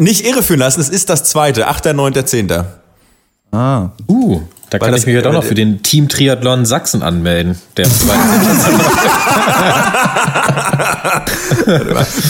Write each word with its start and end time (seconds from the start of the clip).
Nicht 0.00 0.26
irreführen 0.26 0.60
lassen, 0.60 0.80
es 0.80 0.88
ist 0.88 1.08
das 1.08 1.24
zweite, 1.24 1.68
8., 1.68 1.94
9., 1.94 2.26
10. 2.26 2.64
Ah. 3.52 3.90
Uh, 4.08 4.42
da 4.74 4.80
Weil 4.80 4.90
kann 4.90 4.98
ich 4.98 5.06
mich 5.06 5.14
ja 5.14 5.22
doch 5.22 5.32
noch 5.32 5.44
für 5.44 5.54
den 5.54 5.82
Team 5.82 6.08
Triathlon 6.08 6.66
Sachsen 6.66 7.02
anmelden. 7.02 7.56
Der 7.76 7.86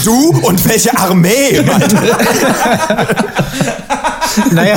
Du 0.03 0.29
und 0.41 0.69
welche 0.69 0.95
Armee? 0.97 1.61
Naja, 4.51 4.75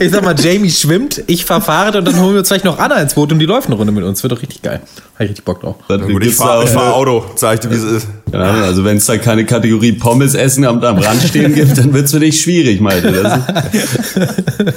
ich 0.00 0.10
sag 0.10 0.24
mal, 0.24 0.34
Jamie 0.38 0.70
schwimmt, 0.70 1.22
ich 1.26 1.44
fahr 1.44 1.60
Fahrrad 1.60 1.94
und 1.96 2.06
dann 2.06 2.18
holen 2.18 2.32
wir 2.32 2.38
uns 2.38 2.48
vielleicht 2.48 2.64
noch 2.64 2.78
Anna 2.78 2.94
ins 3.02 3.12
Boot 3.12 3.32
und 3.32 3.38
die 3.38 3.44
läuft 3.44 3.66
eine 3.66 3.76
Runde 3.76 3.92
mit 3.92 4.02
uns. 4.02 4.22
Wird 4.22 4.32
doch 4.32 4.40
richtig 4.40 4.62
geil. 4.62 4.80
Hab 5.14 5.20
ich 5.20 5.28
richtig 5.28 5.44
Bock 5.44 5.60
drauf. 5.60 5.76
Dann 5.88 6.08
Gut, 6.08 6.24
ich 6.24 6.34
fahre 6.34 6.66
fahr 6.66 6.84
eine- 6.84 6.94
Auto, 6.94 7.22
sag 7.36 7.52
ich 7.54 7.60
dir, 7.60 7.70
wie 7.70 7.74
es 7.74 7.82
ist. 7.82 8.08
Ja, 8.32 8.40
also 8.40 8.82
wenn 8.82 8.96
es 8.96 9.04
da 9.04 9.18
keine 9.18 9.44
Kategorie 9.44 9.92
Pommes 9.92 10.32
essen 10.32 10.64
am, 10.64 10.82
am 10.82 10.96
Rand 10.96 11.22
stehen 11.22 11.54
gibt, 11.54 11.76
dann 11.76 11.92
wird's 11.92 12.12
für 12.12 12.20
dich 12.20 12.40
schwierig, 12.40 12.80
Malte. 12.80 13.42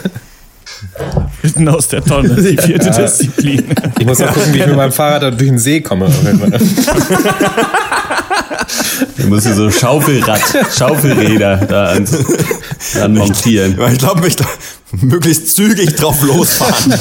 Mitten 1.44 1.68
aus 1.70 1.88
der 1.88 2.04
Tonne, 2.04 2.36
die 2.36 2.58
vierte 2.58 2.92
Disziplin. 2.92 3.66
Ich 4.00 4.06
muss 4.06 4.20
mal 4.20 4.28
gucken, 4.28 4.54
wie 4.54 4.60
ich 4.60 4.68
mit 4.68 4.76
meinem 4.76 4.92
Fahrrad 4.92 5.24
da 5.24 5.32
durch 5.32 5.50
den 5.50 5.58
See 5.60 5.82
komme. 5.82 6.10
du 9.18 9.28
musst 9.28 9.46
dir 9.46 9.54
so 9.54 9.72
Schaufelrad, 9.72 10.42
Schaufelräder 10.78 11.58
da 11.58 11.92
an, 11.92 12.08
dran 12.94 13.16
montieren. 13.16 13.78
Ich 13.92 14.00
glaube, 14.00 14.28
ich 14.28 14.36
glaub, 14.36 14.50
möglichst 15.02 15.56
zügig 15.56 15.96
drauf 15.96 16.22
losfahren. 16.24 16.94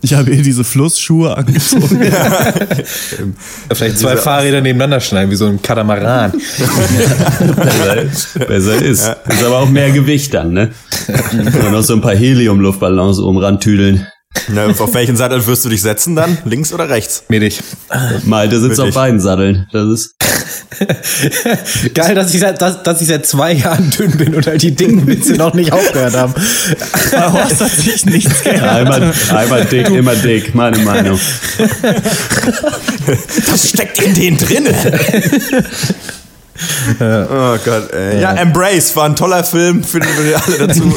Ich 0.00 0.14
habe 0.14 0.32
hier 0.32 0.42
diese 0.42 0.64
Flussschuhe 0.64 1.36
angezogen. 1.36 2.00
Vielleicht 3.72 3.98
zwei 3.98 4.16
Fahrräder 4.16 4.60
nebeneinander 4.60 5.00
schneiden, 5.00 5.30
wie 5.30 5.36
so 5.36 5.46
ein 5.46 5.60
Katamaran. 5.62 6.32
Besser, 7.56 8.38
besser 8.46 8.82
ist. 8.82 9.08
Ist 9.28 9.44
aber 9.44 9.58
auch 9.58 9.68
mehr 9.68 9.90
Gewicht 9.90 10.34
dann, 10.34 10.52
ne? 10.52 10.70
Und 11.32 11.72
noch 11.72 11.82
so 11.82 11.94
ein 11.94 12.00
paar 12.00 12.14
Helium-Luftballons 12.14 13.18
oben 13.18 13.38
rantüdeln. 13.38 14.06
Na, 14.48 14.66
auf 14.66 14.94
welchen 14.94 15.16
Sattel 15.16 15.46
wirst 15.46 15.64
du 15.64 15.68
dich 15.68 15.82
setzen 15.82 16.16
dann? 16.16 16.38
Links 16.44 16.72
oder 16.72 16.88
rechts? 16.88 17.24
Mittig. 17.28 17.62
Malte 18.24 18.60
sitzt 18.60 18.78
Wirklich? 18.78 18.88
auf 18.88 18.94
beiden 18.94 19.20
Satteln. 19.20 19.68
Das 19.72 19.86
ist, 19.86 20.14
Geil, 21.94 22.14
dass 22.14 22.34
ich, 22.34 22.40
seit, 22.40 22.60
dass, 22.60 22.82
dass 22.82 23.00
ich 23.00 23.08
seit 23.08 23.26
zwei 23.26 23.52
Jahren 23.52 23.90
dünn 23.90 24.12
bin 24.12 24.34
und 24.34 24.46
halt 24.46 24.62
die 24.62 24.74
dicken 24.74 25.06
Witze 25.06 25.34
noch 25.34 25.54
nicht 25.54 25.72
aufgehört 25.72 26.16
haben. 26.16 26.34
Bei 27.12 27.32
Horst 27.32 27.60
hat 27.60 27.70
sich 27.70 28.06
nichts 28.06 28.42
geändert. 28.42 28.70
einmal, 28.70 29.12
einmal 29.30 29.64
dick, 29.64 29.88
immer 29.90 30.14
dick, 30.14 30.54
meine 30.54 30.78
Meinung. 30.78 31.18
Das 33.50 33.68
steckt 33.68 34.00
in 34.02 34.14
denen 34.14 34.38
drinne. 34.38 34.70
oh 37.00 37.56
Gott, 37.64 37.92
ey. 37.92 38.20
Ja, 38.20 38.34
Embrace 38.34 38.94
war 38.96 39.06
ein 39.06 39.16
toller 39.16 39.44
Film, 39.44 39.82
finden 39.82 40.08
wir 40.22 40.42
alle 40.42 40.66
dazu. 40.66 40.82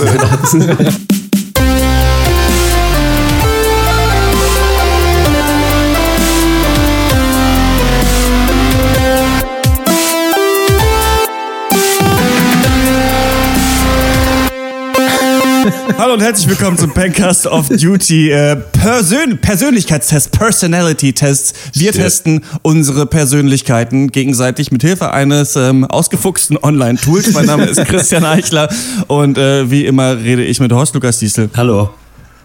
Hallo 15.98 16.14
und 16.14 16.22
herzlich 16.22 16.50
willkommen 16.50 16.78
zum 16.78 16.94
Pencast 16.94 17.48
of 17.48 17.70
Duty 17.70 18.30
äh, 18.30 18.58
Persön 18.58 19.38
Persönlichkeitstest, 19.38 20.32
Personality 20.32 21.14
Tests. 21.14 21.54
Wir 21.74 21.94
Shit. 21.94 22.02
testen 22.02 22.44
unsere 22.64 23.06
Persönlichkeiten 23.06 24.12
gegenseitig 24.12 24.74
mit 24.74 24.82
Hilfe 24.82 25.12
eines 25.12 25.56
ähm, 25.56 25.86
ausgefuchsten 25.86 26.58
Online-Tools. 26.62 27.32
Mein 27.32 27.46
Name 27.46 27.66
ist 27.66 27.84
Christian 27.86 28.26
Eichler 28.26 28.68
und 29.08 29.38
äh, 29.38 29.72
wie 29.72 29.86
immer 29.86 30.18
rede 30.18 30.44
ich 30.44 30.60
mit 30.60 30.74
Horst 30.74 30.94
Lukas 30.96 31.20
Diesel, 31.20 31.50
Hallo. 31.56 31.90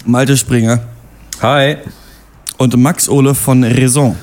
Malte 0.05 0.37
Springer 0.37 0.81
Hi. 1.43 1.77
und 2.57 2.77
Max 2.77 3.09
Ole 3.09 3.35
von 3.35 3.65
Raison. 3.65 4.17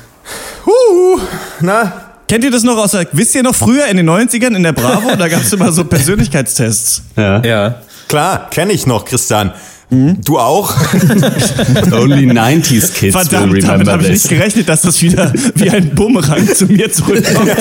Huh, 0.65 1.19
na, 1.59 2.07
Kennt 2.27 2.43
ihr 2.43 2.51
das 2.51 2.63
noch 2.63 2.77
aus 2.77 2.91
der, 2.91 3.07
wisst 3.13 3.35
ihr 3.35 3.43
noch 3.43 3.55
früher 3.55 3.85
in 3.87 3.95
den 3.95 4.09
90ern 4.09 4.53
in 4.53 4.63
der 4.63 4.73
Bravo, 4.73 5.15
da 5.15 5.29
gab 5.29 5.41
es 5.41 5.53
immer 5.53 5.71
so 5.71 5.83
Persönlichkeitstests. 5.85 7.03
Ja. 7.15 7.41
Ja. 7.41 7.75
Klar, 8.07 8.49
kenne 8.49 8.73
ich 8.73 8.85
noch, 8.85 9.05
Christian. 9.05 9.53
Du 9.89 10.37
auch? 10.37 10.75
Only 11.93 12.29
90s 12.29 12.91
Kids 12.91 13.01
will 13.01 13.11
Verdammt, 13.11 13.31
damit 13.31 13.63
remember 13.63 13.91
habe 13.93 14.03
ich 14.03 14.09
nicht 14.09 14.27
gerechnet, 14.27 14.67
dass 14.67 14.81
das 14.81 15.01
wieder 15.01 15.31
wie 15.55 15.69
ein 15.69 15.95
Bumerang 15.95 16.45
zu 16.53 16.65
mir 16.65 16.91
zurückkommt. 16.91 17.51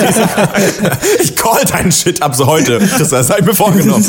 Ich 1.23 1.35
call 1.35 1.63
deinen 1.65 1.91
Shit 1.91 2.21
ab 2.21 2.35
so 2.35 2.45
heute. 2.45 2.79
Das 2.99 3.09
sei 3.09 3.41
mir 3.41 3.53
vorgenommen. 3.53 4.05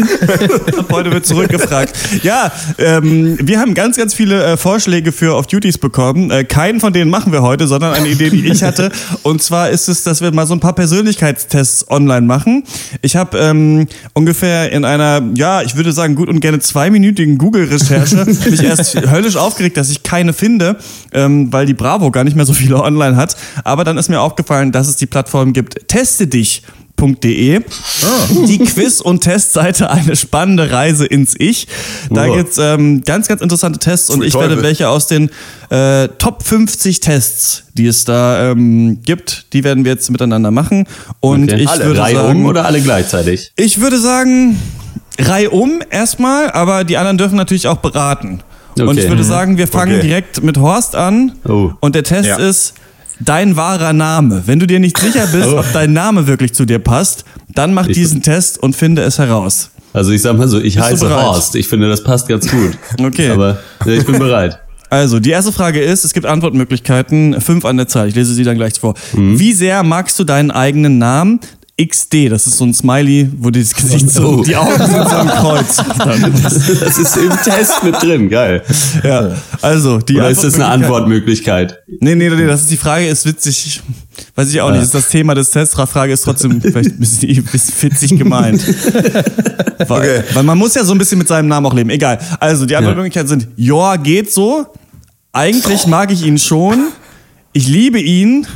Heute 0.91 1.13
wird 1.13 1.27
zurückgefragt. 1.27 1.97
Ja, 2.23 2.51
ähm, 2.79 3.39
wir 3.41 3.61
haben 3.61 3.75
ganz, 3.75 3.97
ganz 3.97 4.15
viele 4.15 4.43
äh, 4.45 4.57
Vorschläge 4.57 5.13
für 5.13 5.37
Off-Duties 5.37 5.79
bekommen. 5.79 6.31
Äh, 6.31 6.45
keinen 6.45 6.81
von 6.81 6.93
denen 6.93 7.11
machen 7.11 7.33
wir 7.33 7.43
heute, 7.43 7.67
sondern 7.67 7.95
eine 7.95 8.09
Idee, 8.09 8.31
die 8.31 8.47
ich 8.47 8.63
hatte. 8.63 8.91
Und 9.23 9.43
zwar 9.43 9.71
ist 9.71 9.89
es, 9.89 10.03
dass 10.03 10.21
wir 10.21 10.33
mal 10.33 10.47
so 10.47 10.55
ein 10.55 10.61
paar 10.61 10.75
Persönlichkeitstests 10.75 11.89
online 11.89 12.23
machen. 12.23 12.65
Ich 13.03 13.17
habe 13.17 13.39
ähm, 13.39 13.87
ungefähr 14.15 14.73
in 14.73 14.85
einer, 14.85 15.23
ja, 15.35 15.63
ich 15.63 15.77
würde 15.77 15.93
sagen, 15.93 16.17
gut 16.17 16.29
und 16.29 16.41
gerne 16.41 16.59
zweiminütigen 16.59 17.39
Google-Recherche 17.39 18.08
mich 18.51 18.63
erst 18.63 18.95
höllisch 19.11 19.37
aufgeregt, 19.37 19.77
dass 19.77 19.91
ich 19.91 20.03
keine 20.03 20.33
finde, 20.33 20.77
ähm, 21.13 21.53
weil 21.53 21.67
die 21.67 21.75
Bravo 21.75 22.11
gar 22.11 22.25
nicht 22.25 22.37
mehr 22.37 22.47
so 22.47 22.53
viele 22.53 22.83
online 22.83 23.17
hat. 23.17 23.37
Aber 23.65 23.85
dann 23.85 23.99
ist 23.99 24.09
mir 24.09 24.21
aufgefallen, 24.21 24.73
dass 24.73 24.89
es 24.89 24.97
die 24.97 25.07
Plattform 25.07 25.53
gibt, 25.53 25.89
teste 25.89 26.27
dich. 26.27 26.63
.de. 27.01 27.61
Die 28.49 28.59
Quiz- 28.59 29.01
und 29.01 29.21
Testseite 29.21 29.89
eine 29.89 30.17
spannende 30.17 30.73
Reise 30.73 31.07
ins 31.07 31.37
Ich. 31.39 31.69
Da 32.11 32.27
Wow. 32.27 32.37
gibt's 32.37 32.59
ähm, 32.59 33.03
ganz, 33.05 33.29
ganz 33.29 33.41
interessante 33.41 33.79
Tests 33.79 34.11
und 34.11 34.25
ich 34.25 34.35
werde 34.35 34.61
welche 34.63 34.89
aus 34.89 35.07
den 35.07 35.31
äh, 35.71 36.09
Top 36.19 36.43
50 36.43 36.99
Tests, 36.99 37.63
die 37.75 37.87
es 37.87 38.05
da 38.05 38.51
ähm, 38.51 38.99
gibt, 39.05 39.47
die 39.53 39.63
werden 39.63 39.85
wir 39.85 39.93
jetzt 39.93 40.11
miteinander 40.11 40.51
machen. 40.51 40.87
Und 41.21 41.45
Okay. 41.53 41.63
ich 41.63 41.69
Alle. 41.69 41.85
würde 41.85 42.01
sagen, 42.01 42.41
um 42.41 42.47
oder 42.47 42.65
alle 42.65 42.81
gleichzeitig? 42.81 43.53
ich 43.55 43.81
würde 43.81 44.01
sagen, 44.01 44.57
reihum 45.19 45.81
erstmal, 45.91 46.51
aber 46.53 46.85
die 46.85 46.97
anderen 46.97 47.19
dürfen 47.19 47.37
natürlich 47.37 47.67
auch 47.69 47.79
beraten. 47.79 48.41
Und 48.79 48.89
Okay. 48.89 49.01
ich 49.01 49.09
würde 49.09 49.25
sagen, 49.25 49.59
wir 49.59 49.67
fangen 49.67 49.97
Okay. 49.97 50.07
direkt 50.07 50.43
mit 50.43 50.57
Horst 50.59 50.95
an. 50.95 51.33
Oh. 51.49 51.73
Und 51.81 51.95
der 51.97 52.05
Test 52.05 52.29
Ja. 52.29 52.37
ist 52.37 52.75
dein 53.19 53.57
wahrer 53.57 53.93
Name. 53.93 54.45
Wenn 54.47 54.61
du 54.61 54.67
dir 54.67 54.79
nicht 54.79 54.97
sicher 54.99 55.27
bist, 55.27 55.49
Oh. 55.53 55.59
ob 55.59 55.73
dein 55.73 55.93
Name 55.93 56.27
wirklich 56.29 56.55
zu 56.55 56.65
dir 56.65 56.79
passt, 56.79 57.25
dann 57.53 57.75
mach 57.75 57.89
Ich- 57.89 57.97
diesen 57.97 58.23
Test 58.23 58.63
und 58.63 58.77
finde 58.77 59.03
es 59.03 59.19
heraus. 59.19 59.71
Also 59.93 60.13
ich 60.13 60.23
sag 60.23 60.37
mal 60.37 60.47
so, 60.47 60.61
ich 60.61 60.75
du 60.77 60.83
heiße? 60.83 61.11
Horst. 61.11 61.57
Ich 61.57 61.67
finde, 61.67 61.89
das 61.89 62.05
passt 62.05 62.29
ganz 62.29 62.49
gut. 62.49 62.79
Okay. 63.03 63.31
Aber 63.31 63.59
ja, 63.85 63.93
ich 63.93 64.07
bin 64.07 64.19
bereit. 64.19 64.59
Also, 64.91 65.21
die 65.21 65.29
erste 65.29 65.53
Frage 65.53 65.81
ist, 65.83 66.07
es 66.07 66.15
gibt 66.15 66.25
Antwortmöglichkeiten, 66.25 67.43
fünf 67.43 67.67
an 67.67 67.77
der 67.77 67.89
Zahl. 67.89 68.09
Ich 68.09 68.15
lese 68.15 68.33
sie 68.33 68.43
dann 68.43 68.57
gleich 68.57 68.73
vor. 68.81 68.95
Mhm. 69.13 69.39
Wie 69.39 69.53
sehr 69.53 69.83
magst 69.83 70.19
du 70.19 70.25
deinen 70.25 70.51
eigenen 70.51 70.97
Namen? 70.97 71.41
XD, 71.81 72.29
das 72.29 72.47
ist 72.49 72.57
so 72.59 72.65
ein 72.65 72.75
Smiley, 72.75 73.31
wo 73.39 73.51
das 73.51 73.73
Gesicht 73.73 74.11
so, 74.13 74.39
Oh. 74.39 74.43
die 74.43 74.57
Augen 74.57 74.77
sind 74.77 75.09
so 75.09 75.17
ein 75.17 75.29
Kreuz. 75.29 75.77
Das 76.81 76.99
ist 76.99 77.17
im 77.17 77.31
Test 77.45 77.85
mit 77.85 78.03
drin. 78.03 78.29
Geil. 78.29 78.63
Ja, 79.05 79.33
also, 79.63 79.99
die 79.99 80.17
Oder 80.17 80.31
ist 80.31 80.43
das 80.43 80.55
eine 80.55 80.67
Antwortmöglichkeit-? 80.67 81.77
Nee, 82.01 82.15
nee, 82.17 82.29
nee, 82.31 82.47
das 82.47 82.63
ist 82.63 82.71
die 82.71 82.77
Frage, 82.77 83.07
ist 83.07 83.25
witzig. 83.27 83.81
Weiß 84.35 84.49
ich 84.51 84.61
auch 84.61 84.71
nicht, 84.71 84.81
das 84.81 84.87
ist 84.89 84.95
das 84.95 85.09
Thema 85.09 85.35
des 85.35 85.51
Tests. 85.51 85.77
Die 85.77 85.87
Frage 85.87 86.13
ist 86.13 86.23
trotzdem 86.23 86.61
vielleicht 86.61 86.91
ein 86.91 86.99
bisschen, 86.99 87.31
ein 87.37 87.45
bisschen 87.45 87.91
witzig 87.93 88.19
gemeint. 88.19 88.63
Weil, 89.89 89.99
Okay. 90.01 90.23
weil 90.35 90.43
man 90.43 90.59
muss 90.59 90.75
ja 90.75 90.83
so 90.85 90.93
ein 90.93 90.99
bisschen 90.99 91.19
mit 91.19 91.29
seinem 91.29 91.47
Namen 91.49 91.65
auch 91.67 91.75
leben. 91.75 91.91
Egal. 91.91 92.19
Also, 92.41 92.67
die 92.67 92.75
Antwortmöglichkeiten 92.75 93.29
sind, 93.29 93.49
ja, 93.57 93.95
geht 93.97 94.33
so. 94.33 94.67
Eigentlich 95.33 95.87
mag 95.87 96.11
ich 96.11 96.25
ihn 96.27 96.39
schon. 96.39 96.89
Ich 97.53 97.69
liebe 97.69 98.01
ihn. 98.01 98.47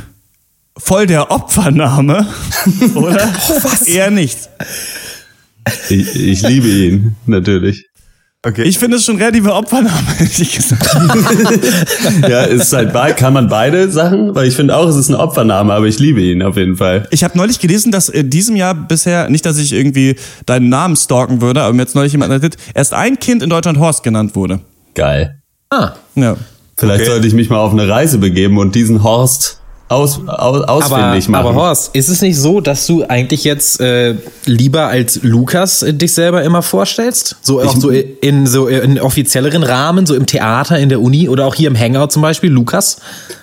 Voll 0.77 1.05
der 1.07 1.29
Opfername. 1.31 2.27
Oder? 2.95 3.29
Was? 3.63 3.83
Eher 3.83 4.09
nicht. 4.11 4.49
Ich, 5.89 6.15
ich 6.15 6.41
liebe 6.41 6.67
ihn, 6.67 7.15
natürlich. 7.25 7.85
Okay. 8.45 8.63
Ich 8.63 8.77
finde 8.77 8.97
es 8.97 9.05
schon 9.05 9.15
relative 9.15 9.53
Opfername, 9.53 9.95
ehrlich 10.19 10.55
gesagt. 10.55 10.85
Ja, 12.27 12.43
ist 12.43 12.73
halt 12.73 12.91
bei, 12.91 13.13
kann 13.13 13.31
man 13.33 13.47
beide 13.47 13.89
Sachen? 13.89 14.35
Weil 14.35 14.47
ich 14.49 14.55
finde 14.55 14.75
auch, 14.75 14.87
es 14.89 14.97
ist 14.97 15.07
ein 15.09 15.15
Opfername, 15.15 15.71
aber 15.71 15.85
ich 15.85 15.99
liebe 15.99 16.21
ihn 16.21 16.41
auf 16.41 16.57
jeden 16.57 16.75
Fall. 16.75 17.07
Ich 17.11 17.23
habe 17.23 17.37
neulich 17.37 17.59
gelesen, 17.59 17.91
dass 17.93 18.09
in 18.09 18.29
diesem 18.29 18.55
Jahr 18.57 18.73
bisher, 18.75 19.29
nicht, 19.29 19.45
dass 19.45 19.57
ich 19.57 19.71
irgendwie 19.71 20.15
deinen 20.45 20.67
Namen 20.67 20.97
stalken 20.97 21.39
würde, 21.39 21.61
aber 21.61 21.71
mir 21.73 21.83
jetzt 21.83 21.95
neulich 21.95 22.11
jemand 22.11 22.33
erzählt, 22.33 22.57
erst 22.73 22.93
ein 22.93 23.17
Kind 23.19 23.43
in 23.43 23.49
Deutschland 23.49 23.77
Horst 23.79 24.03
genannt 24.03 24.35
wurde. 24.35 24.59
Geil. 24.95 25.39
Ah. 25.69 25.93
Ja. 26.15 26.35
Vielleicht 26.75 27.01
Okay. 27.03 27.09
sollte 27.11 27.27
ich 27.27 27.33
mich 27.33 27.49
mal 27.49 27.59
auf 27.59 27.71
eine 27.71 27.87
Reise 27.87 28.17
begeben 28.17 28.57
und 28.57 28.75
diesen 28.75 29.03
Horst 29.03 29.61
aus, 29.89 30.19
aus, 30.27 30.27
Aber, 30.27 30.69
ausfindig 30.69 31.29
machen. 31.29 31.45
aber 31.45 31.55
Horst, 31.55 31.95
ist 31.95 32.09
es 32.09 32.21
nicht 32.21 32.37
so, 32.37 32.61
dass 32.61 32.87
du 32.87 33.03
eigentlich 33.07 33.43
jetzt 33.43 33.79
äh, 33.79 34.15
lieber 34.45 34.87
als 34.87 35.21
Lukas 35.23 35.83
äh, 35.83 35.93
dich 35.93 36.13
selber 36.13 36.43
immer 36.43 36.61
vorstellst? 36.61 37.35
So 37.41 37.61
auch 37.61 37.75
so 37.75 37.89
in 37.89 38.47
so 38.47 38.67
in 38.67 38.99
offizielleren 38.99 39.61
Rahmen, 39.63 40.05
so 40.05 40.15
im 40.15 40.25
Theater, 40.25 40.79
in 40.79 40.89
der 40.89 41.01
Uni 41.01 41.29
oder 41.29 41.45
auch 41.45 41.55
hier 41.55 41.67
im 41.67 41.77
Hangout 41.77 42.07
zum 42.07 42.21
Beispiel, 42.21 42.49
Lukas? 42.49 42.97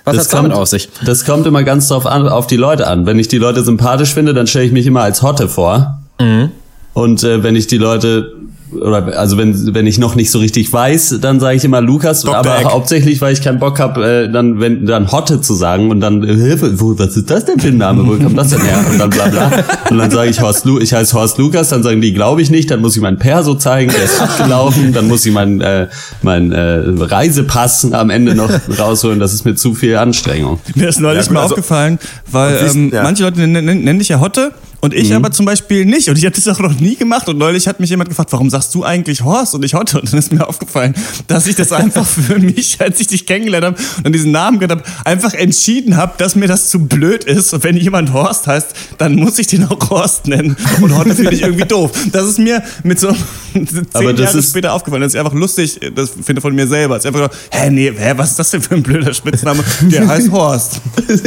Was 0.05 0.17
hat's 0.17 0.29
damit 0.29 0.53
aus 0.53 0.71
sich? 0.71 0.89
Das 1.05 1.25
kommt 1.25 1.47
immer 1.47 1.63
ganz 1.63 1.89
drauf 1.89 2.07
an, 2.07 2.29
auf 2.29 2.47
die 2.47 2.57
Leute 2.57 2.87
an. 2.87 3.07
Wenn 3.07 3.19
ich 3.19 3.29
die 3.29 3.39
Leute 3.39 3.63
sympathisch 3.63 4.15
finde, 4.15 4.35
dann 4.35 4.47
stelle 4.47 4.65
ich 4.65 4.73
mich 4.73 4.87
immer 4.87 5.03
als 5.03 5.23
Hotte 5.23 5.49
vor. 5.49 6.01
Mhm. 6.21 6.51
Und 6.95 7.23
äh, 7.23 7.43
wenn 7.43 7.55
ich 7.55 7.67
die 7.67 7.79
Leute 7.79 8.33
oder 8.73 9.19
also 9.19 9.37
wenn 9.39 9.75
wenn 9.75 9.87
ich 9.87 9.99
noch 9.99 10.15
nicht 10.15 10.31
so 10.31 10.39
richtig 10.39 10.73
weiß, 10.73 11.19
dann 11.21 11.41
sage 11.41 11.57
ich 11.57 11.65
immer 11.65 11.81
Lukas, 11.81 12.23
Dr. 12.23 12.37
aber 12.37 12.61
Eck. 12.61 12.65
hauptsächlich, 12.67 13.21
weil 13.21 13.33
ich 13.33 13.43
keinen 13.43 13.59
Bock 13.59 13.79
habe, 13.81 14.05
äh, 14.29 14.33
dann 14.33 14.61
wenn 14.61 14.87
dann 14.87 15.11
Hotte 15.11 15.41
zu 15.41 15.55
sagen 15.55 15.91
und 15.91 16.01
dann 16.01 16.23
äh, 16.23 16.35
Hilfe, 16.35 16.81
wo, 16.81 16.99
was 16.99 17.17
ist 17.17 17.31
das 17.31 17.45
denn 17.45 17.59
für 17.59 17.69
ein 17.69 17.79
Name? 17.79 18.07
Wo 18.07 18.17
kommt 18.23 18.37
das 18.39 18.49
denn 18.51 18.61
her? 18.63 18.85
Und 18.91 18.99
dann 18.99 19.11
bla 19.11 19.27
bla. 19.29 19.51
Und 19.91 19.99
dann 19.99 20.11
sage 20.11 20.31
ich 20.31 20.41
Horst 20.41 20.65
Lu 20.65 20.79
ich 20.79 20.93
heiße 20.93 21.15
Horst 21.17 21.39
Lukas, 21.39 21.69
dann 21.71 21.83
sagen 21.83 22.01
die, 22.01 22.13
glaube 22.13 22.43
ich 22.43 22.51
nicht, 22.51 22.71
dann 22.71 22.81
muss 22.81 22.95
ich 22.97 23.03
meinen 23.03 23.19
Perso 23.19 23.55
zeigen, 23.55 23.91
der 23.93 24.05
ist 24.05 24.21
abgelaufen, 24.21 24.93
dann 24.93 25.09
muss 25.09 25.25
ich 25.27 25.33
meinen 25.33 25.61
äh, 25.61 25.89
mein, 26.23 26.53
äh, 26.53 26.83
Reisepass 26.87 27.93
am 27.93 28.11
Ende 28.11 28.35
noch 28.35 28.51
rausholen, 28.79 29.19
das 29.21 29.33
ist 29.35 29.45
mir 29.45 29.55
zu 29.55 29.75
viel 29.75 29.97
Anstrengung. 29.97 30.61
Mir 30.75 30.89
ist 30.89 31.01
neulich 31.01 31.23
Ja, 31.23 31.29
gut, 31.29 31.35
mal 31.35 31.43
also- 31.43 31.55
aufgefallen, 31.55 31.99
weil 32.31 32.55
ist- 32.57 32.75
ähm, 32.75 32.91
ja. 32.93 33.03
manche 33.03 33.23
Leute 33.25 33.41
nennen, 33.41 33.65
nennen, 33.65 33.85
nennen 33.85 33.99
dich 33.99 34.09
ja 34.09 34.21
Hotte 34.21 34.53
und 34.81 34.95
ich 34.95 35.15
aber 35.15 35.31
zum 35.31 35.47
Beispiel 35.47 35.85
nicht. 35.85 36.09
Und 36.09 36.17
ich 36.19 36.25
habe 36.25 36.35
das 36.35 36.49
auch 36.49 36.59
noch 36.61 36.79
nie 36.81 36.97
gemacht. 36.97 37.29
Und 37.29 37.39
neulich 37.39 37.69
hat 37.69 37.81
mich 37.81 37.91
jemand 37.91 38.09
gefragt, 38.09 38.33
warum 38.33 38.49
sagst 38.51 38.75
du 38.75 38.85
eigentlich 38.85 39.23
Horst 39.23 39.55
und 39.55 39.65
ich 39.65 39.75
Hotte? 39.75 40.01
Und 40.01 40.11
dann 40.13 40.19
ist 40.19 40.33
mir 40.33 40.47
aufgefallen, 40.49 40.95
dass 41.27 41.47
ich 41.47 41.57
das 41.57 41.73
einfach 41.73 42.07
für 42.27 42.39
mich, 42.39 42.81
als 42.81 43.01
ich 43.01 43.07
dich 43.09 43.27
kennengelernt 43.27 43.65
habe 43.67 43.77
und 44.05 44.13
diesen 44.15 44.31
Namen 44.33 44.59
gehört 44.59 44.81
habe, 44.81 44.83
einfach 45.05 45.35
entschieden 45.35 45.97
habe, 45.97 46.15
dass 46.19 46.35
mir 46.37 46.47
das 46.49 46.69
zu 46.69 46.87
blöd 46.87 47.25
ist. 47.25 47.53
Und 47.53 47.63
wenn 47.65 47.77
jemand 47.77 48.13
Horst 48.13 48.47
heißt, 48.47 48.69
dann 48.99 49.17
muss 49.17 49.39
ich 49.39 49.47
den 49.49 49.65
auch 49.67 49.91
Horst 49.91 50.27
nennen. 50.27 50.57
Und 50.81 50.97
Hotte 50.97 51.15
finde 51.15 51.35
ich 51.35 51.43
irgendwie 51.43 51.67
doof. 51.67 51.91
Das 52.13 52.27
ist 52.27 52.39
mir 52.39 52.63
mit 52.83 52.99
so 52.99 53.13
zehn 53.53 53.67
Aber 53.93 54.13
das 54.13 54.21
Jahre 54.27 54.39
ist- 54.39 54.51
später 54.51 54.73
aufgefallen. 54.73 55.03
Das 55.03 55.15
ist 55.15 55.19
einfach 55.21 55.35
lustig. 55.35 55.79
Das 55.95 56.11
finde 56.23 56.41
von 56.41 56.55
mir 56.55 56.67
selber. 56.67 56.97
Es 56.97 57.05
ist 57.05 57.07
einfach 57.15 57.31
so, 57.33 57.39
hä, 57.59 57.71
nee, 57.71 57.93
hä, 57.97 58.13
was 58.17 58.31
ist 58.31 58.39
das 58.39 58.51
denn 58.51 58.63
für 58.63 58.75
ein 58.77 58.83
blöder 58.83 59.13
Spitzname? 59.13 59.63
Der 59.83 60.09
heißt 60.09 60.31
Horst. 60.31 60.81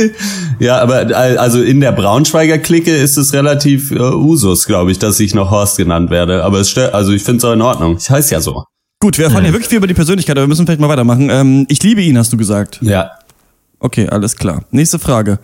Ja, 0.59 0.79
aber 0.81 1.15
also 1.15 1.61
in 1.61 1.81
der 1.81 1.91
Braunschweiger 1.91 2.57
Clique 2.57 2.95
ist 2.95 3.17
es 3.17 3.33
relativ 3.33 3.42
äh, 3.43 4.13
Usus, 4.13 4.65
glaube 4.65 4.91
ich, 4.91 4.99
dass 4.99 5.19
ich 5.19 5.33
noch 5.33 5.51
Horst 5.51 5.77
genannt 5.77 6.09
werde. 6.09 6.43
Aber 6.43 6.59
es 6.59 6.69
stört, 6.69 6.93
also 6.93 7.11
ich 7.11 7.23
finde 7.23 7.37
es 7.37 7.45
auch 7.45 7.53
in 7.53 7.61
Ordnung. 7.61 7.97
Ich 7.97 8.09
heiße 8.09 8.33
ja 8.33 8.41
so. 8.41 8.63
Gut, 8.99 9.17
wir 9.17 9.25
erfahren 9.25 9.43
ja 9.43 9.51
wirklich 9.51 9.67
viel 9.67 9.79
über 9.79 9.87
die 9.87 9.93
Persönlichkeit, 9.93 10.37
aber 10.37 10.45
wir 10.45 10.47
müssen 10.47 10.65
vielleicht 10.65 10.79
mal 10.79 10.87
weitermachen. 10.87 11.29
Ähm, 11.29 11.65
ich 11.67 11.83
liebe 11.83 12.01
ihn, 12.01 12.17
hast 12.17 12.31
du 12.31 12.37
gesagt. 12.37 12.79
Ja. 12.81 13.11
Okay, 13.79 14.07
alles 14.07 14.37
klar. 14.37 14.63
Nächste 14.71 14.97
Frage. 14.97 15.39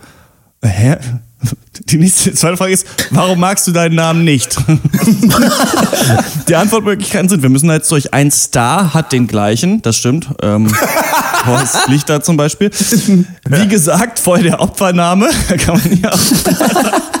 Hä? 0.62 0.96
Die 1.84 1.96
nächste 1.98 2.32
zweite 2.32 2.56
Frage 2.56 2.72
ist, 2.72 2.86
warum 3.10 3.40
magst 3.40 3.66
du 3.66 3.72
deinen 3.72 3.94
Namen 3.94 4.24
nicht? 4.24 4.56
die 6.48 6.54
Antwortmöglichkeiten 6.54 7.28
sind, 7.28 7.42
wir 7.42 7.48
müssen 7.48 7.70
jetzt 7.70 7.90
durch, 7.90 8.12
ein 8.12 8.30
Star 8.30 8.92
hat 8.92 9.12
den 9.12 9.26
gleichen, 9.26 9.80
das 9.82 9.96
stimmt. 9.96 10.28
Ähm, 10.42 10.70
Horst 11.46 11.88
Lichter 11.88 12.22
zum 12.22 12.36
Beispiel. 12.36 12.70
Wie 12.70 13.68
gesagt, 13.68 14.18
voll 14.18 14.42
der 14.42 14.60
Opfername. 14.60 15.30
Kann 15.58 15.80
man 15.82 16.00
ja 16.02 16.12
auch 16.12 17.19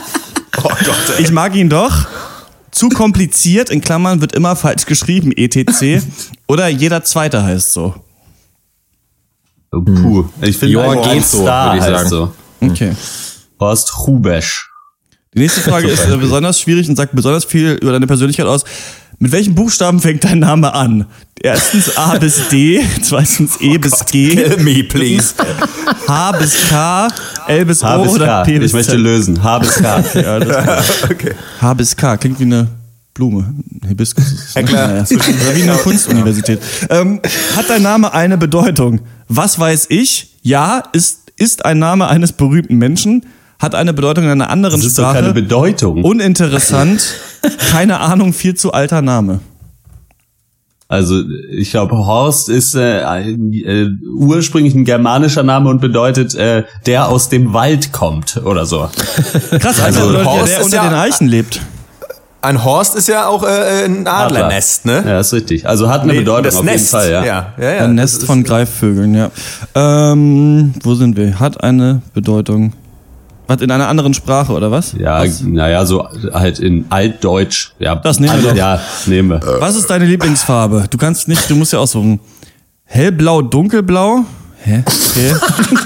Oh 0.64 0.68
Gott, 0.84 1.16
ey. 1.16 1.22
Ich 1.22 1.30
mag 1.32 1.54
ihn 1.54 1.68
doch. 1.68 2.06
Zu 2.70 2.88
kompliziert, 2.88 3.70
in 3.70 3.80
Klammern, 3.80 4.20
wird 4.20 4.32
immer 4.34 4.54
falsch 4.54 4.86
geschrieben, 4.86 5.32
etc. 5.32 6.04
Oder 6.46 6.68
jeder 6.68 7.02
Zweite 7.02 7.42
heißt 7.42 7.72
so. 7.72 7.94
Puh. 9.70 10.24
Ich 10.42 10.56
finde 10.56 10.74
Ja, 10.74 10.90
einfach, 10.90 11.12
geht 11.12 11.24
so, 11.24 11.44
würde 11.44 11.76
ich 11.78 11.84
sagen. 11.84 12.08
so. 12.08 12.32
Okay. 12.60 12.92
Horst 13.58 13.96
Hubesch. 14.06 14.68
Die 15.34 15.38
nächste 15.40 15.60
Frage 15.60 15.88
ist 15.90 16.06
äh, 16.08 16.16
besonders 16.16 16.60
schwierig 16.60 16.88
und 16.88 16.96
sagt 16.96 17.14
besonders 17.14 17.44
viel 17.44 17.72
über 17.80 17.92
deine 17.92 18.06
Persönlichkeit 18.06 18.46
aus. 18.46 18.64
Mit 19.22 19.32
welchen 19.32 19.54
Buchstaben 19.54 20.00
fängt 20.00 20.24
dein 20.24 20.38
Name 20.38 20.72
an? 20.72 21.04
Erstens 21.42 21.94
A 21.98 22.16
bis 22.18 22.48
D, 22.48 22.80
zweitens 23.02 23.60
E 23.60 23.76
bis 23.76 24.04
G, 24.06 24.30
Kill 24.30 24.56
me, 24.62 24.82
please. 24.84 25.34
H 26.08 26.32
bis 26.32 26.54
K, 26.70 27.08
L 27.46 27.64
bis 27.66 27.82
O 27.82 27.86
H 27.86 27.98
bis 27.98 28.12
oder 28.12 28.26
K. 28.26 28.42
P 28.44 28.58
bis 28.58 28.70
Ich 28.70 28.72
möchte 28.74 28.92
Z? 28.92 28.98
lösen. 29.00 29.42
H 29.42 29.58
bis 29.58 29.74
K. 29.74 30.02
Klar. 30.12 30.84
Okay. 31.10 31.32
H 31.60 31.74
bis 31.74 31.94
K 31.96 32.16
klingt 32.16 32.40
wie 32.40 32.44
eine 32.44 32.68
Blume. 33.12 33.52
Hibiskus. 33.86 34.32
ist- 34.32 34.54
Ja, 34.56 34.62
klar. 34.62 34.88
Naja. 34.88 35.04
Wie 35.54 35.62
eine 35.64 35.74
Kunstuniversität. 35.76 36.60
Ähm, 36.88 37.20
hat 37.56 37.68
dein 37.68 37.82
Name 37.82 38.14
eine 38.14 38.38
Bedeutung? 38.38 39.00
Was 39.28 39.58
weiß 39.58 39.86
ich? 39.90 40.38
Ja, 40.42 40.82
ist, 40.94 41.30
ist 41.36 41.66
ein 41.66 41.78
Name 41.78 42.08
eines 42.08 42.32
berühmten 42.32 42.76
Menschen. 42.76 43.26
Hat 43.60 43.74
eine 43.74 43.92
Bedeutung 43.92 44.24
in 44.24 44.30
einer 44.30 44.50
anderen 44.50 44.80
Das 44.80 44.86
ist 44.86 44.98
doch 44.98 45.04
Sprache. 45.04 45.20
keine 45.22 45.32
Bedeutung. 45.34 46.02
Uninteressant. 46.02 47.14
Keine 47.70 48.00
Ahnung, 48.00 48.32
viel 48.32 48.54
zu 48.54 48.72
alter 48.72 49.02
Name. 49.02 49.40
Also 50.88 51.20
ich 51.52 51.70
glaube, 51.70 51.96
Horst 51.96 52.48
ist 52.48 52.74
äh, 52.74 53.02
ein, 53.04 53.52
äh, 53.52 53.86
ursprünglich 54.12 54.74
ein 54.74 54.84
germanischer 54.84 55.44
Name 55.44 55.70
und 55.70 55.80
bedeutet, 55.80 56.34
äh, 56.34 56.64
der 56.86 57.08
aus 57.08 57.28
dem 57.28 57.52
Wald 57.52 57.92
kommt 57.92 58.38
oder 58.44 58.66
so. 58.66 58.88
Krass, 59.60 59.80
also, 59.80 60.00
Also 60.08 60.24
Horst 60.24 60.48
der 60.52 60.58
ist 60.58 60.64
unter 60.64 60.76
ja- 60.78 60.88
den 60.88 60.94
Eichen 60.98 61.28
lebt. 61.28 61.60
Ein 62.42 62.64
Horst 62.64 62.96
ist 62.96 63.06
ja 63.06 63.26
auch 63.28 63.42
äh, 63.44 63.84
ein 63.84 64.06
Adlernest, 64.06 64.86
ne? 64.86 65.04
Ja, 65.06 65.20
ist 65.20 65.32
richtig. 65.34 65.68
Also 65.68 65.90
hat 65.90 66.00
eine 66.02 66.12
Nee, 66.14 66.20
Bedeutung 66.20 66.44
das 66.44 66.56
auf 66.56 66.64
Nest. 66.64 66.78
jeden 66.92 67.02
Fall, 67.02 67.12
ja. 67.12 67.24
ja, 67.24 67.52
ja, 67.60 67.70
ja 67.74 67.84
Ein 67.84 67.94
Nest 67.94 68.24
von 68.24 68.42
Greifvögeln, 68.42 69.14
ja. 69.14 69.30
Ähm, 69.74 70.72
wo 70.82 70.94
sind 70.94 71.16
wir? 71.18 71.38
Hat 71.38 71.62
eine 71.62 72.00
Bedeutung. 72.14 72.72
Was, 73.50 73.60
in 73.62 73.70
einer 73.70 73.88
anderen 73.88 74.14
Sprache, 74.14 74.52
oder 74.52 74.70
was? 74.70 74.92
Ja, 74.98 75.24
naja, 75.42 75.84
so 75.84 76.06
halt 76.32 76.58
in 76.60 76.86
Altdeutsch. 76.88 77.72
Ja, 77.80 77.96
Das 77.96 78.20
nehmen 78.20 78.42
wir 78.42 78.50
doch. 78.50 78.56
Ja, 78.56 78.80
nehmen 79.06 79.30
wir. 79.30 79.40
Was 79.60 79.74
ist 79.76 79.90
deine 79.90 80.04
Lieblingsfarbe? 80.06 80.86
Du 80.88 80.96
kannst 80.96 81.26
nicht, 81.28 81.50
du 81.50 81.56
musst 81.56 81.72
ja 81.72 81.80
aussuchen. 81.80 82.20
Hellblau, 82.84 83.42
dunkelblau? 83.42 84.24
Hä? 84.62 84.84
Okay. 84.86 85.34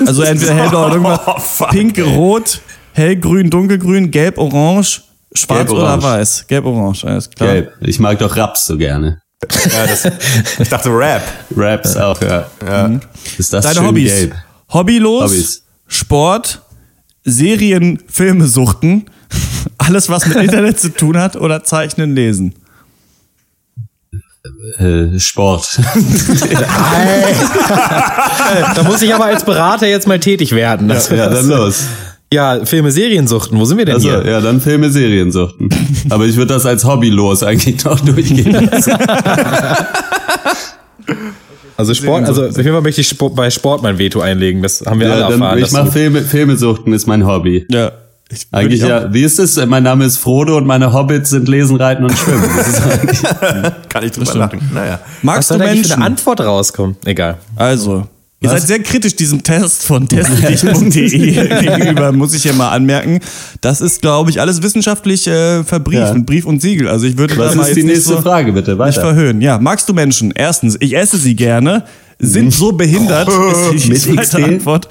Also 0.07 0.23
entweder 0.23 0.55
hellblau 0.61 0.87
oder 0.87 0.95
dunkelblau. 0.97 1.37
Oh, 1.61 1.67
Pink, 1.71 1.99
ey. 1.99 2.15
rot, 2.15 2.61
hellgrün, 2.93 3.49
dunkelgrün, 3.51 4.11
gelb, 4.11 4.37
orange, 4.39 5.03
schwarz 5.35 5.61
Gelb, 5.69 5.71
oder 5.71 5.83
orange. 5.85 6.03
weiß? 6.05 6.47
Gelb, 6.47 6.65
orange, 6.67 7.05
alles 7.07 7.31
klar. 7.31 7.53
Gelb. 7.53 7.73
Ich 7.81 7.99
mag 7.99 8.19
doch 8.19 8.37
Raps 8.37 8.67
so 8.67 8.77
gerne. 8.77 9.21
Ja, 9.73 9.87
das, 9.87 10.05
ich 10.59 10.69
dachte 10.69 10.89
Rap. 10.91 11.23
Raps 11.57 11.97
auch, 11.97 12.21
ja. 12.21 12.47
Ja. 12.67 12.91
Ist 13.39 13.53
das 13.53 13.65
Deine 13.65 13.77
schön 13.77 13.87
Hobbys. 13.87 14.13
gelb. 14.13 14.35
Hobbylos, 14.73 15.31
Hobbys. 15.31 15.63
Sport, 15.87 16.63
Serien, 17.25 17.99
Filme 18.07 18.47
suchten, 18.47 19.07
alles 19.79 20.09
was 20.09 20.27
mit 20.27 20.37
Internet 20.37 20.79
zu 20.81 20.91
tun 20.91 21.17
hat 21.19 21.37
oder 21.37 21.65
Zeichnen, 21.65 22.15
Lesen. 22.15 22.55
Äh, 24.79 25.19
Sport. 25.19 25.81
Da 28.75 28.83
muss 28.83 29.03
ich 29.03 29.15
aber 29.15 29.27
als 29.27 29.45
Berater 29.45 29.87
jetzt 29.87 30.07
mal 30.07 30.19
tätig 30.21 30.53
werden. 30.53 30.89
Das 30.89 31.09
ja, 31.09 31.29
dann 31.29 31.49
los. 31.49 31.85
ja, 32.33 32.65
Filme, 32.65 32.91
Seriensuchten, 32.93 33.59
wo 33.59 33.65
sind 33.65 33.79
wir 33.79 33.85
denn 33.87 33.95
Also, 33.97 34.09
hier? 34.11 34.25
ja, 34.31 34.41
dann 34.41 34.61
Filme, 34.61 34.91
Serien 34.91 35.33
suchten. 35.33 35.69
Aber 36.11 36.27
ich 36.27 36.37
würde 36.37 36.53
das 36.55 36.67
als 36.67 36.85
Hobby 36.85 37.09
los 37.11 37.43
eigentlich 37.43 37.85
noch 37.85 38.01
durchgehen 38.01 38.69
lassen. 38.71 38.93
Also 41.77 41.93
Sport, 41.95 42.25
also 42.27 42.47
auf 42.47 42.57
jeden 42.57 42.73
Fall 42.73 42.83
möchte 42.83 43.01
ich 43.01 43.09
Sport, 43.09 43.35
bei 43.35 43.51
Sport 43.51 43.83
mein 43.83 43.99
Veto 43.99 44.21
einlegen. 44.21 44.63
Das 44.63 44.83
haben 44.87 45.01
wir 45.01 45.11
alle 45.11 45.21
Ja, 45.23 45.29
dann, 45.31 45.41
erfahren. 45.43 45.59
ich 45.59 45.73
mache 45.73 45.85
du- 45.87 45.91
Filme, 45.91 46.23
Filme 46.23 46.57
suchten 46.57 46.93
ist 46.93 47.07
mein 47.07 47.27
Hobby. 47.27 47.67
Ja. 47.71 47.93
Ich, 48.31 48.47
Eigentlich 48.53 48.81
ja, 48.81 49.13
wie 49.13 49.23
ist 49.23 49.39
es? 49.39 49.57
Mein 49.67 49.83
Name 49.83 50.05
ist 50.07 50.17
Frodo 50.17 50.57
und 50.57 50.67
meine 50.67 50.93
Hobbits 50.93 51.31
sind 51.31 51.47
Lesen, 51.47 51.77
Reiten 51.77 52.05
und 52.05 52.17
Schwimmen. 52.17 52.49
Das 52.57 52.69
ist 52.69 52.83
eigentlich, 53.43 53.73
Kann 53.91 54.03
ich 54.05 54.13
drüber 54.13 54.35
lachen. 54.35 54.71
Naja. 54.73 54.99
Was 55.03 55.23
Magst 55.23 55.51
du 55.51 55.55
eigentlich 55.57 55.69
für 55.69 55.75
Menschen? 55.77 55.93
eine 55.95 56.05
Antwort 56.07 56.41
rauskommen? 56.41 56.97
Egal. 57.05 57.37
Also, 57.57 58.07
ihr 58.45 58.51
seid 58.51 58.67
sehr 58.67 58.79
kritisch 58.81 59.17
diesem 59.17 59.43
Test 59.43 59.85
von 59.85 60.09
testdich.de 60.09 61.09
gegenüber, 61.61 62.13
muss 62.13 62.35
ich 62.35 62.43
hier 62.43 62.53
mal 62.53 62.71
anmerken. 62.71 63.21
Das 63.61 63.81
ist, 63.81 64.01
glaube 64.03 64.31
ich, 64.31 64.41
alles 64.41 64.63
wissenschaftlich 64.63 65.27
äh, 65.27 65.65
verbrieft 65.65 66.03
Ja. 66.09 66.15
mit 66.15 66.27
Brief 66.27 66.45
und 66.47 66.61
Siegel. 66.63 66.89
Also 66.89 67.07
ich 67.07 67.19
würde 67.19 67.37
was 67.37 67.51
da 67.53 67.57
mal 67.57 67.63
ist 67.63 67.69
jetzt 67.69 67.77
die 67.79 67.83
nicht 67.85 67.95
nächste 67.97 68.15
so 68.15 68.23
Frage, 68.23 68.53
bitte? 68.53 68.71
nicht 68.73 68.79
Weiter. 68.79 69.01
verhöhnen. 69.01 69.41
Ja, 69.41 69.59
magst 69.59 69.89
du 69.89 69.95
Menschen? 69.95 70.33
Erstens, 70.35 70.77
ich 70.81 70.97
esse 70.97 71.17
sie 71.17 71.35
gerne, 71.35 71.85
sind 72.19 72.53
so 72.55 72.73
behindert, 72.73 73.29
ist 73.75 73.85
die 74.07 74.13
Mit 74.13 74.27
zweite? 74.27 74.45
Antwort. 74.45 74.89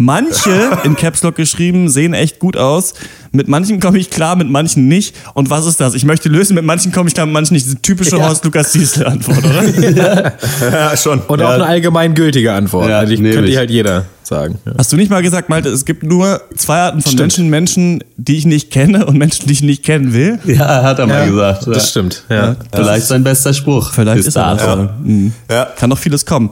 Manche, 0.00 0.78
in 0.84 0.94
Caps 0.94 1.22
Lock 1.24 1.34
geschrieben, 1.34 1.88
sehen 1.88 2.14
echt 2.14 2.38
gut 2.38 2.56
aus. 2.56 2.94
Mit 3.32 3.48
manchen 3.48 3.80
komme 3.80 3.98
ich 3.98 4.10
klar, 4.10 4.36
mit 4.36 4.48
manchen 4.48 4.88
nicht. 4.88 5.14
Und 5.34 5.50
was 5.50 5.66
ist 5.66 5.80
das? 5.80 5.94
Ich 5.94 6.04
möchte 6.04 6.28
lösen, 6.28 6.54
mit 6.54 6.64
manchen 6.64 6.92
komme 6.92 7.08
ich 7.08 7.14
klar, 7.14 7.26
mit 7.26 7.32
manchen 7.34 7.54
nicht. 7.54 7.66
Diese 7.66 7.80
typische 7.82 8.20
Horst 8.22 8.44
Lukas 8.44 8.72
Diesel 8.72 9.06
Antwort, 9.06 9.44
oder? 9.44 10.32
Ja, 10.72 10.96
schon. 10.96 11.20
Und 11.20 11.42
auch 11.42 11.50
eine 11.50 11.66
allgemein 11.66 12.14
gültige 12.14 12.52
Antwort. 12.52 12.88
Ja, 12.88 12.98
Also 13.00 13.14
die 13.14 13.22
nehm 13.22 13.34
könnte 13.34 13.50
ich. 13.50 13.56
halt 13.56 13.70
jeder 13.70 14.04
sagen. 14.22 14.58
Ja. 14.64 14.72
Hast 14.78 14.92
du 14.92 14.96
nicht 14.96 15.10
mal 15.10 15.22
gesagt, 15.22 15.48
Malte, 15.48 15.68
es 15.70 15.84
gibt 15.84 16.02
nur 16.02 16.40
zwei 16.56 16.78
Arten 16.78 17.00
von 17.00 17.12
Stimmt. 17.12 17.20
Menschen, 17.20 17.48
Menschen, 17.48 18.04
die 18.16 18.36
ich 18.36 18.46
nicht 18.46 18.70
kenne 18.70 19.06
und 19.06 19.16
Menschen, 19.16 19.46
die 19.46 19.52
ich 19.52 19.62
nicht 19.62 19.84
kennen 19.84 20.12
will? 20.12 20.38
Ja, 20.44 20.82
hat 20.82 20.98
er 20.98 21.06
mal 21.06 21.28
gesagt. 21.28 21.66
Das 21.66 21.76
ja. 21.76 21.80
stimmt. 21.82 22.24
Ja. 22.28 22.56
Vielleicht 22.74 23.06
sein 23.06 23.24
bester 23.24 23.52
Spruch. 23.54 23.92
Vielleicht 23.92 24.26
ist 24.26 24.36
er 24.36 24.54
das. 24.54 24.62
Ja. 24.62 24.94
Mhm. 25.02 25.32
Ja. 25.50 25.64
Kann 25.76 25.90
noch 25.90 25.98
vieles 25.98 26.24
kommen. 26.26 26.50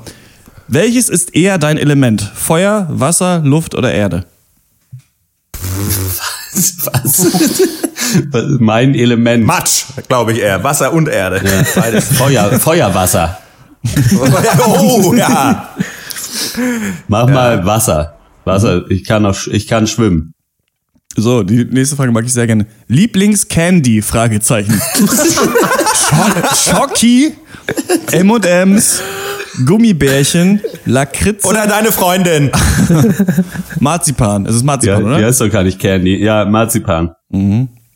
Welches 0.69 1.09
ist 1.09 1.35
eher 1.37 1.59
dein 1.59 1.79
Element? 1.79 2.21
Feuer, 2.35 2.87
Wasser, 2.91 3.41
Luft 3.45 3.75
oder 3.75 3.93
Erde? 3.93 4.25
Was? 6.57 7.27
Mein 8.59 8.95
Element. 8.95 9.45
Matsch, 9.45 9.85
glaube 10.09 10.33
ich 10.33 10.41
eher. 10.41 10.63
Wasser 10.65 10.93
und 10.93 11.09
Erde. 11.09 11.41
Beides. 11.75 12.05
Feuer, 12.17 12.51
Feuerwasser. 12.61 13.39
oh, 14.67 15.15
ja. 15.15 15.71
Mach 17.09 17.29
mal 17.29 17.65
Wasser. 17.67 18.17
Wasser. 18.45 18.85
Ich 18.91 19.05
kann 19.05 19.25
sch- 19.27 19.51
ich 19.51 19.67
kann 19.67 19.87
schwimmen. 19.87 20.33
So, 21.17 21.43
die 21.43 21.65
nächste 21.65 21.97
Frage 21.97 22.13
mag 22.13 22.25
ich 22.25 22.33
sehr 22.33 22.47
gerne. 22.47 22.67
Lieblingscandy? 22.89 24.03
Fragezeichen. 24.03 24.73
Scho- 25.95 26.71
Schocki, 26.77 27.33
M&M's, 28.13 29.01
Gummibärchen, 29.65 30.61
Lakritze, 30.85 31.47
Oder 31.49 31.67
deine 31.67 31.93
Freundin. 31.93 32.51
Marzipan. 33.81 34.47
Es 34.47 34.55
ist 34.57 34.61
Ja, 34.63 34.67
Marzipan, 34.67 34.99
die 35.05 35.05
oder? 35.11 35.27
heißt 35.27 35.41
doch 35.41 35.51
gar 35.51 35.63
nicht 35.63 35.79
Candy. 35.79 36.23
Ja, 36.23 36.45
Marzipan. 36.45 37.15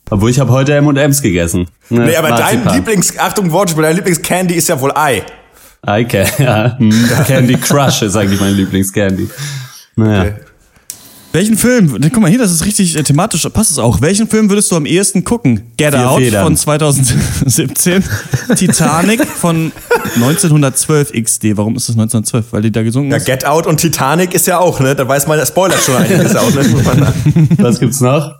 Obwohl 0.09 0.29
ich 0.29 0.39
habe 0.39 0.51
heute 0.51 0.73
M&M's 0.75 1.21
gegessen. 1.21 1.67
Ne, 1.89 2.05
Nee, 2.05 2.15
aber 2.15 2.29
dein 2.29 2.63
Marzipan. 2.63 2.75
Lieblings, 2.75 3.17
Achtung, 3.17 3.51
Wortspiel, 3.51 3.83
dein 3.83 3.95
Lieblingscandy 3.95 4.55
ist 4.55 4.67
ja 4.69 4.79
wohl 4.79 4.91
Ei. 4.95 5.23
I 5.87 6.03
can, 6.05 6.27
ja. 6.37 6.77
hm. 6.77 7.09
Candy 7.27 7.55
Crush 7.55 8.01
ist 8.03 8.15
eigentlich 8.15 8.39
mein 8.39 8.53
Lieblingscandy. 8.55 9.29
Naja. 9.95 10.31
Welchen 11.33 11.57
Film, 11.57 11.97
guck 12.11 12.19
mal 12.21 12.29
hier, 12.29 12.39
das 12.39 12.51
ist 12.51 12.65
richtig 12.65 12.97
äh, 12.97 13.03
thematisch, 13.03 13.47
passt 13.53 13.71
es 13.71 13.77
auch. 13.79 14.01
Welchen 14.01 14.27
Film 14.27 14.49
würdest 14.49 14.69
du 14.69 14.75
am 14.75 14.85
ehesten 14.85 15.23
gucken? 15.23 15.61
Get 15.77 15.93
Vier 15.93 16.09
Out 16.09 16.19
Federn. 16.19 16.43
von 16.43 16.57
2017, 16.57 18.03
Titanic 18.55 19.25
von 19.25 19.71
1912 20.15 21.13
XD. 21.13 21.43
Warum 21.55 21.77
ist 21.77 21.87
das 21.87 21.95
1912? 21.95 22.45
Weil 22.51 22.63
die 22.63 22.71
da 22.71 22.83
gesungen 22.83 23.11
Ja, 23.11 23.17
ist? 23.17 23.25
Get 23.25 23.45
Out 23.45 23.65
und 23.65 23.77
Titanic 23.77 24.33
ist 24.33 24.45
ja 24.47 24.59
auch, 24.59 24.81
ne? 24.81 24.93
Da 24.93 25.07
weiß 25.07 25.27
man, 25.27 25.37
der 25.37 25.45
spoilert 25.45 25.81
schon 25.81 25.95
einiges 25.95 26.35
auch, 26.35 26.53
ne? 26.53 27.13
Was 27.59 27.79
gibt's 27.79 28.01
noch? 28.01 28.35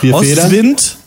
Vier 0.00 0.16
Federn? 0.16 0.44
Ostwind, 0.44 0.98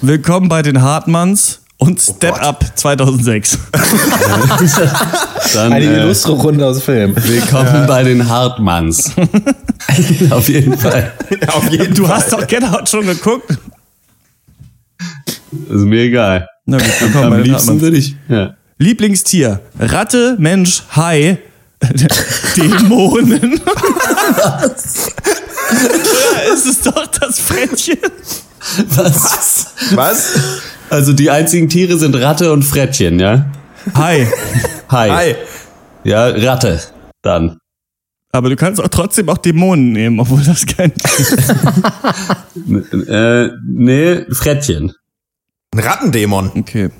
Willkommen 0.00 0.48
bei 0.48 0.62
den 0.62 0.80
Hartmanns 0.80 1.60
und 1.82 2.00
Step 2.00 2.34
Gott. 2.34 2.40
Up 2.42 2.64
2006. 2.78 3.58
Dann, 5.54 5.72
Eine 5.72 5.84
äh, 5.84 6.00
illustre 6.02 6.32
Runde 6.32 6.64
aus 6.66 6.80
Film. 6.82 7.14
willkommen 7.16 7.86
bei 7.88 8.04
den 8.04 8.28
Hartmanns. 8.28 9.10
Auf 10.30 10.48
jeden 10.48 10.78
Fall. 10.78 11.12
Auf 11.48 11.68
jeden 11.70 11.92
Du 11.94 12.06
Fall. 12.06 12.16
hast 12.16 12.32
doch 12.32 12.46
Get 12.46 12.62
Out 12.64 12.88
schon 12.88 13.04
geguckt. 13.06 13.50
Ist 15.50 15.70
mir 15.70 16.02
egal. 16.02 16.48
Na 16.66 16.78
gut, 16.78 16.86
willkommen 17.00 17.24
Am 17.24 17.30
bei 17.30 17.36
den 17.38 17.46
liebsten 17.46 17.58
Hartmanns. 17.70 17.82
würde 17.82 17.96
ich, 17.96 18.14
ja. 18.28 18.54
Lieblingstier, 18.78 19.60
Ratte, 19.78 20.36
Mensch, 20.38 20.84
Hai, 20.94 21.38
Dämonen. 22.56 23.60
Oder 25.72 26.54
ist 26.54 26.66
es 26.66 26.80
doch 26.82 27.06
das 27.08 27.40
Frettchen? 27.40 27.98
Was? 28.88 29.74
Was? 29.94 30.34
Also 30.90 31.12
die 31.12 31.30
einzigen 31.30 31.68
Tiere 31.68 31.98
sind 31.98 32.14
Ratte 32.14 32.52
und 32.52 32.62
Frettchen, 32.62 33.18
ja? 33.18 33.46
Hai. 33.94 34.28
Hai. 34.90 35.10
Ei. 35.10 35.36
Ja, 36.04 36.28
Ratte. 36.28 36.80
Dann. 37.22 37.58
Aber 38.30 38.48
du 38.48 38.56
kannst 38.56 38.80
auch 38.80 38.88
trotzdem 38.88 39.28
auch 39.28 39.38
Dämonen 39.38 39.92
nehmen, 39.92 40.20
obwohl 40.20 40.42
das 40.42 40.66
kein. 40.66 40.92
Äh, 43.08 43.48
nee, 43.66 44.24
Frettchen. 44.30 44.92
Ein 45.74 45.78
Rattendämon. 45.80 46.52
Okay. 46.54 46.90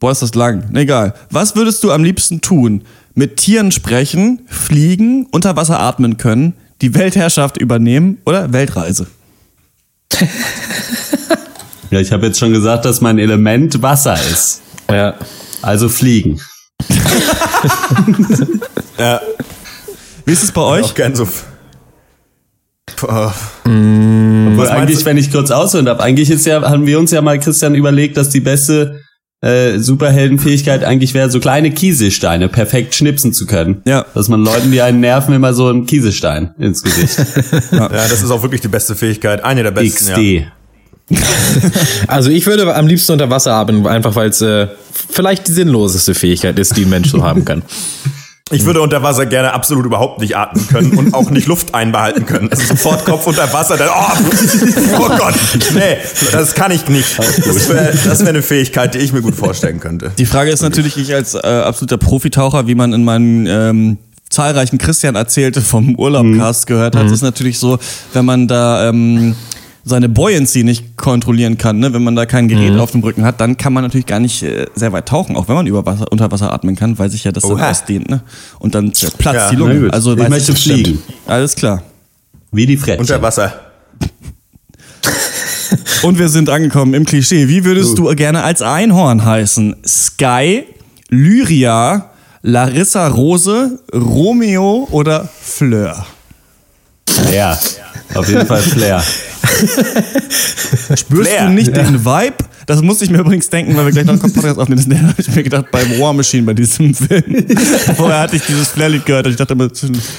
Boah, 0.00 0.10
ist 0.10 0.22
das 0.22 0.34
lang. 0.34 0.74
Egal. 0.74 1.14
Was 1.30 1.54
würdest 1.54 1.84
du 1.84 1.92
am 1.92 2.02
liebsten 2.02 2.40
tun? 2.40 2.82
Mit 3.14 3.36
Tieren 3.36 3.70
sprechen, 3.70 4.40
fliegen, 4.46 5.26
unter 5.30 5.54
Wasser 5.54 5.78
atmen 5.78 6.16
können, 6.16 6.54
die 6.80 6.94
Weltherrschaft 6.94 7.58
übernehmen 7.58 8.18
oder 8.24 8.52
Weltreise? 8.52 9.06
Ja, 11.90 12.00
ich 12.00 12.10
habe 12.10 12.24
jetzt 12.26 12.38
schon 12.38 12.54
gesagt, 12.54 12.86
dass 12.86 13.02
mein 13.02 13.18
Element 13.18 13.82
Wasser 13.82 14.14
ist. 14.14 14.62
Ja. 14.90 15.14
Also 15.60 15.90
fliegen. 15.90 16.40
Ja, 18.98 19.20
Wie 20.24 20.32
ist 20.32 20.42
es 20.44 20.52
bei 20.52 20.60
auch 20.60 20.70
euch? 20.72 20.94
gern 20.94 21.14
so. 21.14 21.26
Boah. 23.00 23.34
Obwohl 23.64 24.68
eigentlich, 24.68 25.04
wenn 25.04 25.16
ich 25.16 25.30
kurz 25.32 25.50
ausholen 25.50 25.86
darf, 25.86 25.98
eigentlich 26.00 26.30
ist 26.30 26.46
ja, 26.46 26.62
haben 26.62 26.86
wir 26.86 26.98
uns 26.98 27.10
ja 27.10 27.20
mal, 27.20 27.38
Christian, 27.38 27.74
überlegt, 27.74 28.16
dass 28.16 28.28
die 28.28 28.40
beste 28.40 29.00
äh, 29.42 29.78
Superheldenfähigkeit 29.78 30.84
eigentlich 30.84 31.14
wäre, 31.14 31.30
so 31.30 31.40
kleine 31.40 31.72
Kieselsteine 31.72 32.48
perfekt 32.48 32.94
schnipsen 32.94 33.32
zu 33.32 33.46
können. 33.46 33.82
Ja. 33.84 34.06
Dass 34.14 34.28
man 34.28 34.44
Leuten, 34.44 34.70
die 34.70 34.80
einen 34.80 35.00
nerven, 35.00 35.34
immer 35.34 35.52
so 35.52 35.66
einen 35.66 35.86
Kieselstein 35.86 36.54
ins 36.58 36.82
Gesicht. 36.82 37.18
Ja, 37.72 37.88
das 37.88 38.22
ist 38.22 38.30
auch 38.30 38.42
wirklich 38.42 38.60
die 38.60 38.68
beste 38.68 38.94
Fähigkeit. 38.94 39.44
Eine 39.44 39.62
der 39.62 39.72
besten. 39.72 40.08
Ja. 40.08 40.16
XD. 40.16 40.52
Also 42.06 42.30
ich 42.30 42.46
würde 42.46 42.74
am 42.74 42.86
liebsten 42.86 43.12
unter 43.12 43.30
Wasser 43.30 43.54
atmen, 43.54 43.86
einfach 43.86 44.14
weil 44.14 44.28
es 44.28 44.40
äh, 44.40 44.68
vielleicht 45.10 45.48
die 45.48 45.52
sinnloseste 45.52 46.14
Fähigkeit 46.14 46.58
ist, 46.58 46.76
die 46.76 46.84
ein 46.84 46.90
Mensch 46.90 47.10
so 47.10 47.22
haben 47.22 47.44
kann. 47.44 47.62
Ich 48.52 48.64
würde 48.66 48.82
unter 48.82 49.02
Wasser 49.02 49.26
gerne 49.26 49.52
absolut 49.54 49.86
überhaupt 49.86 50.20
nicht 50.20 50.36
atmen 50.36 50.66
können 50.68 50.98
und 50.98 51.14
auch 51.14 51.30
nicht 51.30 51.46
Luft 51.46 51.74
einbehalten 51.74 52.26
können. 52.26 52.50
Also 52.50 52.64
sofort 52.64 53.04
Kopf 53.04 53.26
unter 53.26 53.50
Wasser, 53.52 53.76
dann, 53.76 53.88
oh, 53.88 54.98
oh 54.98 55.08
Gott, 55.16 55.34
nee, 55.74 55.96
das 56.30 56.54
kann 56.54 56.70
ich 56.70 56.86
nicht. 56.88 57.18
Das 57.18 57.68
wäre 57.68 57.92
das 58.04 58.20
wär 58.20 58.28
eine 58.28 58.42
Fähigkeit, 58.42 58.94
die 58.94 58.98
ich 58.98 59.12
mir 59.12 59.22
gut 59.22 59.34
vorstellen 59.34 59.80
könnte. 59.80 60.12
Die 60.18 60.26
Frage 60.26 60.50
ist 60.50 60.62
natürlich, 60.62 60.96
ich 60.98 61.14
als 61.14 61.34
äh, 61.34 61.38
absoluter 61.38 61.96
Profitaucher, 61.96 62.66
wie 62.66 62.74
man 62.74 62.92
in 62.92 63.04
meinen 63.04 63.46
ähm, 63.46 63.98
zahlreichen 64.28 64.78
Christian 64.78 65.14
erzählte 65.14 65.60
vom 65.60 65.94
Urlaubcast 65.94 66.66
gehört 66.66 66.96
hat, 66.96 67.10
ist 67.10 67.22
natürlich 67.22 67.58
so, 67.58 67.78
wenn 68.12 68.24
man 68.24 68.48
da 68.48 68.88
ähm, 68.88 69.34
seine 69.84 70.08
Buoyancy 70.08 70.62
nicht 70.62 70.96
kontrollieren 70.96 71.58
kann, 71.58 71.78
ne? 71.78 71.92
wenn 71.92 72.04
man 72.04 72.14
da 72.14 72.24
kein 72.26 72.48
Gerät 72.48 72.78
auf 72.78 72.92
dem 72.92 73.02
Rücken 73.02 73.24
hat, 73.24 73.40
dann 73.40 73.56
kann 73.56 73.72
man 73.72 73.82
natürlich 73.82 74.06
gar 74.06 74.20
nicht 74.20 74.42
äh, 74.42 74.66
sehr 74.74 74.92
weit 74.92 75.06
tauchen, 75.06 75.36
auch 75.36 75.48
wenn 75.48 75.56
man 75.56 75.66
über 75.66 75.84
Wasser, 75.84 76.06
unter 76.10 76.30
Wasser 76.30 76.52
atmen 76.52 76.76
kann, 76.76 76.98
weil 76.98 77.10
sich 77.10 77.24
ja 77.24 77.32
das 77.32 77.42
dann 77.42 77.52
Oha. 77.52 77.70
ausdehnt. 77.70 78.08
Ne? 78.08 78.22
Und 78.60 78.74
dann 78.74 78.92
platzt 79.18 79.34
Ja, 79.34 79.50
die 79.50 79.56
Lunge. 79.56 79.92
Also 79.92 80.12
Ich 80.12 80.20
weiß 80.20 80.28
möchte 80.30 80.54
fliegen. 80.54 81.02
Alles 81.26 81.56
klar. 81.56 81.82
Wie 82.52 82.66
die 82.66 82.76
Frettchen. 82.76 83.00
Unter 83.00 83.20
Wasser. 83.22 83.52
Und 86.02 86.18
wir 86.18 86.28
sind 86.28 86.48
angekommen 86.48 86.94
im 86.94 87.04
Klischee. 87.04 87.48
Wie 87.48 87.64
würdest 87.64 87.98
du 87.98 88.04
gerne 88.14 88.42
als 88.44 88.62
Einhorn 88.62 89.24
heißen? 89.24 89.76
Sky, 89.86 90.64
Lyria, 91.08 92.10
Larissa 92.42 93.08
Rose, 93.08 93.80
Romeo 93.94 94.86
oder 94.90 95.28
Fleur? 95.40 96.06
Ja, 97.32 97.58
auf 98.14 98.28
jeden 98.28 98.46
Fall 98.46 98.62
Flair. 98.62 99.02
Spürst 100.96 101.30
Flair. 101.30 101.46
du 101.46 101.52
nicht 101.52 101.76
den 101.76 102.04
Vibe? 102.04 102.36
Das 102.66 102.80
musste 102.80 103.04
ich 103.04 103.10
mir 103.10 103.18
übrigens 103.18 103.50
denken, 103.50 103.76
weil 103.76 103.86
wir 103.86 103.92
gleich 103.92 104.04
noch 104.04 104.12
einen 104.12 104.32
Podcast 104.32 104.58
aufnehmen. 104.58 104.82
Das 104.82 104.98
habe 105.00 105.20
ich 105.20 105.34
mir 105.34 105.42
gedacht 105.42 105.66
beim 105.70 105.98
War 105.98 106.12
Machine 106.12 106.44
bei 106.44 106.54
diesem 106.54 106.94
Film. 106.94 107.22
Vorher 107.96 108.20
hatte 108.20 108.36
ich 108.36 108.42
dieses 108.42 108.68
Flair-Lied 108.68 109.04
gehört 109.04 109.26
und 109.26 109.32
ich 109.32 109.38
dachte 109.38 109.54
immer, 109.54 109.68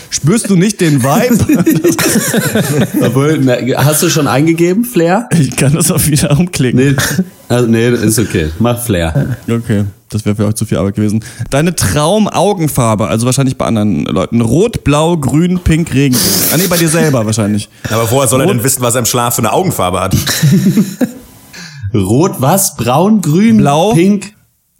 spürst 0.09 0.49
du 0.49 0.55
nicht 0.55 0.81
den 0.81 1.01
Vibe? 1.01 1.37
Obwohl, 3.01 3.39
na, 3.41 3.55
hast 3.83 4.03
du 4.03 4.09
schon 4.09 4.27
eingegeben, 4.27 4.83
Flair? 4.85 5.29
Ich 5.37 5.55
kann 5.55 5.73
das 5.73 5.89
auch 5.91 6.05
wieder 6.05 6.37
umklicken. 6.37 6.79
Nee, 6.79 6.95
also, 7.47 7.67
nee, 7.67 7.89
ist 7.89 8.19
okay. 8.19 8.49
Mach 8.59 8.79
Flair. 8.83 9.37
Okay, 9.49 9.85
das 10.13 10.25
wäre 10.25 10.35
für 10.35 10.45
euch 10.45 10.55
zu 10.55 10.65
viel 10.65 10.77
Arbeit 10.77 10.95
gewesen. 10.95 11.23
Deine 11.49 11.75
Traumaugenfarbe, 11.75 13.07
also 13.07 13.25
wahrscheinlich 13.25 13.57
bei 13.57 13.65
anderen 13.65 14.05
Leuten. 14.05 14.41
Rot, 14.41 14.83
Blau, 14.83 15.17
Grün, 15.17 15.59
Pink, 15.59 15.93
Regenbogen. 15.93 16.29
Ah 16.53 16.57
nee, 16.57 16.67
bei 16.67 16.77
dir 16.77 16.89
selber 16.89 17.25
wahrscheinlich. 17.25 17.69
Aber 17.89 18.09
woher 18.11 18.27
soll 18.27 18.41
er 18.41 18.47
Rot. 18.47 18.55
denn 18.55 18.63
wissen, 18.63 18.81
was 18.81 18.95
er 18.95 18.99
im 18.99 19.05
Schlaf 19.05 19.35
für 19.35 19.41
eine 19.41 19.51
Augenfarbe 19.51 19.99
hat? 19.99 20.15
Rot 21.93 22.35
was? 22.39 22.75
Braun, 22.75 23.21
grün, 23.21 23.57
Blau. 23.57 23.93
pink? 23.93 24.33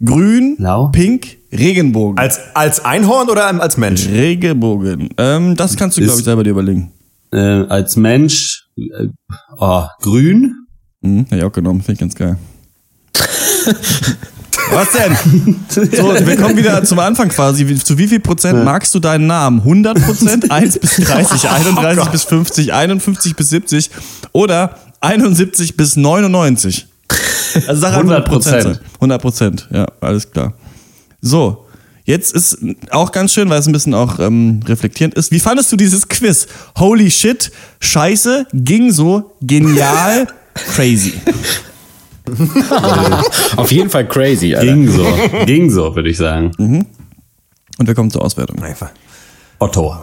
Grün, 0.04 0.56
Blau. 0.56 0.88
Pink, 0.88 1.38
Regenbogen. 1.52 2.18
Als, 2.18 2.38
als 2.54 2.84
Einhorn 2.84 3.28
oder 3.30 3.46
als 3.60 3.76
Mensch? 3.76 4.06
Regenbogen. 4.08 5.10
Ähm, 5.18 5.56
das 5.56 5.76
kannst 5.76 5.96
du, 5.96 6.02
glaube 6.02 6.18
ich, 6.18 6.24
selber 6.24 6.42
dir 6.42 6.50
überlegen. 6.50 6.92
Äh, 7.32 7.38
als 7.68 7.96
Mensch, 7.96 8.64
äh, 8.76 9.06
oh, 9.58 9.84
grün? 10.00 10.54
Mhm, 11.00 11.24
hätte 11.24 11.36
ich 11.36 11.44
auch 11.44 11.52
genommen, 11.52 11.80
finde 11.80 11.92
ich 11.94 12.00
ganz 12.00 12.14
geil. 12.14 12.36
Was 14.70 14.88
denn? 14.92 15.56
So, 15.68 15.82
wir 15.82 16.36
kommen 16.36 16.56
wieder 16.56 16.82
zum 16.84 16.98
Anfang 16.98 17.28
quasi. 17.28 17.76
Zu 17.78 17.98
wie 17.98 18.08
viel 18.08 18.20
Prozent 18.20 18.64
magst 18.64 18.94
du 18.94 19.00
deinen 19.00 19.26
Namen? 19.26 19.60
100 19.60 20.02
Prozent, 20.04 20.50
1 20.50 20.78
bis 20.78 20.96
30, 20.96 21.48
31 21.48 22.08
bis 22.10 22.24
50, 22.24 22.72
51 22.72 23.36
bis 23.36 23.50
70 23.50 23.90
oder 24.32 24.78
71 25.00 25.76
bis 25.76 25.96
99? 25.96 26.86
Also 27.66 27.80
sag 27.80 27.94
einfach 27.94 28.18
100%. 28.18 28.22
Prozent. 28.22 28.80
100 28.94 29.20
Prozent, 29.22 29.68
ja, 29.72 29.86
alles 30.00 30.30
klar. 30.30 30.54
So, 31.20 31.66
jetzt 32.04 32.32
ist 32.32 32.58
auch 32.90 33.12
ganz 33.12 33.32
schön, 33.32 33.48
weil 33.50 33.58
es 33.60 33.66
ein 33.66 33.72
bisschen 33.72 33.94
auch 33.94 34.18
ähm, 34.18 34.60
reflektierend 34.66 35.14
ist. 35.14 35.30
Wie 35.30 35.40
fandest 35.40 35.70
du 35.72 35.76
dieses 35.76 36.08
Quiz? 36.08 36.46
Holy 36.78 37.10
shit, 37.10 37.50
scheiße, 37.80 38.46
ging 38.52 38.92
so, 38.92 39.32
genial, 39.40 40.26
crazy. 40.54 41.14
Auf 43.56 43.70
jeden 43.72 43.90
Fall 43.90 44.06
crazy, 44.08 44.54
Alter. 44.54 44.72
Ging 44.72 44.88
so. 44.90 45.06
Ging 45.46 45.70
so, 45.70 45.94
würde 45.94 46.08
ich 46.10 46.16
sagen. 46.16 46.50
Und 46.58 47.86
wir 47.86 47.94
kommen 47.94 48.10
zur 48.10 48.22
Auswertung. 48.22 48.62
Einfach. 48.62 48.90
Otto. 49.58 49.94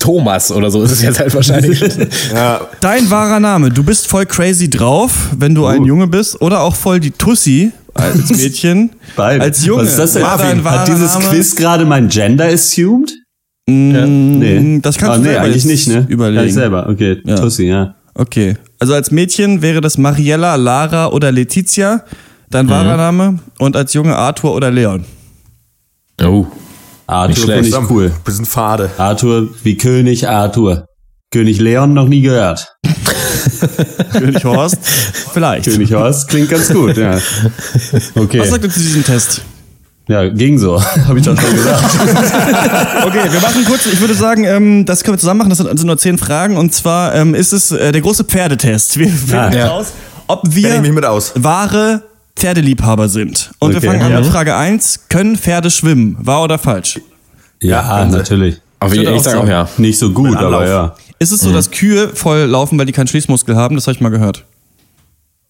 Thomas 0.00 0.50
oder 0.50 0.70
so 0.70 0.82
ist 0.82 0.90
es 0.92 1.02
jetzt 1.02 1.20
halt 1.20 1.32
wahrscheinlich. 1.34 1.80
Ja, 2.34 2.62
Dein 2.80 3.08
wahrer 3.10 3.38
Name. 3.38 3.70
Du 3.70 3.84
bist 3.84 4.08
voll 4.08 4.26
crazy 4.26 4.68
drauf, 4.68 5.12
wenn 5.36 5.54
du 5.54 5.66
ein 5.66 5.84
Junge 5.84 6.08
bist, 6.08 6.40
oder 6.42 6.62
auch 6.62 6.74
voll 6.74 6.98
die 6.98 7.12
Tussi 7.12 7.70
als 7.94 8.28
Mädchen. 8.36 8.90
Beide. 9.14 9.42
Als 9.42 9.64
Junge. 9.64 9.82
Was 9.82 9.90
ist 9.90 9.98
das 9.98 10.12
denn? 10.14 10.22
wahrer 10.22 10.64
Hat 10.80 10.88
dieses 10.88 11.14
Name? 11.14 11.26
Quiz 11.26 11.54
gerade 11.54 11.84
mein 11.84 12.08
Gender 12.08 12.46
assumed? 12.46 13.12
Mm, 13.68 14.38
Nee. 14.38 14.80
Das 14.82 14.96
kannst 14.98 15.14
Ah, 15.14 15.18
du 15.18 15.28
nee, 15.28 15.36
eigentlich 15.36 15.64
nicht, 15.66 15.86
ne? 15.88 16.06
überlegen. 16.08 16.38
Kann 16.38 16.48
ich 16.48 16.54
selber. 16.54 16.88
Okay, 16.88 17.18
Ja. 17.24 17.36
Tussi, 17.36 17.64
ja. 17.66 17.94
Okay. 18.14 18.56
Also 18.78 18.94
als 18.94 19.10
Mädchen 19.10 19.60
wäre 19.60 19.80
das 19.80 19.98
Mariella, 19.98 20.54
Lara 20.54 21.08
oder 21.08 21.32
Letizia, 21.32 22.04
dein 22.50 22.68
wahrer 22.68 22.96
Name. 22.96 23.40
Und 23.58 23.76
als 23.76 23.92
Junge 23.92 24.16
Arthur 24.16 24.54
oder 24.54 24.70
Leon. 24.70 25.04
Oh. 26.22 26.46
Arthur 27.06 27.56
ich 27.56 27.74
cool. 27.90 28.12
Bisschen 28.24 28.44
fade. 28.44 28.90
Arthur 28.98 29.48
wie 29.62 29.76
König 29.76 30.28
Arthur. 30.28 30.86
König 31.30 31.58
Leon 31.58 31.94
noch 31.94 32.08
nie 32.08 32.20
gehört. 32.20 32.74
König 34.12 34.44
Horst? 34.44 34.78
Vielleicht. 35.32 35.64
König 35.64 35.92
Horst 35.92 36.28
klingt 36.28 36.50
ganz 36.50 36.72
gut, 36.72 36.96
ja. 36.96 37.18
Okay. 38.14 38.40
Was 38.40 38.50
sagt 38.50 38.64
ihr 38.64 38.70
zu 38.70 38.80
diesem 38.80 39.04
Test? 39.04 39.42
Ja, 40.08 40.28
ging 40.28 40.58
so. 40.58 40.82
Habe 41.06 41.18
ich 41.18 41.24
doch 41.24 41.38
schon 41.40 41.52
gesagt. 41.54 41.84
Okay, 43.06 43.30
wir 43.30 43.40
machen 43.40 43.64
kurz, 43.66 43.86
ich 43.86 44.00
würde 44.00 44.14
sagen, 44.14 44.44
ähm, 44.44 44.84
das 44.84 45.04
können 45.04 45.14
wir 45.16 45.20
zusammen 45.20 45.38
machen, 45.38 45.50
das 45.50 45.58
sind, 45.58 45.78
sind 45.78 45.86
nur 45.86 45.98
zehn 45.98 46.18
Fragen. 46.18 46.56
Und 46.56 46.74
zwar 46.74 47.14
ähm, 47.14 47.34
ist 47.34 47.52
es 47.52 47.70
äh, 47.70 47.92
der 47.92 48.00
große 48.00 48.24
Pferdetest. 48.24 48.98
Wir 48.98 49.08
finden 49.08 49.52
ja. 49.56 49.68
raus, 49.68 49.92
ob 50.26 50.42
wir 50.46 50.80
mit 50.80 51.04
aus. 51.04 51.32
wahre 51.36 52.02
Pferdeliebhaber 52.36 53.08
sind. 53.08 53.50
Und 53.58 53.70
wir 53.72 53.78
Okay. 53.78 53.86
fangen 53.88 54.02
an 54.02 54.12
Ja. 54.12 54.20
mit 54.20 54.28
Frage 54.28 54.54
1. 54.56 55.08
Können 55.08 55.36
Pferde 55.36 55.70
schwimmen? 55.70 56.16
Wahr 56.20 56.42
oder 56.44 56.58
falsch? 56.58 57.00
Ja, 57.62 58.06
sie. 58.08 58.16
natürlich. 58.16 58.60
Auf 58.80 58.94
jeden 58.94 59.08
auch 59.12 59.16
ich 59.16 59.22
sage 59.22 59.40
auch 59.40 59.48
ja. 59.48 59.68
Nicht 59.76 59.98
so 59.98 60.10
gut, 60.12 60.36
aber 60.36 60.66
ja. 60.68 60.94
Ist 61.18 61.30
Mhm. 61.30 61.34
es 61.36 61.40
so, 61.42 61.52
dass 61.52 61.70
Kühe 61.70 62.08
voll 62.14 62.40
laufen, 62.44 62.78
weil 62.78 62.86
die 62.86 62.92
keinen 62.92 63.08
Schließmuskel 63.08 63.56
haben? 63.56 63.74
Das 63.74 63.86
habe 63.86 63.94
ich 63.94 64.00
mal 64.00 64.10
gehört. 64.10 64.44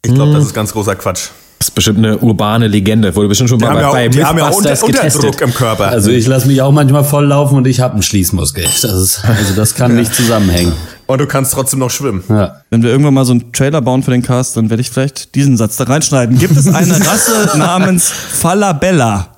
Ich 0.04 0.14
glaube, 0.14 0.32
das 0.32 0.44
ist 0.44 0.54
ganz 0.54 0.72
großer 0.72 0.94
Quatsch. 0.96 1.28
Das 1.58 1.68
ist 1.68 1.74
bestimmt 1.74 1.98
eine 1.98 2.18
urbane 2.18 2.68
Legende. 2.68 3.14
Wurde 3.16 3.28
bestimmt 3.28 3.50
schon 3.50 3.58
Die 3.58 3.64
mal 3.64 3.72
haben 3.72 3.80
ja 3.80 3.88
auch, 3.88 3.92
bei 3.92 4.08
die 4.08 4.24
haben 4.24 4.38
ja 4.38 4.48
auch 4.48 4.56
unter. 4.56 4.80
Unterdruck 4.82 5.40
im 5.40 5.52
Körper. 5.52 5.88
Also 5.88 6.10
ich 6.10 6.26
lasse 6.26 6.46
mich 6.46 6.62
auch 6.62 6.70
manchmal 6.70 7.02
voll 7.02 7.26
laufen 7.26 7.56
und 7.56 7.66
ich 7.66 7.80
habe 7.80 7.94
einen 7.94 8.02
Schließmuskel. 8.02 8.64
Das 8.64 8.92
ist, 8.92 9.24
also 9.24 9.54
das 9.56 9.74
kann 9.74 9.96
nicht 9.96 10.14
zusammenhängen. 10.14 10.72
Und 11.06 11.20
du 11.20 11.26
kannst 11.26 11.52
trotzdem 11.54 11.80
noch 11.80 11.90
schwimmen. 11.90 12.22
Ja. 12.28 12.62
Wenn 12.70 12.82
wir 12.82 12.90
irgendwann 12.90 13.14
mal 13.14 13.24
so 13.24 13.32
einen 13.32 13.52
Trailer 13.52 13.80
bauen 13.80 14.02
für 14.02 14.12
den 14.12 14.22
Cast, 14.22 14.56
dann 14.56 14.70
werde 14.70 14.82
ich 14.82 14.90
vielleicht 14.90 15.34
diesen 15.34 15.56
Satz 15.56 15.76
da 15.76 15.84
reinschneiden. 15.84 16.38
Gibt 16.38 16.56
es 16.56 16.72
eine 16.72 16.94
Rasse 17.06 17.58
namens 17.58 18.08
Falabella? 18.08 19.28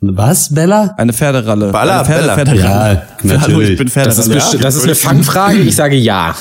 Was, 0.00 0.52
Bella? 0.52 0.94
Eine 0.96 1.12
Pferderalle. 1.12 1.70
Balla, 1.70 2.00
eine 2.00 2.04
Pferde, 2.06 2.22
Bella. 2.22 2.34
Pferderalle. 2.34 3.02
Ja, 3.22 3.40
Hallo, 3.40 3.60
ich 3.60 3.78
natürlich. 3.78 3.78
bin 3.78 3.90
Das 3.94 4.18
ist, 4.18 4.26
Pferderalle. 4.32 4.58
das 4.58 4.74
ist 4.76 4.84
eine 4.84 4.94
Fangfrage. 4.94 5.58
Ich 5.58 5.76
sage 5.76 5.96
ja. 5.96 6.34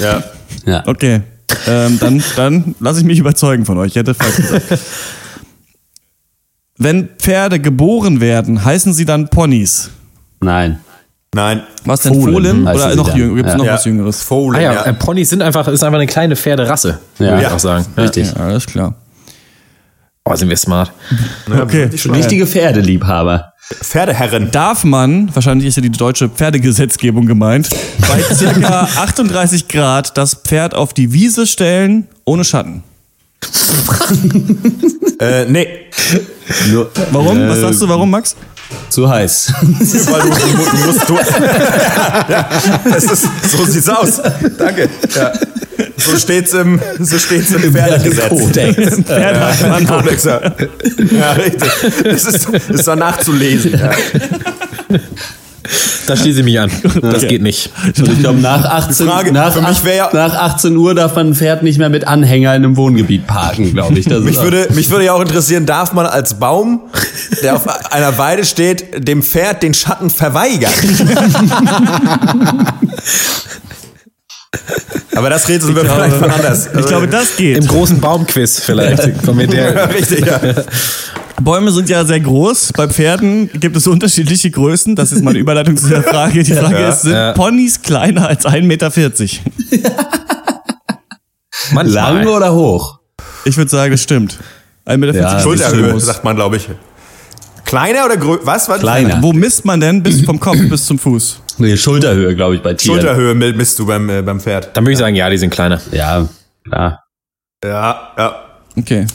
Ja. 0.00 0.22
Ja. 0.66 0.82
Okay. 0.86 1.22
Ähm, 1.66 1.98
dann 1.98 2.22
dann 2.36 2.74
lasse 2.80 3.00
ich 3.00 3.06
mich 3.06 3.18
überzeugen 3.18 3.64
von 3.64 3.78
euch. 3.78 3.88
Ich 3.88 3.96
hätte 3.96 4.14
falsch 4.14 4.36
gesagt. 4.36 4.64
Wenn 6.76 7.08
Pferde 7.18 7.58
geboren 7.58 8.20
werden, 8.20 8.64
heißen 8.64 8.92
sie 8.94 9.04
dann 9.04 9.28
Ponys. 9.28 9.90
Nein. 10.40 10.78
Nein. 11.34 11.62
Was 11.84 12.02
denn? 12.02 12.14
Fohlen 12.14 12.66
Oder 12.66 12.94
noch 12.94 13.14
jünger? 13.16 13.34
Gibt 13.34 13.46
es 13.48 13.52
Ja. 13.52 13.58
noch 13.58 13.64
Ja. 13.64 13.72
was 13.74 13.84
Jüngeres? 13.84 14.22
Fohlen, 14.22 14.56
Ah 14.56 14.60
ja, 14.62 14.72
ja. 14.72 14.82
äh, 14.84 14.94
Ponys 14.94 15.28
sind 15.30 15.42
einfach, 15.42 15.66
ist 15.68 15.82
einfach 15.82 15.98
eine 15.98 16.06
kleine 16.06 16.36
Pferderasse, 16.36 17.00
Ja. 17.18 17.26
würde 17.26 17.36
ich 17.38 17.42
Ja. 17.42 17.54
auch 17.54 17.58
sagen. 17.58 17.84
Richtig. 17.96 18.28
Ja, 18.32 18.36
alles 18.44 18.66
klar. 18.66 18.94
Oh, 20.24 20.34
sind 20.36 20.48
wir 20.48 20.56
smart. 20.56 20.92
Okay. 21.50 21.84
Richtige 22.10 22.46
Pferdeliebhaber. 22.46 23.52
Pferdeherren. 23.82 24.50
Darf 24.50 24.84
man, 24.84 25.34
wahrscheinlich 25.34 25.68
ist 25.68 25.76
ja 25.76 25.82
die 25.82 25.90
deutsche 25.90 26.28
Pferdegesetzgebung 26.28 27.26
gemeint, 27.26 27.68
bei 28.08 28.22
circa 28.34 28.88
38 28.96 29.68
Grad 29.68 30.16
das 30.16 30.34
Pferd 30.34 30.74
auf 30.74 30.94
die 30.94 31.12
Wiese 31.12 31.46
stellen 31.46 32.08
ohne 32.24 32.44
Schatten? 32.44 32.82
Äh, 35.20 35.46
nee. 35.46 35.66
Nur, 36.70 36.88
Warum? 37.10 37.36
Äh, 37.36 37.48
Was 37.48 37.58
sagst 37.60 37.82
du, 37.82 37.88
warum, 37.88 38.08
Max? 38.08 38.36
Zu 38.88 39.08
heiß. 39.08 39.52
Weil 39.62 40.20
du, 40.22 40.28
du, 40.28 40.76
du 40.76 40.86
musst 40.86 41.08
du. 41.08 41.14
ja, 42.32 42.48
das 42.84 43.04
ist, 43.04 43.26
so 43.50 43.64
sieht's 43.64 43.88
aus. 43.88 44.20
Danke. 44.56 44.88
Ja. 45.14 45.32
So 45.96 46.16
steht's 46.16 46.52
im, 46.54 46.80
so 46.98 47.18
steht's 47.18 47.50
im 47.52 47.72
Pferdegesetz. 47.72 48.32
Ja, 49.08 49.80
Kodex, 49.86 50.24
ja. 50.24 50.40
ja, 50.40 51.32
richtig. 51.32 51.70
Das 52.04 52.24
ist, 52.24 52.48
das 52.52 52.68
ist 52.70 52.88
doch 52.88 52.96
nachzulesen. 52.96 53.72
Ja. 53.78 53.90
Da 56.06 56.16
schließe 56.16 56.38
ich 56.40 56.44
mich 56.44 56.58
an. 56.58 56.70
Das 57.02 57.26
geht 57.26 57.42
nicht. 57.42 57.70
Ich 57.94 58.18
glaube, 58.20 58.40
nach 58.40 58.64
18, 58.64 59.06
Frage, 59.06 59.32
nach, 59.32 59.54
ja- 59.54 60.08
nach 60.12 60.34
18 60.34 60.74
Uhr 60.76 60.94
darf 60.94 61.14
man 61.14 61.28
ein 61.28 61.34
Pferd 61.34 61.62
nicht 61.62 61.78
mehr 61.78 61.90
mit 61.90 62.06
Anhänger 62.08 62.54
in 62.54 62.64
einem 62.64 62.76
Wohngebiet 62.76 63.26
parken, 63.26 63.74
glaube 63.74 63.98
ich. 63.98 64.06
Das 64.06 64.22
Mich 64.22 64.40
würde, 64.40 64.68
mich 64.72 64.88
würde 64.90 65.04
ja 65.04 65.12
auch 65.12 65.20
interessieren, 65.20 65.66
darf 65.66 65.92
man 65.92 66.06
als 66.06 66.38
Baum, 66.38 66.80
der 67.42 67.56
auf 67.56 67.92
einer 67.92 68.16
Weide 68.16 68.46
steht, 68.46 69.06
dem 69.06 69.22
Pferd 69.22 69.62
den 69.62 69.74
Schatten 69.74 70.08
verweigern? 70.08 70.72
Aber 75.14 75.30
das 75.30 75.48
rätseln 75.48 75.74
wir 75.76 75.84
vielleicht 75.84 76.20
mal 76.20 76.30
anders. 76.30 76.68
Ich 76.78 76.86
glaube, 76.86 77.06
das 77.08 77.36
geht. 77.36 77.56
Im 77.58 77.66
großen 77.66 78.00
Baumquiz 78.00 78.60
vielleicht. 78.60 79.22
Kommt 79.24 79.36
mir 79.38 79.46
der, 79.46 79.88
Richtig, 79.94 80.24
ja. 80.24 80.40
Bäume 81.40 81.70
sind 81.70 81.88
ja 81.88 82.04
sehr 82.04 82.20
groß. 82.20 82.72
Bei 82.76 82.88
Pferden 82.88 83.50
gibt 83.52 83.76
es 83.76 83.86
unterschiedliche 83.86 84.50
Größen. 84.50 84.96
Das 84.96 85.12
ist 85.12 85.22
meine 85.22 85.38
Überleitung 85.38 85.76
zu 85.76 85.88
der 85.88 86.02
Frage. 86.02 86.42
Die 86.42 86.52
Frage 86.54 86.80
Ja. 86.80 86.88
ist, 86.88 87.02
sind 87.02 87.12
Ja. 87.12 87.32
Ponys 87.32 87.82
kleiner 87.82 88.26
als 88.28 88.44
1,40 88.46 88.62
Meter? 88.62 88.90
manchmal. 91.72 91.86
lang 92.14 92.26
oder 92.26 92.52
hoch? 92.54 92.98
Ich 93.44 93.56
würde 93.56 93.70
sagen, 93.70 93.92
das 93.92 94.02
stimmt. 94.02 94.36
1,40 94.86 94.96
Meter 94.98 95.14
Ja, 95.18 95.36
ist 95.36 95.42
Schulterhöhe, 95.42 96.00
sagt 96.00 96.24
man, 96.24 96.36
glaube 96.36 96.56
ich. 96.56 96.68
Kleiner 97.68 98.06
oder 98.06 98.16
größer? 98.16 98.46
Was? 98.46 98.66
Was? 98.70 98.80
Kleiner. 98.80 99.22
Wo 99.22 99.32
misst 99.34 99.64
man 99.66 99.78
denn 99.78 100.02
bis 100.02 100.24
vom 100.24 100.40
Kopf 100.40 100.56
bis 100.70 100.86
zum 100.86 100.98
Fuß? 100.98 101.40
Nee, 101.58 101.76
Schulterhöhe, 101.76 102.34
glaube 102.34 102.54
ich, 102.56 102.62
bei 102.62 102.72
Tieren. 102.72 102.96
Schulterhöhe 103.00 103.34
misst 103.34 103.78
du 103.78 103.84
beim, 103.86 104.08
äh, 104.08 104.22
beim 104.22 104.40
Pferd. 104.40 104.70
Dann 104.74 104.84
würde 104.84 104.92
ich 104.92 104.98
sagen, 104.98 105.14
ja, 105.14 105.28
die 105.28 105.36
sind 105.36 105.50
kleiner. 105.50 105.78
Ja, 105.92 106.26
klar. 106.64 107.04
Ja, 107.62 108.12
ja. 108.16 108.36
Okay. 108.76 109.06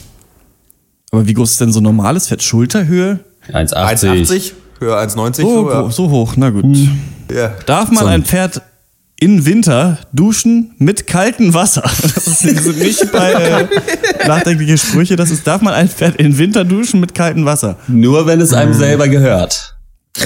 Aber 1.10 1.26
wie 1.26 1.34
groß 1.34 1.50
ist 1.50 1.60
denn 1.60 1.72
so 1.72 1.80
ein 1.80 1.82
normales 1.82 2.28
Pferd? 2.28 2.42
Schulterhöhe? 2.44 3.18
1,80. 3.52 3.74
1,80? 3.74 4.52
Höher 4.78 4.98
1,90? 5.00 5.36
So, 5.42 5.48
So, 5.64 5.70
ja. 5.70 5.90
so 5.90 6.10
hoch, 6.10 6.34
na 6.36 6.50
gut. 6.50 6.64
ja. 7.34 7.48
Darf 7.66 7.90
man 7.90 8.04
So. 8.04 8.06
ein 8.06 8.24
Pferd 8.24 8.62
in 9.24 9.46
Winter 9.46 9.98
duschen 10.12 10.72
mit 10.78 11.06
kaltem 11.06 11.54
Wasser? 11.54 11.82
Das 12.14 12.26
ist 12.26 12.40
sind 12.40 12.78
nicht 12.78 13.10
bei 13.10 13.32
äh, 13.32 13.66
nachdenkliche 14.28 14.76
Sprüche. 14.76 15.16
Das 15.16 15.30
ist, 15.30 15.46
darf 15.46 15.62
man 15.62 15.72
ein 15.72 15.88
Pferd 15.88 16.16
in 16.16 16.36
Winter 16.36 16.62
duschen 16.64 17.00
mit 17.00 17.14
kaltem 17.14 17.46
Wasser? 17.46 17.78
Nur 17.88 18.26
wenn 18.26 18.40
es 18.42 18.52
einem 18.52 18.74
selber 18.74 19.08
gehört. 19.08 19.76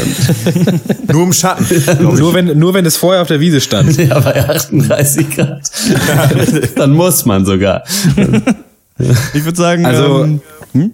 Nur 1.13 1.23
im 1.23 1.33
Schatten. 1.33 1.65
Nur 2.03 2.35
wenn, 2.35 2.59
nur 2.59 2.75
wenn 2.75 2.85
es 2.85 2.97
vorher 2.99 3.23
auf 3.23 3.29
der 3.29 3.41
Wiese 3.41 3.61
stand. 3.61 3.97
Ja, 4.09 4.19
bei 4.21 4.47
38 4.47 5.31
Grad. 5.31 5.71
Dann 6.77 6.91
muss 6.91 7.25
man 7.25 7.47
sogar. 7.47 7.85
Ich 9.33 9.45
würde 9.45 9.57
sagen, 9.57 9.87
Also- 9.87 10.25
ähm, 10.75 10.91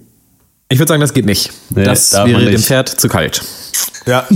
Ich 0.68 0.79
würde 0.79 0.88
sagen, 0.88 1.00
das 1.00 1.12
geht 1.12 1.27
nicht. 1.27 1.50
Nee, 1.70 1.85
das 1.85 2.12
wäre 2.12 2.40
dem 2.40 2.53
nicht. 2.53 2.64
Pferd 2.66 2.88
zu 2.88 3.09
kalt. 3.09 3.42
Ja. 4.07 4.27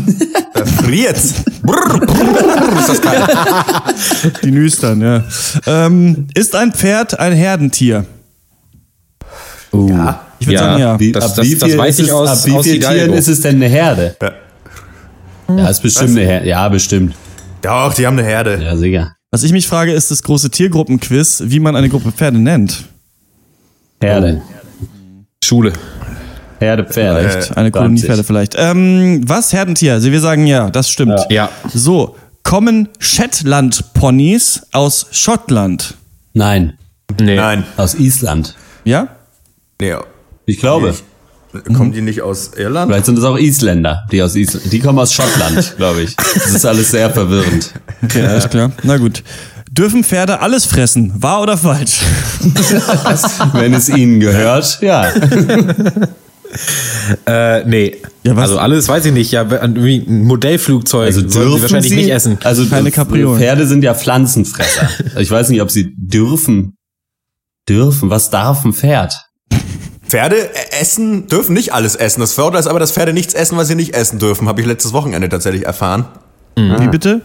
Da 0.55 0.65
friert's. 0.65 1.35
Brrr, 1.63 2.01
brrr, 2.01 2.79
ist 2.79 2.89
das 2.89 3.01
kalt. 3.03 3.29
die 4.43 4.51
Nüstern, 4.51 5.01
ja. 5.01 5.25
Ähm, 5.67 6.27
ist 6.35 6.55
ein 6.55 6.73
Pferd 6.73 7.19
ein 7.19 7.33
Herdentier? 7.33 8.05
Ja. 9.73 10.27
Ich 10.41 10.47
würde 10.47 10.55
Ja. 10.55 10.61
sagen, 10.61 10.81
ja. 10.81 11.01
Wie, 11.01 11.13
Das- 11.13 11.25
ab 11.25 11.37
das- 11.37 11.47
wie 11.47 11.55
das 11.57 11.69
viel 11.69 11.79
weiß 11.79 11.99
ich 11.99 12.07
es, 12.07 12.13
aus- 12.13 12.29
ab 12.29 12.47
wie 12.47 12.53
aus 12.53 12.65
viel 12.65 12.75
Hidalgo. 12.75 12.95
Tieren 13.05 13.13
ist 13.15 13.29
es 13.29 13.41
denn 13.41 13.57
eine 13.57 13.69
Herde? 13.69 14.17
Ja. 14.23 14.33
Ja, 15.57 15.69
ist 15.69 15.83
bestimmt 15.83 16.11
eine 16.11 16.21
Herde. 16.21 16.47
Ja, 16.47 16.69
bestimmt. 16.69 17.15
Doch, 17.63 17.93
die 17.95 18.07
haben 18.07 18.19
eine 18.19 18.27
Herde. 18.27 18.61
Ja, 18.63 18.77
sicher. 18.77 19.15
Was 19.31 19.43
ich 19.43 19.53
mich 19.53 19.67
frage, 19.67 19.93
ist 19.93 20.11
das 20.11 20.23
große 20.23 20.51
Tiergruppenquiz, 20.51 21.43
wie 21.47 21.59
man 21.61 21.75
eine 21.77 21.89
Gruppe 21.89 22.13
Pferde 22.13 22.39
nennt. 22.39 22.85
Herde. 24.01 24.41
Schule. 25.45 25.73
Herde 26.59 26.85
Pferde. 26.85 27.21
Äh, 27.51 27.55
Eine 27.55 27.71
Kolonie 27.71 28.01
Pferde 28.01 28.25
vielleicht. 28.25 28.55
Ähm, 28.59 29.21
was? 29.27 29.53
Herdentier? 29.53 29.95
Also 29.95 30.11
wir 30.13 30.21
sagen 30.21 30.47
ja, 30.47 30.71
das 30.71 30.91
stimmt. 30.91 31.21
Ja. 31.31 31.49
So, 31.73 32.17
kommen 32.43 32.89
Shetland-Ponys 32.99 34.63
aus 34.73 35.07
Schottland? 35.13 35.95
Nein, 36.35 36.75
Nee. 37.21 37.37
Nein. 37.37 37.65
aus 37.77 37.95
Island. 37.95 38.55
Ja? 38.85 39.09
Nee. 39.81 39.95
Ich 40.47 40.59
glaube. 40.61 40.95
Kommen 41.75 41.93
die 41.93 42.03
nicht 42.03 42.21
aus 42.21 42.51
Irland? 42.57 42.91
Vielleicht 42.91 43.07
sind 43.07 43.17
es 43.19 43.25
auch 43.25 43.37
Isländer, 43.39 44.01
die 44.13 44.23
aus 44.23 44.37
Island. 44.37 44.71
Die 44.71 44.81
kommen 44.81 44.99
aus 44.99 45.15
Schottland, 45.15 45.75
glaube 45.79 46.03
ich. 46.03 46.15
Das 46.17 46.51
ist 46.51 46.67
alles 46.67 46.91
sehr 46.91 47.09
verwirrend. 47.11 47.73
Okay, 48.05 48.23
alles 48.27 48.49
klar. 48.51 48.71
Na 48.83 48.99
gut. 48.99 49.23
Dürfen 49.71 50.05
Pferde 50.05 50.41
alles 50.41 50.67
fressen? 50.67 51.13
Wahr 51.17 51.41
oder 51.43 51.57
falsch? 51.57 52.01
Wenn 53.55 53.73
es 53.75 53.89
ihnen 53.89 54.21
gehört, 54.21 54.79
ja. 54.83 55.11
Äh, 57.27 57.65
nee. 57.65 57.97
Ja, 58.25 58.37
was? 58.37 58.45
Also 58.45 58.59
alles 58.59 58.89
weiß 58.89 59.05
ich 59.07 59.13
nicht. 59.13 59.33
Ja, 59.33 59.51
wie 59.51 59.99
ein 59.99 60.25
Modellflugzeug 60.25 61.07
Also 61.07 61.23
dürfen 61.23 61.57
sie 61.57 61.63
wahrscheinlich 61.63 61.91
sie, 61.91 61.97
nicht 61.97 62.11
essen. 62.11 62.39
Also 62.43 62.67
Keine 62.67 62.91
Kapriolen. 62.91 63.39
Pferde 63.39 63.67
sind 63.67 63.83
ja 63.83 63.95
Pflanzenfresser. 63.95 64.89
Ich 65.19 65.31
weiß 65.31 65.49
nicht, 65.51 65.63
ob 65.63 65.71
sie 65.71 65.95
dürfen. 65.97 66.77
Dürfen? 67.69 68.11
Was 68.11 68.31
darf 68.31 68.65
ein 68.65 68.73
Pferd? 68.73 69.15
Pferde 70.07 70.49
essen, 70.81 71.27
dürfen 71.27 71.53
nicht 71.53 71.75
alles 71.75 71.95
essen. 71.95 72.21
Das 72.21 72.33
Vorteil 72.33 72.61
ist 72.61 72.67
aber, 72.67 72.81
dass 72.81 72.93
Pferde 72.93 73.13
nichts 73.13 73.35
essen, 73.35 73.59
was 73.59 73.69
sie 73.69 73.75
nicht 73.75 73.95
essen 73.95 74.19
dürfen. 74.19 74.49
Habe 74.49 74.61
ich 74.63 74.67
letztes 74.67 74.95
Wochenende 74.95 75.29
tatsächlich 75.29 75.67
erfahren. 75.67 76.07
Wie 76.57 76.89
bitte? 76.89 77.21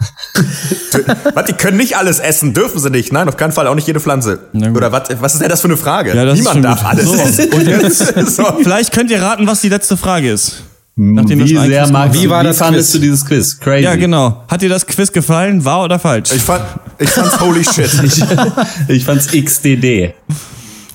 was, 1.34 1.44
die 1.46 1.52
können 1.52 1.76
nicht 1.76 1.96
alles 1.96 2.18
essen, 2.18 2.54
dürfen 2.54 2.78
sie 2.80 2.90
nicht. 2.90 3.12
Nein, 3.12 3.28
auf 3.28 3.36
keinen 3.36 3.52
Fall, 3.52 3.66
auch 3.66 3.74
nicht 3.74 3.86
jede 3.86 4.00
Pflanze. 4.00 4.38
Oder 4.54 4.92
was, 4.92 5.08
was 5.20 5.34
ist 5.34 5.40
denn 5.42 5.48
das 5.48 5.60
für 5.60 5.68
eine 5.68 5.76
Frage? 5.76 6.14
Ja, 6.14 6.32
Niemand 6.32 6.64
darf 6.64 6.80
gut. 6.80 6.88
alles 6.90 7.04
So, 7.06 7.14
essen. 7.14 7.52
und 7.52 7.66
jetzt- 7.66 8.36
so. 8.36 8.44
Vielleicht 8.62 8.92
könnt 8.92 9.10
ihr 9.10 9.20
raten, 9.22 9.46
was 9.46 9.60
die 9.60 9.68
letzte 9.68 9.96
Frage 9.96 10.30
ist. 10.32 10.62
Nachdem 10.96 11.38
wir 11.38 11.46
Wie 11.46 11.56
sehr 11.68 11.88
magst 11.88 12.18
Wie 12.20 12.24
du, 12.24 12.30
war 12.30 12.42
wie 12.42 12.48
das 12.48 12.58
fandest 12.58 12.90
Quiz? 12.90 12.92
du 12.92 12.98
dieses 13.06 13.24
Quiz? 13.24 13.58
Crazy. 13.58 13.84
Ja, 13.84 13.94
genau. 13.96 14.44
Hat 14.48 14.60
dir 14.60 14.68
das 14.68 14.86
Quiz 14.86 15.10
gefallen? 15.12 15.64
Wahr 15.64 15.84
oder 15.84 15.98
falsch? 15.98 16.30
Ich 16.34 16.42
fand, 16.42 16.62
ich 16.98 17.08
fand's 17.08 17.40
holy 17.40 17.64
shit. 17.64 17.90
Ich 18.88 19.04
fand's 19.04 19.28
XDD. 19.28 20.12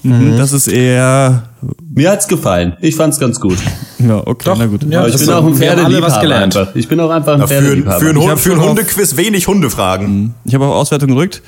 Mhm. 0.04 0.38
Das 0.38 0.52
ist 0.52 0.68
eher. 0.68 1.44
Mir 1.96 2.12
hat's 2.12 2.28
gefallen. 2.28 2.78
Ich 2.82 2.96
fand's 2.96 3.20
ganz 3.20 3.40
gut. 3.40 3.58
Ja, 4.00 4.22
okay, 4.26 4.54
na 4.58 4.66
gut. 4.66 4.84
Ja, 4.90 5.08
ich 5.08 5.18
bin 5.18 5.30
auch 5.30 5.46
ein 5.46 5.56
Pferdeliebhaber 5.56 6.08
was 6.08 6.20
gelernt. 6.22 6.56
einfach. 6.58 6.76
Ich 6.76 6.88
bin 6.88 7.00
auch 7.00 7.10
einfach 7.10 7.34
ein 7.34 7.40
Ja, 7.42 7.48
für, 7.48 7.56
ein- 7.56 7.62
Pferdeliebhaber. 7.64 8.00
für, 8.00 8.10
ein, 8.10 8.18
Ich 8.18 8.24
Hund, 8.28 8.40
für 8.40 8.52
ein 8.54 8.60
auf- 8.60 8.68
Hundequiz 8.70 9.16
wenig 9.18 9.48
Hundefragen. 9.48 10.34
Ich 10.44 10.54
habe 10.54 10.66
auf 10.66 10.76
Auswertung 10.76 11.10
gedrückt. 11.10 11.42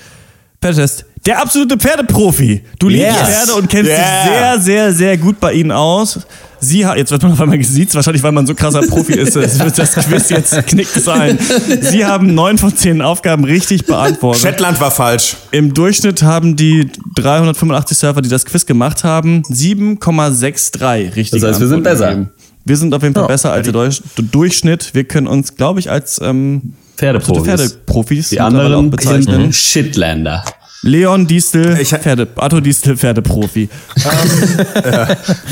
Pferdetest. 0.62 1.06
Der 1.26 1.42
absolute 1.42 1.78
Pferdeprofi. 1.78 2.64
Du 2.80 2.88
liebst 2.90 3.06
Yes. 3.06 3.16
Pferde 3.30 3.54
und 3.56 3.70
kennst 3.70 3.92
Yeah. 3.92 3.98
dich 4.24 4.32
sehr, 4.32 4.62
sehr, 4.62 4.94
sehr 4.94 5.18
gut 5.18 5.40
bei 5.40 5.54
ihnen 5.54 5.72
aus. 5.72 6.20
Sie 6.60 6.84
hat, 6.84 6.98
jetzt 6.98 7.12
wird 7.12 7.22
man 7.22 7.34
auf 7.34 7.42
einmal 7.42 7.60
gesiezt, 7.60 7.94
wahrscheinlich 7.94 8.24
weil 8.24 8.32
man 8.32 8.48
so 8.48 8.56
krasser 8.56 8.82
Profi 8.82 9.14
ist, 9.14 9.36
es 9.36 9.60
wird 9.60 9.78
das 9.78 9.92
Quiz 9.94 10.30
jetzt 10.30 10.66
knickt 10.66 10.94
sein. 11.04 11.38
Sie 11.82 12.04
haben 12.04 12.34
neun 12.34 12.58
von 12.58 12.76
zehn 12.76 13.04
Aufgaben 13.04 13.44
richtig 13.44 13.86
beantwortet. 13.86 14.42
Shetland 14.42 14.82
war 14.82 14.90
falsch. 14.90 15.36
Im 15.52 15.76
Durchschnitt 15.76 16.24
haben 16.24 16.56
die 16.56 16.90
385 17.16 17.96
Server, 17.96 18.24
die 18.24 18.30
das 18.30 18.44
Quiz 18.46 18.66
gemacht 18.66 19.04
haben, 19.04 19.44
7,63 19.52 21.16
richtig. 21.16 21.42
Das 21.42 21.50
heißt, 21.52 21.60
wir 21.60 21.68
sind 21.68 21.84
besser. 21.84 22.28
Wir 22.68 22.78
sind 22.78 22.94
auf 22.94 23.02
jeden 23.04 23.14
Fall 23.16 23.24
Ja. 23.24 23.28
besser 23.28 23.52
als 23.52 23.64
der 23.66 23.74
Durch 23.74 24.02
Durchschnitt. 24.32 24.94
Wir 24.94 25.04
können 25.06 25.28
uns, 25.28 25.56
glaube 25.56 25.80
ich, 25.80 25.90
als 25.90 26.20
ähm, 26.22 26.74
Pferdeprofis. 26.98 27.44
Pferdeprofis 27.46 28.30
Die 28.30 28.40
anderen 28.42 28.74
auch 28.74 28.84
bezeichnen. 28.92 29.24
sind 29.44 29.56
Shitlander. 29.56 30.44
Leon 30.84 31.26
Distel, 31.28 31.78
Ich- 31.82 31.90
Pferde, 31.90 32.28
Arthur 32.36 32.62
Distel, 32.62 32.96
Pferdeprofi. 32.98 33.70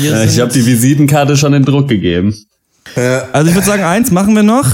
Ja, 0.00 0.22
ich 0.24 0.38
habe 0.40 0.52
die 0.52 0.64
Visitenkarte 0.64 1.36
schon 1.36 1.52
in 1.54 1.64
Druck 1.64 1.88
gegeben. 1.88 2.34
Also 3.32 3.48
ich 3.48 3.54
würde 3.54 3.66
sagen, 3.66 3.82
eins 3.82 4.10
machen 4.10 4.34
wir 4.34 4.42
noch. 4.42 4.66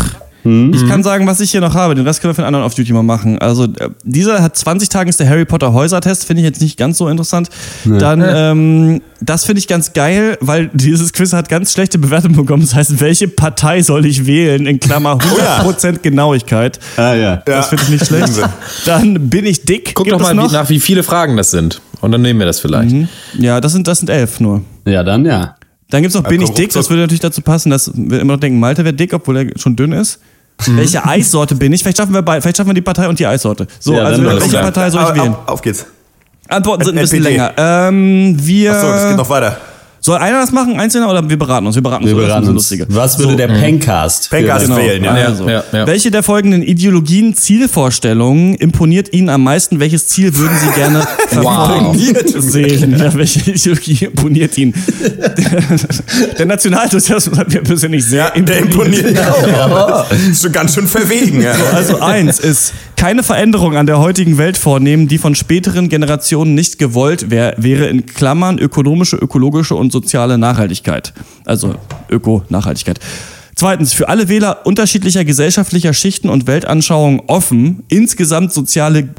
Hm? 0.43 0.75
Ich 0.75 0.87
kann 0.89 1.03
sagen, 1.03 1.27
was 1.27 1.41
ich 1.41 1.51
hier 1.53 1.61
noch 1.61 1.75
habe. 1.75 1.95
Den 1.95 2.07
Rest 2.07 2.21
können 2.21 2.31
wir 2.31 2.35
für 2.35 2.43
den 2.43 2.47
anderen 2.47 2.65
Off-Duty 2.65 2.93
mal 2.93 3.03
machen. 3.03 3.39
Also 3.39 3.65
äh, 3.65 3.91
dieser 4.03 4.43
hat 4.43 4.57
20 4.57 4.89
Tage 4.89 5.09
ist 5.09 5.21
der 5.21 5.29
Harry 5.29 5.45
Potter 5.45 5.73
Häusertest. 5.73 6.25
Finde 6.25 6.43
ich 6.43 6.47
jetzt 6.47 6.61
nicht 6.61 6.77
ganz 6.77 6.99
so 6.99 7.09
interessant. 7.09 7.49
Dann, 7.85 8.23
ähm, 8.27 9.03
das 9.21 9.45
finde 9.45 9.61
ich 9.61 9.69
ganz 9.69 9.93
geil, 9.93 10.37
weil 10.41 10.69
dieses 10.73 11.13
Quiz 11.13 11.33
hat 11.33 11.49
ganz 11.49 11.73
schlechte 11.73 11.99
Bewertungen 11.99 12.37
bekommen. 12.37 12.63
Das 12.63 12.75
heißt, 12.75 13.01
welche 13.01 13.29
Partei 13.29 13.83
soll 13.83 14.05
ich 14.05 14.27
wählen? 14.27 14.67
In 14.67 14.81
Klammer 14.81 15.19
Oh 15.65 15.69
100% 15.69 15.99
Genauigkeit. 15.99 16.81
Ah 16.97 17.15
ja. 17.15 17.37
Das 17.37 17.69
finde 17.69 17.85
ich 17.85 17.91
nicht 17.91 18.07
schlecht. 18.07 18.33
Dann 18.85 19.29
bin 19.29 19.47
ich 19.47 19.65
dick. 19.65 19.95
Guck 19.95 20.07
Gibt 20.07 20.15
doch 20.15 20.21
es 20.21 20.27
mal 20.27 20.35
noch? 20.35 20.53
nach, 20.53 20.69
wie 20.69 20.81
viele 20.81 21.03
Fragen 21.03 21.37
das 21.37 21.51
sind. 21.51 21.81
Und 22.01 22.11
dann 22.11 22.23
nehmen 22.23 22.41
wir 22.41 22.47
das 22.47 22.59
vielleicht. 22.59 22.95
Ja, 23.39 23.61
das 23.61 23.73
sind, 23.73 23.87
das 23.87 24.01
sind 24.01 24.11
elf 24.11 24.41
nur. 24.41 24.63
Ja, 24.87 25.05
dann 25.05 25.25
ja. 25.25 25.55
Dann 25.93 26.01
gibt's 26.01 26.17
noch 26.17 26.25
Bin 26.25 26.41
ich 26.41 26.51
dick? 26.51 26.73
Das 26.73 26.89
würde 26.89 27.03
natürlich 27.03 27.21
dazu 27.21 27.43
passen, 27.43 27.69
dass 27.69 27.93
wir 27.95 28.21
immer 28.21 28.33
noch 28.33 28.41
denken, 28.41 28.59
Malte 28.59 28.83
wäre 28.83 28.95
dick, 28.95 29.13
obwohl 29.13 29.37
er 29.37 29.59
schon 29.59 29.77
dünn 29.77 29.93
ist. 29.93 30.21
Mhm. 30.66 30.77
Welche 30.79 31.05
Eissorte 31.05 31.55
bin 31.55 31.72
ich? 31.72 31.83
Vielleicht 31.83 31.98
schaffen 31.98 32.14
wir 32.14 32.22
beide, 32.22 32.40
vielleicht 32.42 32.57
schaffen 32.57 32.68
wir 32.70 32.75
die 32.75 32.81
Partei 32.83 33.09
und 33.09 33.18
die 33.18 33.27
Eissorte. 33.27 33.66
So, 33.81 33.94
Ja, 33.94 34.05
also 34.05 34.25
welche. 34.25 34.59
Partei 34.59 34.90
soll 34.90 35.03
ich 35.03 35.14
wählen? 35.22 35.35
auf, 35.46 35.61
geht's. 35.62 35.87
Antworten 36.48 36.85
sind 36.85 36.98
ein 36.98 37.03
bisschen 37.03 37.22
länger. 37.22 37.53
Ähm, 37.57 38.37
wir. 38.38 38.72
Achso, 38.75 38.88
das 38.88 39.09
geht 39.09 39.16
noch 39.16 39.29
weiter. 39.29 39.57
Soll 40.05 40.19
einer 40.19 40.41
das 40.41 40.53
machen, 40.53 40.79
einzelner, 40.79 41.09
oder 41.09 41.27
wir 41.31 41.38
beraten 41.38 41.67
uns? 41.67 41.75
Wir 41.77 41.83
beraten 41.83 42.05
uns. 42.05 42.12
Wir? 42.12 42.21
Das 42.21 42.27
beraten 42.29 42.49
uns. 42.49 42.73
Was 42.88 43.19
würde 43.19 43.31
So. 43.33 43.37
der 43.38 43.47
Pencast? 43.49 44.29
für 44.29 44.37
Pencast 44.37 44.69
das- 44.69 44.77
wählen, 44.77 45.03
ja. 45.05 45.17
Ja, 45.17 45.23
Ja, 45.31 45.35
so. 45.35 45.49
ja. 45.49 45.87
Welche 45.87 46.11
der 46.11 46.23
folgenden 46.23 46.62
Ideologien, 46.62 47.35
Zielvorstellungen 47.35 48.55
imponiert 48.57 49.12
Ihnen 49.12 49.29
am 49.29 49.45
meisten? 49.45 49.81
Welches 49.81 50.09
Ziel 50.09 50.37
würden 50.37 50.57
Sie 50.59 50.71
gerne 50.75 51.07
verfolgen 51.29 51.97
sehen? 52.41 52.99
Ja, 52.99 53.15
welche 53.15 53.51
Ideologie 53.51 54.05
imponiert 54.07 54.59
Ihnen? 54.59 54.75
der 56.38 56.47
Nationalsozialismus 56.47 57.38
hat 57.38 57.53
mir 57.53 57.62
persönlich 57.62 58.05
sehr 58.05 58.31
Der 58.37 58.59
imponiert 58.59 59.19
auch. 59.21 60.11
Ist 60.11 60.43
schon 60.43 60.53
ganz 60.53 60.75
schön 60.75 60.87
verwegen. 60.87 61.43
Ja. 61.43 61.53
Also 61.73 62.01
eins 62.01 62.38
ist, 62.41 62.73
keine 62.97 63.23
Veränderung 63.23 63.77
an 63.77 63.87
der 63.87 63.99
heutigen 63.99 64.38
Welt 64.38 64.57
vornehmen, 64.57 65.09
die 65.09 65.19
von 65.19 65.35
späteren 65.35 65.88
Generationen 65.88 66.55
nicht 66.55 66.79
gewollt 66.79 67.31
wär, 67.31 67.55
wäre 67.57 67.87
in 67.87 68.07
Klammern 68.07 68.59
ökonomische, 68.59 69.17
ökologische 69.17 69.75
und 69.75 69.92
soziale 69.93 70.39
Nachhaltigkeit. 70.39 71.13
Also 71.45 71.75
Öko-Nachhaltigkeit. 72.11 72.99
Zweitens, 73.55 73.93
für 73.93 74.09
alle 74.09 74.29
Wähler 74.29 74.67
unterschiedlicher 74.67 75.25
gesellschaftlicher 75.25 75.93
Schichten 75.93 76.29
und 76.29 76.47
Weltanschauungen 76.47 77.21
offen, 77.29 77.85
insgesamt 77.89 78.53
soziale 78.53 79.11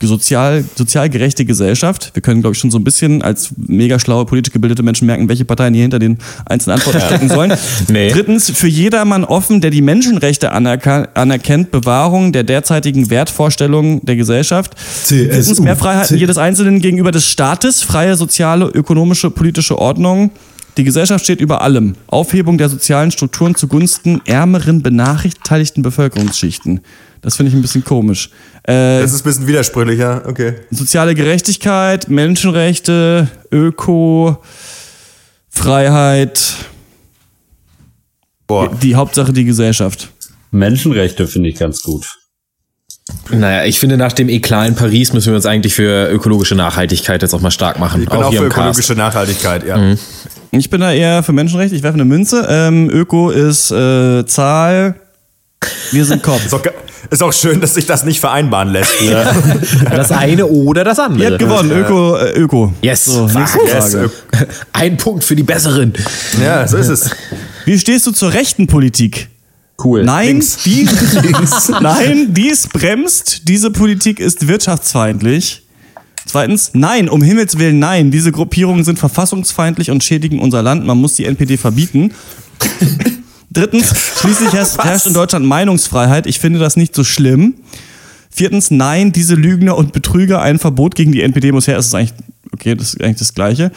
sozial, 0.00 0.64
sozial 0.74 1.08
gerechte 1.08 1.44
Gesellschaft. 1.44 2.10
Wir 2.14 2.22
können, 2.22 2.40
glaube 2.40 2.54
ich, 2.54 2.60
schon 2.60 2.70
so 2.70 2.78
ein 2.78 2.84
bisschen 2.84 3.22
als 3.22 3.50
mega 3.56 3.98
schlaue, 3.98 4.26
politisch 4.26 4.52
gebildete 4.52 4.82
Menschen 4.82 5.06
merken, 5.06 5.28
welche 5.28 5.44
Parteien 5.44 5.74
hier 5.74 5.82
hinter 5.82 5.98
den 5.98 6.18
einzelnen 6.44 6.78
Antworten 6.78 7.00
stecken 7.06 7.28
sollen. 7.28 7.52
Nee. 7.88 8.10
Drittens, 8.10 8.50
für 8.50 8.68
jedermann 8.68 9.24
offen, 9.24 9.60
der 9.60 9.70
die 9.70 9.82
Menschenrechte 9.82 10.52
anerkennt, 10.52 11.70
Bewahrung 11.70 12.32
der 12.32 12.44
derzeitigen 12.44 13.10
Wertvorstellungen 13.10 14.04
der 14.04 14.16
Gesellschaft. 14.16 14.78
Viertens, 14.78 15.60
mehr 15.60 15.76
Freiheiten 15.76 16.18
jedes 16.18 16.38
Einzelnen 16.38 16.80
gegenüber 16.80 17.12
des 17.12 17.26
Staates, 17.26 17.82
freie 17.82 18.16
soziale, 18.16 18.66
ökonomische, 18.66 19.30
politische 19.30 19.78
Ordnung. 19.78 20.30
Die 20.76 20.84
Gesellschaft 20.84 21.24
steht 21.24 21.40
über 21.40 21.62
allem. 21.62 21.94
Aufhebung 22.06 22.58
der 22.58 22.68
sozialen 22.68 23.10
Strukturen 23.10 23.54
zugunsten 23.54 24.20
ärmeren, 24.26 24.82
benachteiligten 24.82 25.82
Bevölkerungsschichten. 25.82 26.80
Das 27.22 27.36
finde 27.36 27.50
ich 27.50 27.56
ein 27.56 27.62
bisschen 27.62 27.84
komisch. 27.84 28.30
Äh, 28.62 29.00
Das 29.00 29.12
ist 29.12 29.20
ein 29.22 29.24
bisschen 29.24 29.46
widersprüchlicher. 29.46 30.22
Okay. 30.26 30.54
soziale 30.70 31.14
Gerechtigkeit, 31.14 32.08
Menschenrechte, 32.08 33.28
Öko, 33.50 34.38
Freiheit, 35.48 36.54
Boah. 38.46 38.70
die 38.82 38.94
Hauptsache 38.94 39.32
die 39.32 39.44
Gesellschaft. 39.44 40.10
Menschenrechte 40.50 41.26
finde 41.26 41.48
ich 41.48 41.56
ganz 41.58 41.82
gut. 41.82 42.06
Naja, 43.30 43.64
ich 43.64 43.78
finde, 43.78 43.96
nach 43.96 44.12
dem 44.12 44.28
Eklat 44.28 44.68
in 44.68 44.74
Paris 44.74 45.12
müssen 45.12 45.28
wir 45.28 45.36
uns 45.36 45.46
eigentlich 45.46 45.74
für 45.74 46.10
ökologische 46.10 46.54
Nachhaltigkeit 46.56 47.22
jetzt 47.22 47.34
auch 47.34 47.40
mal 47.40 47.50
stark 47.52 47.78
machen. 47.78 48.02
Ich 48.02 48.08
bin 48.08 48.18
auch 48.20 48.30
hier 48.30 48.40
für 48.40 48.44
im 48.46 48.50
Cast. 48.50 48.58
ökologische 48.60 48.94
Nachhaltigkeit, 48.94 49.64
ja. 49.66 49.94
Ich 50.50 50.70
bin 50.70 50.80
da 50.80 50.92
eher 50.92 51.22
für 51.22 51.32
Menschenrechte, 51.32 51.76
ich 51.76 51.82
werfe 51.82 51.94
eine 51.94 52.04
Münze. 52.04 52.46
Ähm, 52.48 52.90
Öko 52.90 53.30
ist 53.30 53.70
äh, 53.70 54.24
Zahl, 54.26 54.96
wir 55.92 56.04
sind 56.04 56.22
Kopf. 56.22 56.42
Ist 57.10 57.22
auch, 57.22 57.30
ge- 57.30 57.30
ist 57.30 57.36
auch 57.36 57.48
schön, 57.50 57.60
dass 57.60 57.74
sich 57.74 57.86
das 57.86 58.04
nicht 58.04 58.20
vereinbaren 58.20 58.68
lässt. 58.70 58.92
Das 59.90 60.10
eine 60.12 60.46
oder 60.46 60.84
das 60.84 60.98
Ihr 60.98 61.04
andere. 61.04 61.30
habt 61.30 61.38
gewonnen, 61.38 61.70
Öko, 61.70 62.16
äh, 62.16 62.30
Öko. 62.38 62.72
Yes. 62.82 63.04
So, 63.06 63.26
nächste 63.26 63.58
Yes, 63.66 63.92
Frage. 63.92 64.10
Ein 64.72 64.96
Punkt 64.96 65.24
für 65.24 65.36
die 65.36 65.42
Besseren. 65.42 65.92
Ja, 66.42 66.66
so 66.66 66.76
ist 66.76 66.88
es. 66.88 67.10
Wie 67.64 67.78
stehst 67.78 68.06
du 68.06 68.12
zur 68.12 68.32
rechten 68.32 68.66
Politik? 68.66 69.28
Cool. 69.82 70.04
Nein, 70.04 70.28
Links. 70.28 70.58
die, 70.64 70.88
nein, 71.80 72.28
dies 72.32 72.66
bremst. 72.68 73.42
Diese 73.48 73.70
Politik 73.70 74.20
ist 74.20 74.48
wirtschaftsfeindlich. 74.48 75.62
Zweitens, 76.24 76.70
nein, 76.72 77.08
um 77.08 77.22
Himmels 77.22 77.58
Willen, 77.58 77.78
nein. 77.78 78.10
Diese 78.10 78.32
Gruppierungen 78.32 78.84
sind 78.84 78.98
verfassungsfeindlich 78.98 79.90
und 79.90 80.02
schädigen 80.02 80.40
unser 80.40 80.62
Land. 80.62 80.84
Man 80.86 80.98
muss 80.98 81.14
die 81.14 81.24
NPD 81.26 81.56
verbieten. 81.56 82.12
Drittens, 83.56 83.94
schließlich 84.20 84.52
herrscht, 84.52 84.78
herrscht 84.78 85.06
in 85.06 85.14
Deutschland 85.14 85.46
Meinungsfreiheit. 85.46 86.26
Ich 86.26 86.38
finde 86.38 86.58
das 86.58 86.76
nicht 86.76 86.94
so 86.94 87.04
schlimm. 87.04 87.54
Viertens, 88.30 88.70
nein, 88.70 89.12
diese 89.12 89.34
Lügner 89.34 89.78
und 89.78 89.92
Betrüger, 89.92 90.42
ein 90.42 90.58
Verbot 90.58 90.94
gegen 90.94 91.10
die 91.10 91.22
NPD 91.22 91.52
muss 91.52 91.66
her. 91.66 91.76
Das 91.76 91.86
ist 91.86 91.94
eigentlich, 91.94 92.12
okay, 92.52 92.74
das 92.74 92.88
ist 92.88 93.02
eigentlich 93.02 93.16
das 93.16 93.32
Gleiche. 93.32 93.72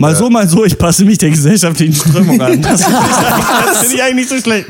Mal 0.00 0.14
so, 0.14 0.30
mal 0.30 0.48
so, 0.48 0.64
ich 0.64 0.78
passe 0.78 1.04
mich 1.04 1.18
der 1.18 1.30
gesellschaftlichen 1.30 1.92
Strömung 1.92 2.40
an. 2.40 2.62
Das 2.62 2.84
finde 2.84 2.98
ich, 3.00 3.66
das 3.66 3.78
finde 3.80 3.94
ich 3.96 4.02
eigentlich 4.02 4.14
nicht 4.14 4.28
so 4.28 4.36
schlecht. 4.38 4.66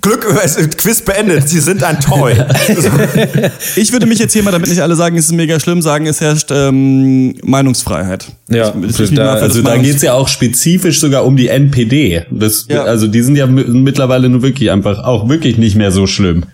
Glück, 0.00 0.26
es 0.42 0.56
ist 0.56 0.78
Quiz 0.78 1.02
beendet. 1.02 1.46
Sie 1.48 1.60
sind 1.60 1.82
ein 1.84 2.00
Toy. 2.00 2.32
Ich 3.76 3.92
würde 3.92 4.06
mich 4.06 4.18
jetzt 4.18 4.32
hier 4.32 4.42
mal, 4.42 4.52
damit 4.52 4.68
nicht 4.70 4.80
alle 4.80 4.96
sagen, 4.96 5.18
es 5.18 5.26
ist 5.26 5.32
mega 5.32 5.60
schlimm, 5.60 5.82
sagen, 5.82 6.06
es 6.06 6.20
herrscht 6.22 6.48
ähm, 6.50 7.34
Meinungsfreiheit. 7.42 8.26
Ja, 8.48 8.72
ich, 8.88 8.90
ich, 8.98 9.10
ich 9.10 9.14
da- 9.14 9.34
Also 9.34 9.60
da 9.60 9.70
Meinungs- 9.74 9.82
geht's 9.82 10.02
ja 10.02 10.14
auch 10.14 10.28
spezifisch 10.28 10.98
sogar 10.98 11.26
um 11.26 11.36
die 11.36 11.48
NPD. 11.48 12.24
Das, 12.30 12.64
Ja. 12.68 12.84
Also 12.84 13.06
die 13.06 13.20
sind 13.22 13.36
ja 13.36 13.46
mi- 13.46 13.64
mittlerweile 13.64 14.30
nur 14.30 14.40
wirklich 14.42 14.70
einfach 14.70 15.04
auch 15.04 15.28
wirklich 15.28 15.58
nicht 15.58 15.76
mehr 15.76 15.92
so 15.92 16.06
schlimm. 16.06 16.44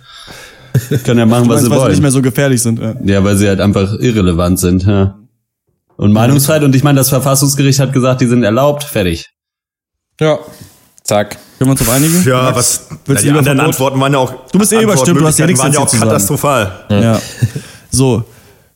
Können 1.05 1.18
ja 1.20 1.27
machen, 1.27 1.44
Du 1.44 1.51
was 1.51 1.62
meinst, 1.62 1.64
sie 1.64 1.70
weil 1.70 1.77
sie 1.79 1.83
wollen. 1.83 1.90
nicht 1.92 2.03
mehr 2.03 2.11
so 2.11 2.23
gefährlich 2.23 2.61
sind. 2.62 2.81
Ja. 2.81 2.94
Ja, 3.05 3.23
weil 3.25 3.37
sie 3.37 3.46
halt 3.46 3.61
einfach 3.61 3.94
irrelevant 4.01 4.59
sind. 4.59 4.85
Ja. 4.85 5.16
Und 6.01 6.13
Meinungsfreiheit, 6.13 6.63
und 6.63 6.75
ich 6.75 6.83
meine, 6.83 6.97
das 6.99 7.11
Verfassungsgericht 7.11 7.79
hat 7.79 7.93
gesagt, 7.93 8.23
die 8.23 8.27
sind 8.27 8.43
erlaubt, 8.43 8.85
fertig. 8.85 9.29
Ja. 10.19 10.39
Zack. 11.05 11.37
Können 11.59 11.69
wir 11.69 11.73
uns 11.73 11.83
auf 11.83 11.91
einigen? 11.91 12.25
Ja, 12.27 12.57
was? 12.57 12.87
Willst 13.05 13.23
Na, 13.27 13.33
du 13.33 13.43
die 13.43 13.51
anderen? 13.51 13.61
Antworten 13.61 14.01
waren 14.01 14.15
ja 14.15 14.19
auch. 14.19 14.33
Du 14.51 14.59
bist 14.59 14.73
eh 14.73 14.81
überstimmt, 14.81 15.21
du 15.21 15.27
hast 15.27 15.39
ja 15.39 15.45
nichts 15.45 15.63
waren 15.63 15.75
ja 15.75 15.79
auch 15.79 15.85
dazu 15.85 15.97
zu 15.97 15.99
sagen. 15.99 16.11
katastrophal. 16.11 16.85
Ja. 16.89 17.21
So. 17.91 18.25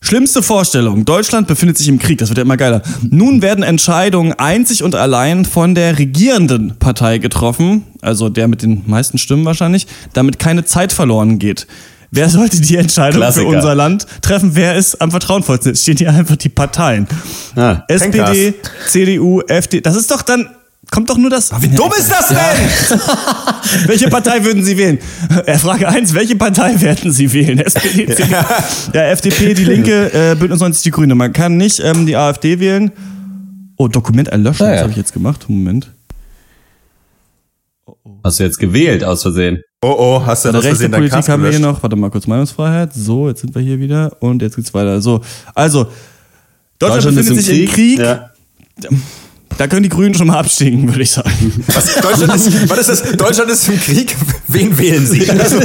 Schlimmste 0.03 0.43
Vorstellung. 0.43 1.07
Deutschland 1.07 1.49
befindet 1.49 1.79
sich 1.79 1.89
im 1.89 1.99
Krieg. 1.99 2.19
Das 2.19 2.29
wird 2.29 2.37
ja 2.37 2.43
immer 2.43 2.59
geiler. 2.59 2.83
Nun 3.01 3.41
werden 3.41 3.65
Entscheidungen 3.65 4.35
einzig 4.35 4.83
und 4.83 4.95
allein 4.95 5.47
von 5.47 5.75
der 5.75 5.99
regierenden 5.99 6.77
Partei 6.79 7.17
getroffen. 7.17 7.85
Also 8.03 8.29
der 8.29 8.49
mit 8.49 8.61
den 8.61 8.83
meisten 8.85 9.17
Stimmen 9.17 9.47
wahrscheinlich. 9.47 9.87
Damit 10.13 10.39
keine 10.39 10.67
Zeit 10.67 10.93
verloren 10.93 11.39
geht. 11.39 11.67
Wer 12.15 12.29
sollte 12.29 12.61
die 12.61 12.77
Entscheidung 12.77 13.21
Klassiker. 13.21 13.51
für 13.51 13.57
unser 13.57 13.75
Land 13.75 14.07
treffen? 14.23 14.51
Wer 14.55 14.77
ist 14.77 15.01
am 15.03 15.11
vertrauensvollsten? 15.11 15.73
Es 15.73 15.83
stehen 15.83 15.97
hier 15.97 16.11
einfach 16.13 16.37
die 16.37 16.49
Parteien. 16.49 17.09
Ah. 17.57 17.83
SPD, 17.89 18.55
CDU, 18.89 19.41
FD. 19.49 19.81
Das 19.81 19.97
ist 19.97 20.11
doch 20.13 20.23
dann, 20.23 20.49
kommt 20.93 21.11
doch 21.11 21.19
nur 21.19 21.29
das. 21.31 21.51
Wie 21.61 21.69
dumm 21.69 21.91
ist 21.99 22.09
das 22.11 22.29
denn? 22.29 22.99
Welche 23.89 24.09
Partei 24.09 24.45
würden 24.45 24.63
Sie 24.65 24.79
wählen? 24.79 24.99
Äh, 25.45 25.59
Frage 25.59 25.89
1, 25.89 26.15
welche 26.15 26.37
Partei 26.37 26.81
werden 26.81 27.11
Sie 27.13 27.33
wählen? 27.33 27.59
SPD, 27.67 28.07
CDU. 28.15 28.33
Ja, 28.93 29.03
FDP, 29.07 29.55
die 29.55 29.65
Linke, 29.65 30.13
äh, 30.13 30.37
Bündnis 30.37 30.61
90, 30.61 30.83
die 30.85 30.91
Grüne. 30.93 31.15
Man 31.17 31.33
kann 31.33 31.57
nicht 31.57 31.81
ähm, 31.81 32.07
die 32.07 32.15
AfD 32.17 32.61
wählen. 32.61 32.93
Oh, 33.77 33.89
Dokument 33.89 34.29
erlöschen, 34.29 34.67
Ah, 34.67 34.71
das 34.71 34.77
ja. 34.77 34.83
habe 34.83 34.91
ich 34.93 34.97
jetzt 34.99 35.13
gemacht. 35.13 35.47
Moment. 35.49 35.91
Hast 38.25 38.41
du 38.41 38.45
jetzt 38.45 38.59
gewählt 38.59 39.05
aus 39.05 39.21
Versehen? 39.21 39.63
Oh 39.83 39.95
oh, 39.99 40.23
hast 40.25 40.47
du 40.47 40.49
aus 40.49 40.65
Versehen 40.65 40.91
deinen 40.91 41.11
Cast 41.11 41.29
haben 41.29 41.43
wir 41.43 41.51
hier 41.51 41.59
noch, 41.59 41.83
warte 41.83 41.95
mal 41.95 42.11
kurz, 42.11 42.27
Meinungsfreiheit. 42.27 42.95
So, 42.95 43.29
jetzt 43.29 43.43
sind 43.43 43.55
wir 43.55 43.61
hier 43.61 43.79
wieder 43.79 44.17
und 44.21 44.41
jetzt 44.41 44.57
geht's 44.57 44.73
weiter. 44.73 45.03
So, 45.03 45.21
also, 45.55 45.89
Deutschland, 46.79 47.17
befindet 47.17 47.45
sich 47.45 47.61
im 47.61 47.69
Krieg. 47.69 47.99
Ja. 47.99 48.31
Da 49.59 49.67
können 49.69 49.83
die 49.83 49.91
Grünen 49.91 50.15
schon 50.15 50.27
mal 50.29 50.39
abstinken, 50.39 50.89
würde 50.89 51.03
ich 51.03 51.11
sagen. 51.11 51.65
Was, 51.67 51.95
Deutschland, 52.01 52.35
ist, 52.35 52.69
was 52.69 52.79
ist 52.79 52.89
das? 52.89 53.13
Deutschland 53.13 53.51
ist 53.51 53.69
im 53.69 53.79
Krieg. 53.79 54.17
Wen 54.49 54.77
wählen 54.79 55.07
Sie? 55.07 55.31
Also, 55.31 55.61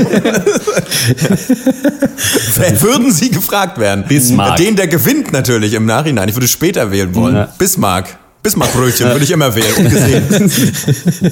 wer 2.55 2.81
würden 2.81 3.11
Sie 3.11 3.31
gefragt 3.31 3.79
werden? 3.79 4.03
Bismarck. 4.07 4.57
Den, 4.57 4.75
der 4.75 4.87
gewinnt 4.87 5.31
natürlich 5.31 5.73
im 5.73 5.85
Nachhinein. 5.85 6.27
Ich 6.27 6.35
würde 6.35 6.49
später 6.49 6.91
wählen 6.91 7.15
wollen. 7.15 7.35
Ja. 7.35 7.53
Bismarck. 7.57 8.18
Bismarck-Brötchen 8.41 9.09
würde 9.09 9.23
ich 9.25 9.31
immer 9.31 9.53
wählen. 9.53 9.73
Ungesehen. 9.77 10.51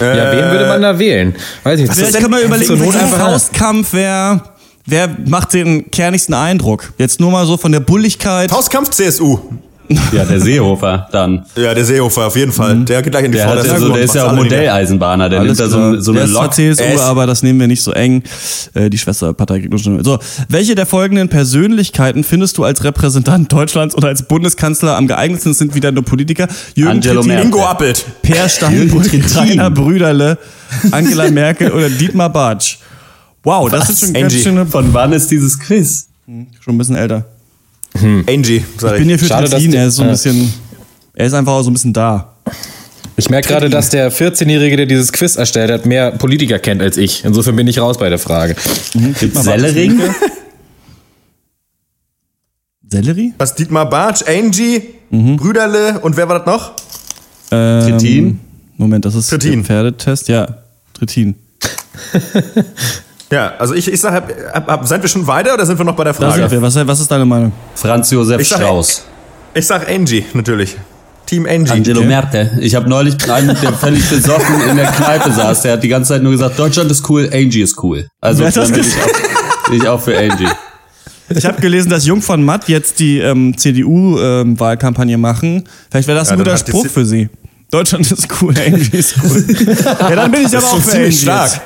Ja, 0.00 0.32
wen 0.32 0.50
würde 0.50 0.66
man 0.66 0.82
da 0.82 0.98
wählen? 0.98 1.34
Weiß 1.62 1.78
ich 1.78 1.82
nicht. 1.82 1.90
ist 1.90 1.98
Vielleicht 1.98 2.14
denn- 2.14 2.22
kann 2.22 2.30
man 2.30 2.42
überlegen, 2.42 2.80
welchen 2.80 3.00
einfach- 3.00 3.18
Faustkampf, 3.30 3.88
wer, 3.92 4.42
wer 4.86 5.08
macht 5.26 5.52
den 5.52 5.90
kernigsten 5.90 6.34
Eindruck? 6.34 6.92
Jetzt 6.98 7.20
nur 7.20 7.30
mal 7.30 7.46
so 7.46 7.56
von 7.56 7.70
der 7.70 7.80
Bulligkeit. 7.80 8.50
Faustkampf 8.50 8.90
CSU. 8.90 9.38
ja, 10.12 10.24
der 10.24 10.40
Seehofer 10.40 11.08
dann. 11.10 11.44
Ja, 11.56 11.74
der 11.74 11.84
Seehofer 11.84 12.26
auf 12.28 12.36
jeden 12.36 12.52
Fall. 12.52 12.76
Der 12.84 13.02
geht 13.02 13.12
gleich 13.12 13.24
in 13.24 13.32
die 13.32 13.38
Der, 13.38 13.46
hat 13.48 13.56
ja 13.56 13.74
Vorderseite 13.76 13.80
so, 13.80 13.86
und 13.88 13.94
der 13.96 14.04
ist 14.04 14.14
ja 14.14 14.26
auch. 14.30 14.34
Modelleisenbahner, 14.34 15.28
der 15.28 15.40
Alles 15.40 15.58
nimmt 15.58 15.72
da 15.72 15.94
so, 15.94 16.00
so 16.00 16.12
der 16.12 16.22
eine 16.22 16.30
ist 16.30 16.36
Lok. 16.36 16.54
CSU, 16.54 16.82
Er 16.82 16.94
ist- 16.94 17.00
aber 17.00 17.26
das 17.26 17.42
nehmen 17.42 17.58
wir 17.60 17.66
nicht 17.66 17.82
so 17.82 17.92
eng. 17.92 18.22
Äh, 18.74 18.88
Die 18.88 18.98
Schwesterpartei 18.98 19.58
kriegt 19.58 19.70
nur 19.70 19.78
schon. 19.80 20.02
So, 20.04 20.18
welche 20.48 20.74
der 20.74 20.86
folgenden 20.86 21.28
Persönlichkeiten 21.28 22.22
findest 22.24 22.56
du 22.58 22.64
als 22.64 22.84
Repräsentant 22.84 23.52
Deutschlands 23.52 23.94
oder 23.94 24.08
als 24.08 24.22
Bundeskanzler 24.28 24.96
am 24.96 25.06
geeignetsten? 25.08 25.54
Sind 25.54 25.74
wieder 25.74 25.90
nur 25.92 26.04
Politiker. 26.04 26.46
Jürgen 26.74 26.90
Angelo 26.92 27.14
Trittin, 27.22 27.28
Merkel. 27.28 27.46
Ingo 27.46 27.64
Appelt. 27.66 28.04
Per 28.22 28.48
Steinbrück. 28.48 29.10
Rainer 29.36 29.70
Brüderle, 29.70 30.38
Angela 30.92 31.30
Merkel 31.30 31.72
oder 31.72 31.90
Dietmar 31.90 32.30
Bartsch. 32.30 32.76
Wow, 33.42 33.70
das 33.70 33.86
sind 33.88 33.98
schon 33.98 34.12
ganz 34.12 34.34
schöne, 34.34 34.66
Von 34.66 34.92
wann 34.94 35.12
ist 35.12 35.30
dieses 35.30 35.58
Quiz? 35.58 36.06
schon 36.60 36.74
ein 36.74 36.78
bisschen 36.78 36.94
älter. 36.96 37.24
Angie, 37.94 38.64
sag 38.78 38.92
Ich 38.92 38.92
ich. 38.92 38.98
bin 39.00 39.08
hier 39.08 39.18
für 39.18 39.26
Schade, 39.26 39.48
die- 39.58 39.74
er 39.76 39.86
ist 39.88 39.96
so 39.96 40.02
ein 40.02 40.10
bisschen, 40.10 40.52
er 41.14 41.26
ist 41.26 41.32
einfach 41.34 41.52
auch 41.52 41.62
so 41.62 41.70
ein 41.70 41.72
bisschen 41.74 41.92
da. 41.92 42.34
Ich 43.16 43.28
merke 43.28 43.48
gerade, 43.48 43.68
dass 43.68 43.90
der 43.90 44.10
14-Jährige, 44.10 44.76
der 44.78 44.86
dieses 44.86 45.12
Quiz 45.12 45.36
erstellt 45.36 45.70
hat, 45.70 45.84
mehr 45.84 46.12
Politiker 46.12 46.58
kennt 46.58 46.80
als 46.80 46.96
ich. 46.96 47.24
Insofern 47.24 47.54
bin 47.56 47.66
ich 47.66 47.78
raus 47.78 47.98
bei 47.98 48.08
der 48.08 48.18
Frage. 48.18 48.56
Gibt's 49.18 49.42
Sellering? 49.42 50.00
Sellerie? 52.88 53.34
Was? 53.38 53.54
Dietmar 53.54 53.88
Bartsch, 53.90 54.22
Angie, 54.26 54.82
Brüderle 55.10 56.00
und 56.00 56.16
wer 56.16 56.28
war 56.28 56.38
das 56.38 56.46
noch? 56.46 56.72
Ähm, 57.52 57.82
Trittin? 57.98 58.40
Moment, 58.76 59.04
das 59.04 59.14
ist 59.14 59.28
Trittin. 59.28 59.52
der 59.52 59.64
Pferdetest, 59.64 60.28
ja. 60.28 60.58
Trittin. 60.94 61.34
Ja, 63.32 63.54
also 63.58 63.74
ich, 63.74 63.90
ich 63.90 64.00
sag, 64.00 64.12
hab, 64.12 64.28
hab, 64.54 64.68
hab, 64.68 64.86
sind 64.88 65.02
wir 65.02 65.08
schon 65.08 65.26
weiter 65.26 65.54
oder 65.54 65.64
sind 65.64 65.78
wir 65.78 65.84
noch 65.84 65.94
bei 65.94 66.04
der 66.04 66.14
Frage? 66.14 66.50
wir. 66.50 66.62
Was, 66.62 66.74
was 66.74 67.00
ist 67.00 67.10
deine 67.10 67.24
Meinung? 67.24 67.52
Franz 67.74 68.10
Josef 68.10 68.40
Ich 68.40 68.48
sag- 68.48 68.58
Strauß. 68.60 69.04
Ich 69.54 69.66
sag 69.66 69.88
Angie, 69.88 70.24
natürlich. 70.34 70.76
Team 71.26 71.46
Angie. 71.46 71.70
Angelo 71.70 72.02
Merkel. 72.02 72.50
Ich 72.60 72.74
habe 72.74 72.88
neulich 72.88 73.14
einen, 73.30 73.56
der 73.62 73.72
völlig 73.72 74.08
besoffen 74.08 74.68
in 74.68 74.76
der 74.76 74.90
Kneipe 74.90 75.30
saß. 75.30 75.62
Der 75.62 75.74
hat 75.74 75.82
die 75.84 75.88
ganze 75.88 76.08
Zeit 76.14 76.22
nur 76.22 76.32
gesagt, 76.32 76.58
Deutschland 76.58 76.90
ist 76.90 77.08
cool, 77.08 77.30
Angie 77.32 77.62
ist 77.62 77.80
cool. 77.82 78.08
Also 78.20 78.42
das 78.42 78.54
dann 78.54 78.72
bin 78.72 78.80
ich 78.80 78.96
auch, 78.96 79.70
bin 79.70 79.80
ich 79.80 79.88
auch 79.88 80.00
für 80.00 80.18
Angie. 80.18 80.48
Ich 81.28 81.46
habe 81.46 81.60
gelesen, 81.60 81.88
dass 81.90 82.04
Jung 82.06 82.20
von 82.22 82.42
Matt 82.44 82.68
jetzt 82.68 82.98
die 82.98 83.18
ähm, 83.20 83.56
CDU-Wahlkampagne 83.56 85.16
machen. 85.18 85.68
Vielleicht 85.88 86.08
wäre 86.08 86.18
das 86.18 86.28
Ja, 86.28 86.32
ein 86.34 86.38
guter 86.38 86.56
Spruch 86.56 86.88
für 86.88 87.04
sie. 87.04 87.28
Deutschland 87.70 88.10
ist 88.10 88.26
cool, 88.42 88.52
Angie 88.58 88.96
ist 88.96 89.14
cool. 89.22 89.44
ja, 90.00 90.16
dann 90.16 90.32
bin 90.32 90.44
ich 90.44 90.56
aber 90.56 90.66
auch 90.66 90.80
für 90.80 90.90
ziemlich 90.90 91.06
Angie 91.06 91.16
stark. 91.18 91.52
Jetzt. 91.52 91.60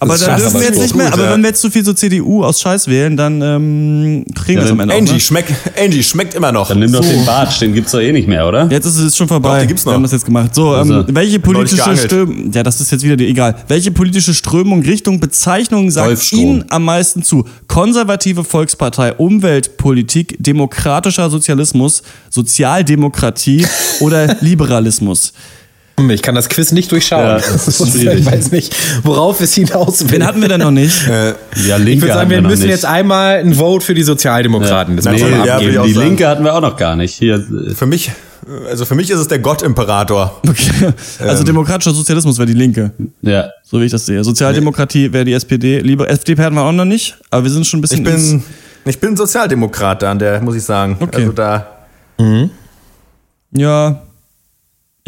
Aber 0.00 0.16
stark, 0.16 0.38
dürfen 0.38 0.60
wir 0.60 0.66
jetzt 0.68 0.78
nicht 0.78 0.92
gut, 0.92 1.02
mehr, 1.02 1.12
aber 1.12 1.24
ja. 1.24 1.32
wenn 1.32 1.42
wir 1.42 1.48
jetzt 1.50 1.60
zu 1.60 1.70
viel 1.70 1.84
so 1.84 1.92
CDU 1.92 2.44
aus 2.44 2.60
Scheiß 2.60 2.88
wählen, 2.88 3.16
dann 3.16 3.42
ähm, 3.42 4.24
kriegen 4.34 4.58
wir 4.60 4.64
es 4.64 4.70
am 4.70 4.80
Ende 4.80 4.94
auch. 4.94 4.98
Angie, 4.98 5.12
Ne? 5.14 5.20
schmeckt, 5.20 5.52
Angie 5.78 6.02
schmeckt 6.02 6.34
immer 6.34 6.52
noch. 6.52 6.68
Dann 6.68 6.78
nimm 6.78 6.92
doch 6.92 7.02
So. 7.02 7.10
den 7.10 7.24
Bartsch, 7.24 7.60
den 7.60 7.74
gibt's 7.74 7.92
doch 7.92 8.00
eh 8.00 8.12
nicht 8.12 8.28
mehr, 8.28 8.46
oder? 8.46 8.68
Jetzt 8.70 8.86
ist 8.86 8.98
es 8.98 9.16
schon 9.16 9.28
vorbei. 9.28 9.54
Doch, 9.56 9.60
die 9.62 9.66
gibt's 9.68 9.84
noch. 9.84 9.92
Wir 9.92 9.96
haben 9.96 10.02
das 10.02 10.12
jetzt 10.12 10.24
gemacht. 10.24 10.54
So, 10.54 10.74
ähm, 10.74 10.78
Also, 10.92 11.04
welche 11.08 11.40
politische. 11.40 11.96
Strömung, 11.96 12.50
ja, 12.52 12.62
das 12.62 12.80
ist 12.80 12.90
jetzt 12.92 13.02
wieder 13.04 13.16
die, 13.16 13.26
egal. 13.28 13.54
Welche 13.68 13.90
politische 13.90 14.34
Strömung, 14.34 14.82
Richtung, 14.82 15.20
Bezeichnung 15.20 15.90
sagt. 15.90 16.32
Ihnen 16.32 16.64
am 16.70 16.84
meisten 16.84 17.22
zu? 17.22 17.44
Konservative 17.68 18.44
Volkspartei, 18.44 19.12
Umweltpolitik, 19.14 20.36
demokratischer 20.38 21.28
Sozialismus, 21.30 22.02
Sozialdemokratie 22.30 23.66
oder 24.00 24.36
Liberalismus? 24.40 25.32
Ich 26.10 26.20
kann 26.20 26.34
das 26.34 26.50
Quiz 26.50 26.72
nicht 26.72 26.92
durchschauen. 26.92 27.22
Ja, 27.24 27.38
ich 28.12 28.26
weiß 28.26 28.52
nicht, 28.52 28.76
worauf 29.02 29.40
es 29.40 29.54
hinaus 29.54 30.02
will. 30.02 30.10
Wen 30.10 30.26
hatten 30.26 30.42
wir 30.42 30.48
denn 30.48 30.60
noch 30.60 30.70
nicht? 30.70 31.06
Ja, 31.06 31.30
ich 31.78 31.78
Linke 31.78 32.02
würde 32.02 32.14
sagen, 32.14 32.30
wir 32.30 32.42
müssen 32.42 32.62
nicht. 32.64 32.70
jetzt 32.70 32.84
einmal 32.84 33.36
ein 33.38 33.54
Vote 33.54 33.82
für 33.84 33.94
die 33.94 34.02
Sozialdemokraten. 34.02 34.94
Das 34.96 35.06
Ja. 35.06 35.12
müssen 35.12 35.30
wir 35.30 35.38
Nee, 35.38 35.46
ja, 35.46 35.58
ich 35.58 35.68
die 35.68 35.92
sagen. 35.94 36.06
Linke 36.06 36.28
hatten 36.28 36.44
wir 36.44 36.54
auch 36.54 36.60
noch 36.60 36.76
gar 36.76 36.96
nicht. 36.96 37.14
Hier, 37.14 37.36
äh, 37.36 37.74
Für 37.74 37.86
mich, 37.86 38.12
also 38.68 38.84
für 38.84 38.94
mich 38.94 39.08
ist 39.10 39.18
es 39.20 39.28
der 39.28 39.38
Gottimperator. 39.38 40.38
Okay. 40.46 40.92
Also 41.18 41.44
demokratischer 41.44 41.92
Sozialismus 41.94 42.36
wäre 42.36 42.46
die 42.46 42.52
Linke, 42.52 42.90
ja. 43.22 43.46
so 43.64 43.80
wie 43.80 43.86
ich 43.86 43.92
das 43.92 44.04
sehe. 44.04 44.22
Sozialdemokratie 44.22 45.10
wäre 45.14 45.24
die 45.24 45.32
SPD. 45.32 45.80
Lieber 45.80 46.10
FDP 46.10 46.42
hatten 46.42 46.56
wir 46.56 46.62
auch 46.62 46.72
noch 46.72 46.84
nicht, 46.84 47.16
aber 47.30 47.44
wir 47.44 47.50
sind 47.50 47.66
schon 47.66 47.78
ein 47.78 47.82
bisschen 47.82 47.98
Ich 48.00 48.04
bin, 48.04 48.14
ins- 48.14 48.44
ich 48.84 49.00
bin 49.00 49.16
Sozialdemokrat 49.16 50.02
da, 50.02 50.10
an 50.10 50.18
der 50.18 50.42
muss 50.42 50.56
ich 50.56 50.62
sagen. 50.62 50.98
Okay. 51.00 51.16
Also 51.22 51.32
da. 51.32 51.66
ja. 53.52 54.02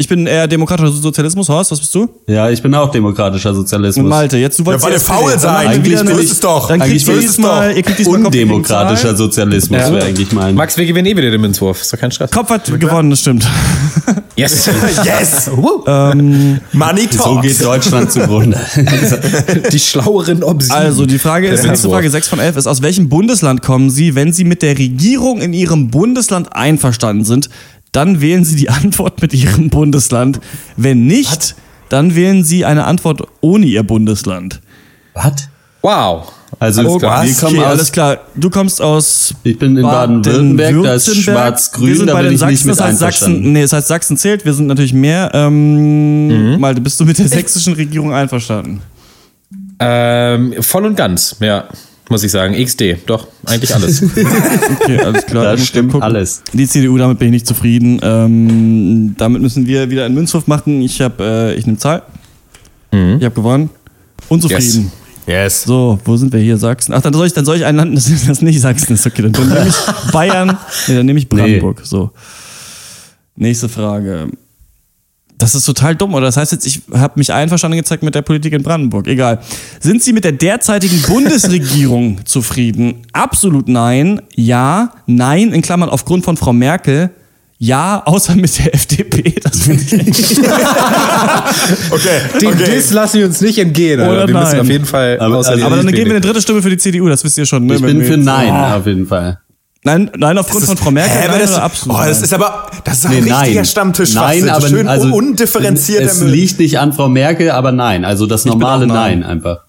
Ich 0.01 0.07
bin 0.07 0.27
eher 0.27 0.47
demokratischer 0.47 0.93
Sozialismus, 0.93 1.49
Horst, 1.49 1.71
was 1.71 1.79
bist 1.81 1.93
du? 1.93 2.07
ja, 2.25 2.49
ich 2.49 2.61
bin 2.63 2.73
auch 2.73 2.89
demokratischer 2.89 3.53
Sozialismus. 3.53 4.01
Und 4.01 4.09
Malte, 4.09 4.37
jetzt 4.37 4.57
du 4.57 4.65
wolltest 4.65 4.85
Ja, 4.87 4.93
weil 4.93 4.99
faul 5.01 5.41
wir 5.41 5.49
Eigentlich 5.57 5.97
so 5.97 6.05
eine- 6.05 6.11
ist 6.21 6.31
es 6.31 6.39
doch. 6.39 6.69
Dann 6.69 6.81
Eigentlich 6.81 7.03
so 7.03 7.11
ist 7.11 7.31
es 7.31 7.35
doch. 7.35 7.63
ihr 7.75 7.83
kriegt 7.83 8.07
Undemokratischer. 8.07 9.13
Sozialismus 9.17 9.77
Ja. 9.81 9.91
wäre 9.91 10.05
eigentlich 10.05 10.31
mein. 10.31 10.55
Max, 10.55 10.77
wir 10.77 10.85
gewinnen 10.85 11.05
eh 11.05 11.17
wieder 11.17 11.29
den 11.29 11.41
Münzwurf. 11.41 11.81
Ist 11.81 11.91
doch 11.91 11.99
kein 11.99 12.11
Stress. 12.11 12.31
Kopf 12.31 12.49
hat 12.49 12.79
gewonnen, 12.79 13.09
das 13.09 13.19
stimmt. 13.19 13.45
Yes. 14.37 14.69
Yes! 15.03 15.51
ähm, 15.85 16.61
Money 16.71 17.09
so 17.11 17.17
Talks. 17.21 17.41
geht 17.41 17.61
Deutschland 17.61 18.09
zugrunde. 18.09 18.57
die 19.73 19.79
schlaueren 19.79 20.43
Obsiegen. 20.43 20.75
also 20.75 21.05
die 21.05 21.19
Frage 21.19 21.49
ist, 21.49 21.65
nächste. 21.65 21.89
Frage 21.89 22.09
6 22.09 22.29
von 22.29 22.39
11 22.39 22.55
ist, 22.55 22.65
aus 22.67 22.81
welchem 22.81 23.09
Bundesland 23.09 23.61
kommen 23.61 23.89
Sie, 23.89 24.15
wenn 24.15 24.31
Sie 24.31 24.45
mit 24.45 24.61
der 24.61 24.77
Regierung 24.79 25.41
in 25.41 25.51
Ihrem 25.51 25.89
Bundesland 25.91 26.55
einverstanden 26.55 27.25
sind? 27.25 27.49
Dann 27.91 28.21
wählen 28.21 28.43
Sie 28.45 28.55
die 28.55 28.69
Antwort 28.69 29.21
mit 29.21 29.33
Ihrem 29.33 29.69
Bundesland. 29.69 30.39
Wenn 30.77 31.05
nicht, 31.07 31.55
dann 31.89 32.15
wählen 32.15 32.43
Sie 32.43 32.65
eine 32.65 32.85
Antwort 32.85 33.21
ohne 33.41 33.65
Ihr 33.65 33.83
Bundesland. 33.83 34.61
Was? 35.13 35.49
Wow. 35.81 36.31
Also 36.59 36.81
Alles 36.81 36.93
wir 36.93 36.99
klar. 36.99 37.25
kommen 37.39 37.55
okay, 37.55 37.59
aus, 37.59 37.71
alles 37.71 37.91
klar. 37.91 38.17
Du 38.35 38.49
kommst 38.49 38.81
aus 38.81 39.33
ich 39.43 39.57
bin 39.57 39.77
in 39.77 39.83
Baden-Württemberg, 39.83 40.83
da 40.83 40.93
ist 40.95 41.15
schwarz-grün, 41.15 41.95
sind 41.95 42.07
da 42.07 42.13
bei 42.13 42.19
bin 42.21 42.29
den 42.29 42.33
ich 42.33 42.39
Sachsen, 42.39 42.51
nicht 42.51 42.65
mit 42.65 42.79
das 42.79 42.85
heißt 42.85 42.99
Sachsen, 42.99 43.53
nee, 43.53 43.61
das 43.61 43.73
heißt 43.73 43.87
Sachsen 43.87 44.17
zählt, 44.17 44.43
wir 44.45 44.53
sind 44.53 44.67
natürlich 44.67 44.93
mehr. 44.93 45.29
Ähm, 45.33 46.59
Malte, 46.59 46.81
bist 46.81 46.99
du 46.99 47.05
mit 47.05 47.17
der 47.17 47.27
sächsischen 47.29 47.73
Regierung 47.73 48.13
einverstanden? 48.13 48.81
Ähm, 49.79 50.55
voll 50.61 50.85
und 50.85 50.95
ganz, 50.95 51.37
ja. 51.39 51.65
Muss 52.09 52.23
ich 52.23 52.31
sagen. 52.31 52.55
XD. 52.55 52.97
Doch, 53.05 53.27
eigentlich 53.45 53.73
alles. 53.73 54.01
Okay, 54.81 54.99
alles 54.99 55.25
klar. 55.27 55.43
Da 55.43 55.53
Ich 55.53 55.59
muss 55.59 55.67
stimmt 55.69 55.91
gucken. 55.91 56.03
alles. 56.03 56.41
Die 56.53 56.67
CDU, 56.67 56.97
damit 56.97 57.19
bin 57.19 57.27
ich 57.27 57.33
nicht 57.33 57.47
zufrieden. 57.47 57.99
Ähm, 58.01 59.15
damit 59.17 59.41
müssen 59.41 59.67
wir 59.67 59.89
wieder 59.89 60.05
einen 60.05 60.15
Münzwurf 60.15 60.47
machen. 60.47 60.81
Ich 60.81 60.99
habe, 61.01 61.23
äh, 61.23 61.55
ich 61.55 61.65
nehme 61.65 61.77
Zahl. 61.77 62.01
Ich 62.91 63.23
habe 63.23 63.31
gewonnen. 63.35 63.69
Unzufrieden. 64.29 64.91
Yes. 65.27 65.61
So, 65.63 65.99
wo 66.05 66.17
sind 66.17 66.33
wir 66.33 66.39
hier? 66.39 66.57
Sachsen. 66.57 66.91
Ach, 66.93 67.01
dann 67.03 67.13
soll 67.13 67.27
ich, 67.27 67.33
dann 67.33 67.45
soll 67.45 67.57
ich 67.57 67.65
ein 67.65 67.75
Land, 67.75 67.95
das, 67.95 68.09
das 68.25 68.41
nicht 68.41 68.59
Sachsen 68.59 68.93
ist. 68.93 69.05
Okay, 69.05 69.21
dann, 69.21 69.31
dann 69.33 69.47
nehme 69.47 69.67
ich 69.67 69.75
Bayern. 70.11 70.57
Nee, 70.87 70.95
dann 70.95 71.05
nehme 71.05 71.19
ich 71.19 71.29
Brandenburg. 71.29 71.81
So. 71.83 72.09
Nächste 73.35 73.69
Frage. 73.69 74.29
Das 75.53 75.61
ist 75.61 75.65
total 75.65 75.95
dumm, 75.95 76.13
oder? 76.13 76.27
Das 76.27 76.37
heißt 76.37 76.51
jetzt, 76.51 76.65
ich 76.67 76.81
habe 76.93 77.13
mich 77.15 77.33
einverstanden 77.33 77.77
gezeigt 77.77 78.03
mit 78.03 78.13
der 78.13 78.21
Politik 78.21 78.53
in 78.53 78.61
Brandenburg. 78.61 79.07
Egal. 79.07 79.39
Sind 79.79 80.03
Sie 80.03 80.13
mit 80.13 80.23
der 80.23 80.33
derzeitigen 80.33 81.01
Bundesregierung 81.01 82.19
zufrieden? 82.25 83.01
Absolut 83.13 83.67
nein. 83.67 84.21
Ja. 84.35 84.93
Nein. 85.07 85.51
In 85.53 85.61
Klammern 85.61 85.89
aufgrund 85.89 86.23
von 86.25 86.37
Frau 86.37 86.53
Merkel. 86.53 87.09
Ja, 87.61 88.03
außer 88.05 88.35
mit 88.35 88.57
der 88.57 88.73
FDP. 88.75 89.35
Das 89.43 89.63
finde 89.63 89.83
ich 89.83 89.93
echt. 89.93 90.39
Okay, 91.91 92.19
Den 92.41 92.47
okay. 92.53 92.71
Diss 92.75 92.91
lassen 92.91 93.19
wir 93.19 93.25
uns 93.25 93.41
nicht 93.41 93.57
entgehen. 93.57 93.99
Oder 93.99 94.21
Alter. 94.21 94.27
Wir 94.27 94.39
müssen 94.39 94.51
nein. 94.51 94.61
auf 94.61 94.69
jeden 94.69 94.85
Fall 94.85 95.17
Aber- 95.19 95.37
außer 95.37 95.49
also- 95.51 95.65
Aber 95.65 95.75
dann 95.77 95.87
geben 95.87 96.05
wir 96.05 96.11
eine 96.17 96.21
dritte 96.21 96.41
Stimme 96.41 96.61
für 96.61 96.69
die 96.69 96.77
CDU, 96.77 97.07
das 97.09 97.23
wisst 97.23 97.37
ihr 97.37 97.45
schon. 97.45 97.65
Ne? 97.65 97.75
Ich 97.75 97.81
bin 97.81 97.99
wir 97.99 98.05
für 98.07 98.17
Nein, 98.17 98.49
auf 98.53 98.85
jeden 98.85 99.07
Fall. 99.07 99.39
Nein, 99.85 100.11
nein, 100.17 100.37
aufgrund 100.37 100.65
von 100.65 100.75
Frau 100.75 100.91
Merkel. 100.91 101.13
Hä, 101.17 101.23
aber 101.27 101.37
nein, 101.37 101.41
das, 101.47 101.55
absolut. 101.57 101.97
oh, 101.97 102.01
das 102.05 102.21
ist 102.21 102.33
aber, 102.33 102.69
das 102.83 102.97
ist 102.99 103.05
ein 103.05 103.11
Nee, 103.11 103.17
richtiger 103.31 103.55
nein. 103.55 103.65
Stammtisch. 103.65 104.13
Nein, 104.13 104.49
aber 104.49 104.67
schön 104.67 104.87
also, 104.89 105.07
undifferenzierter 105.13 106.05
Es 106.11 106.19
Müll. 106.19 106.31
liegt 106.31 106.59
nicht 106.59 106.77
an 106.79 106.91
Frau 106.91 107.07
Merkel, 107.07 107.49
aber 107.51 107.71
nein. 107.71 108.03
Also 108.03 108.25
das 108.25 108.43
normale 108.43 108.87
nein. 108.87 109.23
Einfach. 109.23 109.63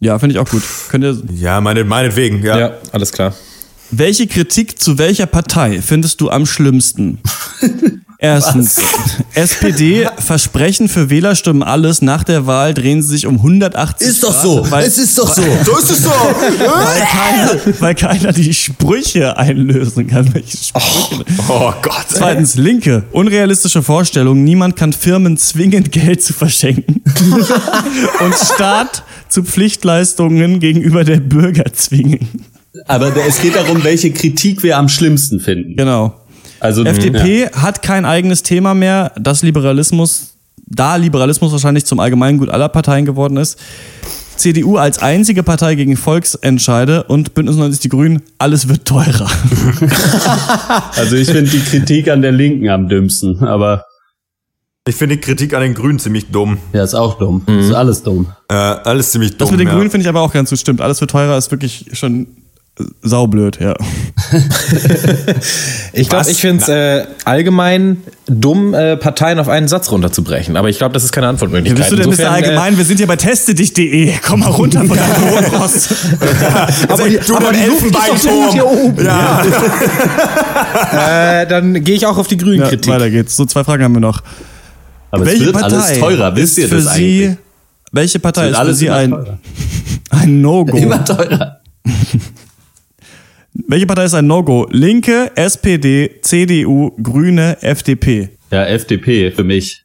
ja, 0.00 0.18
finde 0.18 0.34
ich 0.34 0.38
auch 0.40 0.48
gut. 0.50 0.62
Könnt 0.90 1.04
ihr, 1.04 1.16
Ja, 1.34 1.60
meine, 1.62 1.84
meinetwegen, 1.84 2.44
ja. 2.44 2.58
Ja, 2.58 2.70
alles 2.92 3.12
klar. 3.12 3.32
welche 3.90 4.26
Kritik 4.26 4.78
zu 4.78 4.98
welcher 4.98 5.26
Partei 5.26 5.80
findest 5.80 6.20
du 6.20 6.28
am 6.28 6.44
schlimmsten? 6.44 7.18
Erstens, 8.18 8.80
SPD, 9.34 10.08
Versprechen 10.18 10.88
für 10.88 11.10
Wählerstimmen 11.10 11.62
alles, 11.62 12.00
nach 12.00 12.24
der 12.24 12.46
Wahl 12.46 12.72
drehen 12.72 13.02
sie 13.02 13.08
sich 13.08 13.26
um 13.26 13.36
180 13.36 14.08
Grad, 14.32 14.70
Weil, 14.70 14.86
ist 14.98 15.18
doch 15.18 15.34
so. 15.34 15.42
So 15.64 15.76
ist 15.76 15.90
es 15.90 16.02
so. 16.02 16.10
weil, 16.10 17.00
keiner, 17.00 17.80
weil 17.80 17.94
keiner 17.94 18.32
die 18.32 18.54
Sprüche 18.54 19.36
einlösen 19.36 20.06
kann. 20.06 20.32
Welche 20.32 20.56
Sprüche? 20.56 21.24
oh 21.48 21.72
Gott. 21.82 22.06
Zweitens, 22.08 22.56
Linke. 22.56 23.04
Unrealistische 23.12 23.82
Vorstellung. 23.82 24.44
Niemand 24.44 24.76
kann 24.76 24.92
Firmen 24.92 25.36
zwingen, 25.36 25.84
Geld 25.90 26.22
zu 26.22 26.32
verschenken. 26.32 27.02
Und 28.24 28.34
Staat 28.34 29.02
zu 29.28 29.42
Pflichtleistungen 29.42 30.60
gegenüber 30.60 31.04
der 31.04 31.18
Bürger 31.18 31.72
zwingen. 31.74 32.28
Aber 32.86 33.14
es 33.26 33.40
geht 33.40 33.56
darum, 33.56 33.84
welche 33.84 34.10
Kritik 34.12 34.62
wir 34.62 34.78
am 34.78 34.88
schlimmsten 34.88 35.40
finden. 35.40 35.76
Genau. 35.76 36.14
Also 36.66 36.84
FDP 36.84 37.48
hat 37.50 37.82
kein 37.82 38.04
eigenes 38.04 38.42
Thema 38.42 38.74
mehr, 38.74 39.12
das 39.18 39.42
Liberalismus, 39.42 40.34
da 40.66 40.96
Liberalismus 40.96 41.52
wahrscheinlich 41.52 41.84
zum 41.84 42.00
Allgemeingut 42.00 42.50
aller 42.50 42.68
Parteien 42.68 43.04
geworden 43.06 43.36
ist. 43.36 43.58
CDU 44.36 44.76
als 44.76 44.98
einzige 44.98 45.42
Partei 45.42 45.76
gegen 45.76 45.96
Volksentscheide 45.96 47.04
und 47.04 47.32
Bündnis 47.34 47.56
90 47.56 47.80
Die 47.80 47.88
Grünen, 47.88 48.22
alles 48.38 48.68
wird 48.68 48.84
teurer. 48.84 49.30
Also 50.96 51.16
ich 51.16 51.28
finde 51.28 51.50
die 51.50 51.60
Kritik 51.60 52.08
an 52.10 52.22
der 52.22 52.32
Linken 52.32 52.68
am 52.68 52.88
dümmsten, 52.88 53.42
aber 53.44 53.84
Ich 54.88 54.96
finde 54.96 55.16
die 55.16 55.20
Kritik 55.20 55.54
an 55.54 55.62
den 55.62 55.74
Grünen 55.74 55.98
ziemlich 55.98 56.26
dumm. 56.30 56.58
ja, 56.72 56.82
ist 56.84 56.94
auch 56.94 57.18
dumm. 57.18 57.42
Ist 57.46 57.72
alles 57.72 58.02
dumm. 58.02 58.26
Äh, 58.48 58.54
alles 58.54 59.10
ziemlich 59.12 59.32
dumm. 59.32 59.38
Das 59.38 59.50
mit 59.50 59.60
den 59.60 59.68
ja. 59.68 59.74
Grünen 59.74 59.90
finde 59.90 60.02
ich 60.02 60.08
aber 60.08 60.20
auch 60.20 60.32
ganz 60.32 60.50
gut. 60.50 60.58
Stimmt, 60.58 60.80
alles 60.80 61.00
wird 61.00 61.10
teurer 61.10 61.36
ist 61.38 61.50
wirklich 61.50 61.86
schon 61.92 62.26
saublöd, 63.02 63.58
ja. 63.60 63.74
Ich 65.92 66.08
glaube, 66.10 66.30
ich 66.30 66.40
finde 66.40 66.62
es 66.62 66.68
äh, 66.68 67.06
allgemein 67.24 68.02
dumm, 68.26 68.74
äh, 68.74 68.96
Parteien 68.98 69.38
auf 69.38 69.48
einen 69.48 69.66
Satz 69.66 69.90
runterzubrechen. 69.90 70.56
Aber 70.58 70.68
ich 70.68 70.76
glaube, 70.78 70.92
das 70.92 71.04
ist 71.04 71.12
keine 71.12 71.26
Wie 71.26 71.30
Antwortmöglichkeit. 71.30 71.78
bist 71.78 71.92
du 71.92 71.96
denn, 71.96 72.06
Mr. 72.06 72.12
Insofern, 72.12 72.34
Allgemein? 72.34 72.76
Wir 72.76 72.84
sind 72.84 72.98
hier 72.98 73.06
bei 73.06 73.16
testedich.de. 73.16 74.12
Komm 74.26 74.40
mal 74.40 74.50
runter 74.50 74.84
von 74.84 74.96
deinem 74.96 75.30
hohen 75.30 75.44
Ross. 75.56 75.88
aber 76.88 77.08
die, 77.08 77.18
du 77.26 77.36
aber 77.36 77.52
die 77.52 77.60
Elfenbeinturm. 77.60 78.52
hier 78.52 78.66
oben. 78.66 79.04
Ja. 79.04 79.42
Äh, 80.92 81.42
äh, 81.42 81.46
dann 81.46 81.82
gehe 81.82 81.96
ich 81.96 82.04
auch 82.06 82.18
auf 82.18 82.26
die 82.28 82.36
Ja, 82.36 82.42
Grünen-Kritik. 82.42 82.92
weiter 82.92 83.08
geht's. 83.10 83.36
So, 83.36 83.46
zwei 83.46 83.64
Fragen 83.64 83.84
haben 83.84 83.94
wir 83.94 84.00
noch. 84.00 84.20
Aber 85.10 85.22
es 85.22 85.30
Welche 85.30 85.46
wird 85.46 85.54
Partei 85.58 85.76
alles 85.76 85.98
teurer, 85.98 86.36
wisst 86.36 86.58
ihr 86.58 86.64
ist 86.64 86.70
für 86.70 86.76
das 86.82 86.94
Sie, 86.94 87.24
eigentlich? 87.24 87.38
welche 87.92 88.18
Partei 88.18 88.48
ist 88.48 88.54
für 88.54 88.58
alles 88.60 88.78
Sie 88.78 88.90
ein, 88.90 89.10
teurer. 89.10 89.38
ein 90.10 90.40
No-Go? 90.42 90.76
Immer 90.76 91.04
teurer. 91.04 91.60
Welche 93.68 93.86
Partei 93.86 94.04
ist 94.04 94.14
ein 94.14 94.26
No-Go? 94.26 94.66
Linke, 94.70 95.30
SPD, 95.34 96.20
CDU, 96.22 96.90
Grüne, 97.02 97.56
FDP. 97.62 98.28
Ja, 98.50 98.64
FDP 98.66 99.30
für 99.30 99.44
mich. 99.44 99.84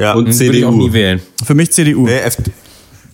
ja. 0.00 0.12
Und 0.14 0.26
Würde 0.26 0.56
ich 0.58 0.64
auch 0.64 0.70
nie 0.72 0.78
CDU. 0.86 0.92
wählen. 0.92 1.20
Für 1.44 1.54
mich 1.54 1.70
CDU. 1.72 2.06
Nee, 2.06 2.18
F 2.18 2.36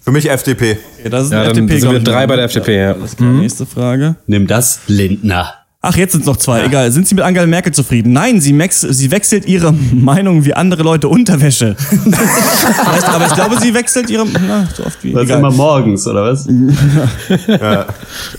für 0.02 0.12
mich 0.12 0.30
FDP. 0.30 0.78
Okay, 1.00 1.10
das 1.10 1.26
ist 1.26 1.32
Ja, 1.32 1.42
ein 1.42 1.54
dann 1.54 1.64
FDP, 1.64 1.80
sind 1.80 1.92
wir 1.92 2.00
drei 2.00 2.26
bei 2.26 2.36
der 2.36 2.46
FDP, 2.46 2.76
ja. 2.78 2.92
Alles 2.92 3.14
klar, 3.16 3.30
nächste 3.32 3.66
Frage. 3.66 4.16
Nimm 4.26 4.46
das, 4.46 4.80
Lindner. 4.86 5.52
Ach, 5.80 5.96
jetzt 5.96 6.10
sind 6.10 6.22
es 6.22 6.26
noch 6.26 6.36
zwei. 6.36 6.64
Egal. 6.64 6.90
Sind 6.90 7.06
Sie 7.06 7.14
mit 7.14 7.22
Angela 7.22 7.46
Merkel 7.46 7.72
zufrieden? 7.72 8.12
Nein, 8.12 8.40
sie, 8.40 8.52
sie 8.70 9.10
wechselt 9.12 9.46
ihre 9.46 9.72
Meinung 9.92 10.44
wie 10.44 10.52
andere 10.52 10.82
Leute 10.82 11.06
Unterwäsche. 11.06 11.76
Vielleicht, 11.88 13.08
aber 13.08 13.26
ich 13.26 13.34
glaube, 13.34 13.60
sie 13.60 13.72
wechselt 13.74 14.10
ihre. 14.10 14.26
Na, 14.26 14.68
so 14.76 14.84
oft 14.84 15.04
wie. 15.04 15.14
Was 15.14 15.22
Egal. 15.22 15.38
immer 15.38 15.52
morgens, 15.52 16.04
oder 16.08 16.24
was? 16.24 16.48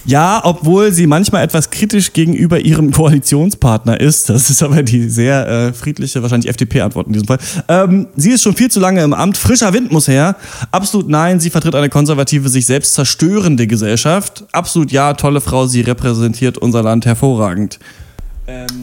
Ja, 0.05 0.41
obwohl 0.43 0.91
sie 0.91 1.07
manchmal 1.07 1.43
etwas 1.43 1.69
kritisch 1.69 2.11
gegenüber 2.11 2.59
ihrem 2.59 2.91
Koalitionspartner 2.91 3.99
ist. 4.01 4.29
Das 4.29 4.49
ist 4.49 4.61
aber 4.61 4.83
die 4.83 5.09
sehr 5.09 5.47
äh, 5.47 5.73
friedliche, 5.73 6.21
wahrscheinlich 6.21 6.49
FDP-Antwort 6.49 7.07
in 7.07 7.13
diesem 7.13 7.27
Fall. 7.27 7.37
Ähm, 7.69 8.07
sie 8.17 8.31
ist 8.31 8.43
schon 8.43 8.55
viel 8.55 8.69
zu 8.69 8.81
lange 8.81 9.01
im 9.01 9.13
Amt. 9.13 9.37
Frischer 9.37 9.71
Wind 9.71 9.91
muss 9.91 10.09
her. 10.09 10.35
Absolut 10.71 11.07
nein, 11.07 11.39
sie 11.39 11.49
vertritt 11.49 11.75
eine 11.75 11.89
konservative, 11.89 12.49
sich 12.49 12.65
selbst 12.65 12.95
zerstörende 12.95 13.65
Gesellschaft. 13.65 14.43
Absolut 14.51 14.91
ja, 14.91 15.13
tolle 15.13 15.39
Frau, 15.39 15.67
sie 15.67 15.81
repräsentiert 15.81 16.57
unser 16.57 16.83
Land 16.83 17.05
hervorragend. 17.37 17.79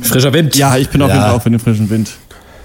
Frischer 0.03 0.33
Wind. 0.33 0.55
Ja, 0.57 0.77
ich 0.77 0.89
bin 0.89 1.03
auf 1.03 1.09
Ja. 1.09 1.15
jeden 1.15 1.27
Fall 1.27 1.35
auch 1.37 1.43
für 1.43 1.51
den 1.51 1.59
frischen 1.59 1.91
Wind. 1.91 2.11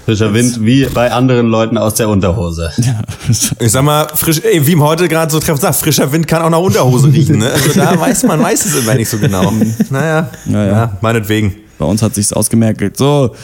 Frischer 0.05 0.33
Wind, 0.33 0.63
wie 0.65 0.85
bei 0.85 1.11
anderen 1.11 1.47
Leuten 1.47 1.77
aus 1.77 1.95
der 1.95 2.09
Unterhose. 2.09 2.71
Ich 3.59 3.71
sag 3.71 3.83
mal, 3.83 4.07
frisch, 4.13 4.41
ey, 4.43 4.65
wie 4.65 4.75
man 4.75 4.87
heute 4.87 5.07
gerade 5.07 5.31
so 5.31 5.39
treffend 5.39 5.61
sagt, 5.61 5.75
frischer 5.75 6.11
Wind 6.11 6.27
kann 6.27 6.41
auch 6.41 6.49
nach 6.49 6.59
Unterhose 6.59 7.07
riechen. 7.13 7.37
Ne? 7.37 7.49
Also 7.51 7.73
da 7.73 7.99
weiß 7.99 8.23
man 8.23 8.41
weiß 8.41 8.65
es 8.65 8.75
immer 8.83 8.95
nicht 8.95 9.09
so 9.09 9.17
genau. 9.17 9.51
Naja, 9.89 10.29
Naja. 10.45 10.71
ja, 10.71 10.97
meinetwegen. 11.01 11.55
Bei 11.77 11.85
uns 11.85 12.01
hat 12.01 12.13
sich's 12.15 12.33
ausgemerkelt. 12.33 12.97
So. 12.97 13.35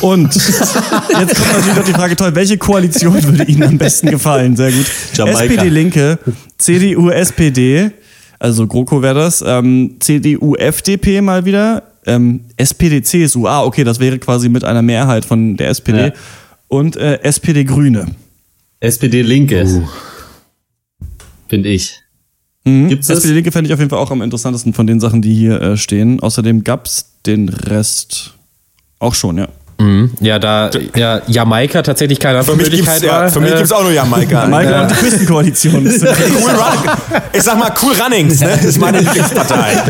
Und 0.00 0.34
jetzt 0.34 0.74
kommt 0.74 1.52
natürlich 1.52 1.76
noch 1.76 1.84
die 1.84 1.92
Frage, 1.92 2.16
toll, 2.16 2.34
welche 2.34 2.56
Koalition 2.58 3.22
würde 3.22 3.44
Ihnen 3.44 3.62
am 3.64 3.78
besten 3.78 4.10
gefallen? 4.10 4.56
Sehr 4.56 4.72
gut. 4.72 4.86
Jamaika. 5.14 5.44
SPD 5.44 5.68
Linke, 5.68 6.18
CDU 6.58 7.10
SPD, 7.10 7.90
also 8.38 8.66
GroKo 8.66 9.02
wäre 9.02 9.14
das, 9.14 9.42
ähm, 9.46 9.96
CDU 10.00 10.54
FDP 10.56 11.20
mal 11.20 11.44
wieder, 11.44 11.82
ähm, 12.06 12.40
SPD 12.56 13.02
CSU, 13.02 13.46
ah 13.46 13.62
okay, 13.64 13.84
das 13.84 14.00
wäre 14.00 14.18
quasi 14.18 14.48
mit 14.48 14.64
einer 14.64 14.82
Mehrheit 14.82 15.24
von 15.24 15.56
der 15.56 15.70
SPD 15.70 16.06
Ja. 16.08 16.12
und 16.68 16.96
äh, 16.96 17.20
SPD 17.22 17.64
Grüne. 17.64 18.06
SPD 18.80 19.22
Linke. 19.22 19.86
Finde 21.48 21.68
ich. 21.70 22.00
Mhm. 22.64 22.88
Gibt's 22.88 23.06
das? 23.06 23.18
SPD 23.18 23.34
Linke 23.34 23.52
fände 23.52 23.68
ich 23.68 23.74
auf 23.74 23.78
jeden 23.78 23.90
Fall 23.90 23.98
auch 23.98 24.10
am 24.10 24.22
interessantesten 24.22 24.72
von 24.72 24.86
den 24.86 25.00
Sachen, 25.00 25.22
die 25.22 25.34
hier 25.34 25.60
äh, 25.60 25.76
stehen. 25.76 26.20
Außerdem 26.20 26.64
gab's 26.64 27.12
den 27.26 27.48
Rest 27.48 28.34
auch 28.98 29.14
schon, 29.14 29.38
ja. 29.38 29.48
Ja, 30.20 30.38
da 30.38 30.70
ja, 30.94 31.20
Jamaika 31.26 31.82
tatsächlich 31.82 32.18
keine 32.18 32.42
Für 32.44 32.54
mich 32.56 32.70
gibt's, 32.70 33.00
ja, 33.02 33.22
war. 33.22 33.28
für 33.28 33.40
mich 33.40 33.52
äh, 33.52 33.56
gibt's 33.56 33.72
auch 33.72 33.82
nur 33.82 33.92
Jamaika. 33.92 34.46
Michael 34.46 34.82
und 34.82 34.90
die 34.90 34.94
Küstenkoalition. 34.94 35.84
Cool 35.94 36.50
Run 36.50 36.90
ich 37.32 37.42
sag 37.42 37.58
mal, 37.58 37.72
Cool 37.82 37.92
Runnings, 38.00 38.40
ne? 38.40 38.50
Das 38.50 38.64
ist 38.64 38.78
meine 38.78 38.98
Lieblingspartei. 39.00 39.82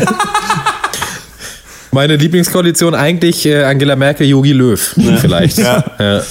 Meine 1.91 2.17
Lieblingskoalition 2.17 2.93
eigentlich 2.93 3.45
äh, 3.45 3.63
Angela 3.63 3.95
Merkel, 3.95 4.27
Yogi 4.27 4.51
Löw 4.51 4.95
vielleicht. 5.21 5.57
Ja. 5.59 5.81
Ja. 5.97 6.19
du 6.19 6.23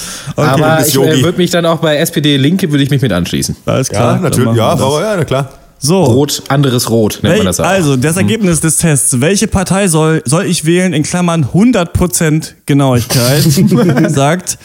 Aber 0.43 0.81
ich 0.87 0.95
äh, 0.95 1.23
würde 1.23 1.39
mich 1.39 1.51
dann 1.51 1.65
auch 1.65 1.79
bei 1.79 1.97
SPD 1.97 2.37
Linke 2.37 2.71
würde 2.71 2.85
ich 2.85 2.91
mich 2.91 3.01
mit 3.01 3.13
anschließen. 3.13 3.57
Alles 3.65 3.89
Ja, 3.89 3.95
klar. 3.95 4.19
natürlich. 4.21 4.57
Ja, 4.57 4.69
aber 4.71 5.01
ja, 5.01 5.17
na 5.17 5.25
klar. 5.25 5.49
So. 5.85 6.03
Rot, 6.03 6.45
anderes 6.49 6.89
Rot 6.89 7.19
nennt 7.23 7.25
man 7.25 7.39
Wel 7.41 7.45
das 7.45 7.61
auch. 7.61 7.67
also, 7.67 7.97
das 7.97 8.17
Ergebnis 8.17 8.61
des 8.61 8.79
Tests. 8.79 9.21
Welche 9.21 9.49
Partei 9.49 9.87
soll, 9.89 10.23
soll 10.25 10.47
ich 10.47 10.65
wählen? 10.65 10.95
In 10.95 11.03
Klammern 11.03 11.45
100% 11.45 12.55
Genauigkeit. 12.65 13.43
sagt, 14.11 14.57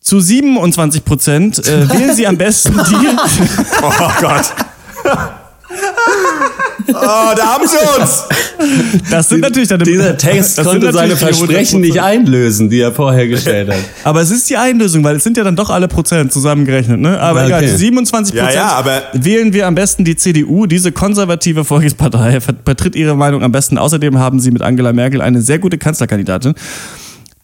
zu 0.00 0.16
27% 0.16 1.64
äh, 1.68 1.88
wählen 1.88 2.16
Sie 2.16 2.26
am 2.26 2.36
besten 2.36 2.72
die. 2.72 3.08
Oh 3.80 4.10
Gott. 4.20 5.37
Oh, 6.88 6.92
da 7.36 7.54
haben 7.54 7.66
sie 7.66 8.00
uns. 8.00 8.24
Das 9.10 9.28
sind 9.28 9.40
natürlich 9.40 9.68
dann 9.68 9.80
Dieser 9.80 10.16
Text 10.16 10.56
das 10.58 10.64
sind 10.64 10.80
konnte 10.80 10.92
seine 10.92 11.16
Versprechen 11.16 11.78
100%. 11.78 11.80
nicht 11.80 12.00
einlösen, 12.00 12.70
die 12.70 12.80
er 12.80 12.92
vorher 12.92 13.28
gestellt 13.28 13.68
hat. 13.68 13.76
Aber 14.04 14.20
es 14.22 14.30
ist 14.30 14.48
die 14.48 14.56
Einlösung, 14.56 15.04
weil 15.04 15.16
es 15.16 15.24
sind 15.24 15.36
ja 15.36 15.44
dann 15.44 15.56
doch 15.56 15.68
alle 15.70 15.86
Prozent 15.88 16.32
zusammengerechnet, 16.32 16.98
ne? 17.00 17.20
Aber 17.20 17.40
Okay. 17.44 17.48
egal, 17.48 17.68
27 17.68 18.34
Ja, 18.34 18.50
ja, 18.50 18.68
aber- 18.72 19.02
wählen 19.12 19.52
wir 19.52 19.66
am 19.66 19.74
besten 19.74 20.04
die 20.04 20.16
CDU. 20.16 20.66
Diese 20.66 20.90
konservative 20.92 21.64
Volkspartei 21.64 22.40
ver- 22.40 22.54
vertritt 22.64 22.96
ihre 22.96 23.14
Meinung 23.16 23.42
am 23.42 23.52
besten. 23.52 23.76
Außerdem 23.78 24.18
haben 24.18 24.40
sie 24.40 24.50
mit 24.50 24.62
Angela 24.62 24.92
Merkel 24.92 25.20
eine 25.20 25.42
sehr 25.42 25.58
gute 25.58 25.76
Kanzlerkandidatin. 25.78 26.54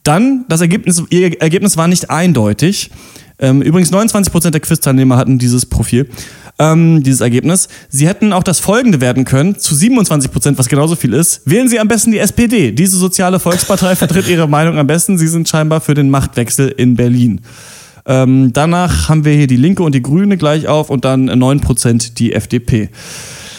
Dann, 0.03 0.45
das 0.49 0.61
Ergebnis, 0.61 1.03
ihr 1.11 1.41
Ergebnis 1.41 1.77
war 1.77 1.89
nicht 1.89 2.11
eindeutig. 2.11 2.91
Ähm, 3.39 3.63
übrigens 3.63 3.91
29 3.91 4.33
Prozent 4.33 4.55
der 4.55 4.61
Quiz-Teilnehmer 4.61 5.17
hatten 5.17 5.39
dieses 5.39 5.67
Profil, 5.67 6.09
ähm, 6.59 7.03
dieses 7.03 7.21
Ergebnis. 7.21 7.69
Sie 7.89 8.07
hätten 8.07 8.33
auch 8.33 8.43
das 8.43 8.61
folgende 8.61 9.01
werden 9.01 9.25
können, 9.25 9.59
zu 9.59 9.75
27 9.75 10.31
Prozent, 10.31 10.59
was 10.59 10.69
genauso 10.69 10.97
viel 10.97 11.13
ist. 11.13 11.43
Wählen 11.45 11.69
Sie 11.69 11.81
am 11.81 11.89
besten 11.89 12.13
die 12.13 12.19
SPD. 12.19 12.73
Diese 12.73 12.97
soziale 12.97 13.41
Volkspartei 13.41 13.97
vertritt 13.97 14.29
ihre 14.29 14.49
Meinung 14.49 14.79
am 14.79 14.87
besten. 14.87 15.19
Sie 15.19 15.29
sind 15.29 15.49
scheinbar 15.49 15.81
für 15.81 15.95
den 15.95 16.11
Machtwechsel 16.11 16.69
in 16.69 16.97
Berlin. 16.97 17.41
Ähm, 18.07 18.53
danach 18.53 19.09
haben 19.09 19.25
wir 19.25 19.33
hier 19.33 19.47
die 19.47 19.57
Linke 19.57 19.83
und 19.83 19.95
die 19.95 20.03
Grüne 20.03 20.37
gleich 20.37 20.69
auf 20.69 20.91
und 20.91 21.05
dann 21.05 21.31
9% 21.31 22.15
die 22.15 22.35
FDP. 22.35 22.91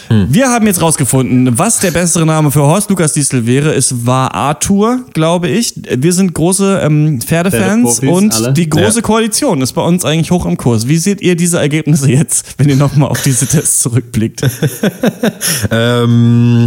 Wir 0.08 0.48
haben 0.48 0.66
jetzt 0.66 0.80
rausgefunden, 0.80 1.58
was 1.58 1.80
der 1.80 1.90
bessere 1.90 2.26
Name 2.26 2.50
für 2.50 2.60
Horst 2.60 2.90
Lukas 2.90 3.12
Diesel 3.12 3.46
wäre. 3.46 3.74
Es 3.74 4.06
war 4.06 4.34
Arthur, 4.34 5.00
glaube 5.12 5.48
ich. 5.48 5.74
Wir 5.76 6.12
sind 6.12 6.34
große 6.34 6.80
ähm, 6.82 7.20
Pferdefans 7.20 8.00
und 8.00 8.34
alle. 8.34 8.52
die 8.52 8.68
große 8.68 9.02
Koalition 9.02 9.62
ist 9.62 9.72
bei 9.72 9.82
uns 9.82 10.04
eigentlich 10.04 10.30
hoch 10.30 10.46
im 10.46 10.56
Kurs. 10.56 10.88
Wie 10.88 10.96
seht 10.96 11.20
ihr 11.20 11.36
diese 11.36 11.58
Ergebnisse 11.58 12.10
jetzt, 12.10 12.46
wenn 12.58 12.68
ihr 12.68 12.76
nochmal 12.76 13.08
auf 13.08 13.22
diese 13.22 13.46
Tests 13.46 13.80
zurückblickt? 13.80 14.42
Ähm, 15.70 16.64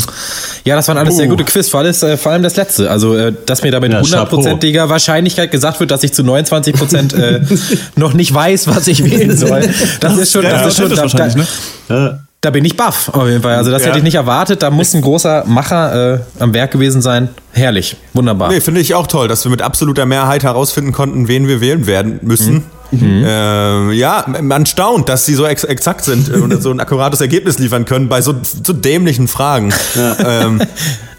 ja, 0.66 0.76
das 0.76 0.88
waren 0.88 0.98
alles 0.98 1.16
sehr 1.16 1.28
gute 1.28 1.44
Quiz, 1.44 1.70
vor 1.70 1.82
allem, 1.82 1.94
äh, 1.94 2.18
vor 2.18 2.32
allem 2.32 2.44
das 2.44 2.56
letzte. 2.56 2.90
Also, 2.90 3.16
äh, 3.16 3.34
dass 3.46 3.64
mir 3.64 3.72
da 3.72 3.80
mit 3.80 3.92
Ja, 3.92 4.02
hundertprozentiger 4.02 4.90
Wahrscheinlichkeit 4.90 5.52
gesagt 5.52 5.80
wird, 5.80 5.92
dass 5.92 6.04
ich 6.04 6.14
zu 6.14 6.24
29 6.24 6.74
Prozent 6.74 7.14
äh, 7.14 7.42
noch 7.96 8.14
nicht 8.14 8.34
weiß, 8.34 8.68
was 8.68 8.88
ich 8.88 9.04
wählen 9.04 9.36
soll. 9.36 9.70
Das 10.00 10.18
ist 10.18 10.32
schon, 10.32 10.44
das 10.44 10.68
ist 10.68 10.78
schon, 10.78 10.90
da, 10.90 10.98
wahrscheinlich, 10.98 11.48
ne? 11.88 12.20
Da, 12.42 12.50
bin 12.52 12.64
ich 12.66 12.78
baff, 12.78 13.10
auf 13.10 13.28
jeden 13.28 13.42
Fall. 13.42 13.56
Also, 13.56 13.70
das 13.72 13.82
Ja. 13.82 13.90
hätte 13.90 13.98
ich 14.00 14.04
nicht 14.04 14.16
erwartet. 14.16 14.62
Da 14.64 14.70
muss 14.72 14.94
ein 14.94 15.02
großer 15.02 15.44
Macher 15.46 16.14
äh, 16.16 16.20
am 16.40 16.54
Werk 16.54 16.72
gewesen 16.72 17.02
sein. 17.02 17.30
Herrlich, 17.52 17.98
wunderbar. 18.14 18.50
Nee, 18.50 18.62
finde 18.62 18.82
ich 18.82 18.96
auch 18.96 19.08
toll, 19.08 19.28
dass 19.28 19.44
wir 19.46 19.52
mit 19.52 19.62
absoluter 19.62 20.06
Mehrheit 20.06 20.44
herausfinden 20.44 20.92
konnten, 20.92 21.28
wen 21.28 21.48
wir 21.48 21.60
wählen 21.62 21.86
werden 21.88 22.20
müssen. 22.22 22.66
Äh, 22.92 23.92
ja, 23.94 24.26
man 24.42 24.66
staunt, 24.66 25.10
dass 25.10 25.26
sie 25.26 25.36
so 25.36 25.46
ex 25.46 25.64
exakt 25.64 26.04
sind 26.06 26.28
und 26.30 26.60
so 26.64 26.72
ein 26.72 26.80
akkurates 26.80 27.22
Ergebnis 27.22 27.60
liefern 27.60 27.86
können 27.86 28.10
bei 28.10 28.22
so, 28.24 28.34
so 28.42 28.74
dämlichen 28.74 29.28
Fragen. 29.28 29.72
Ähm, 29.96 30.60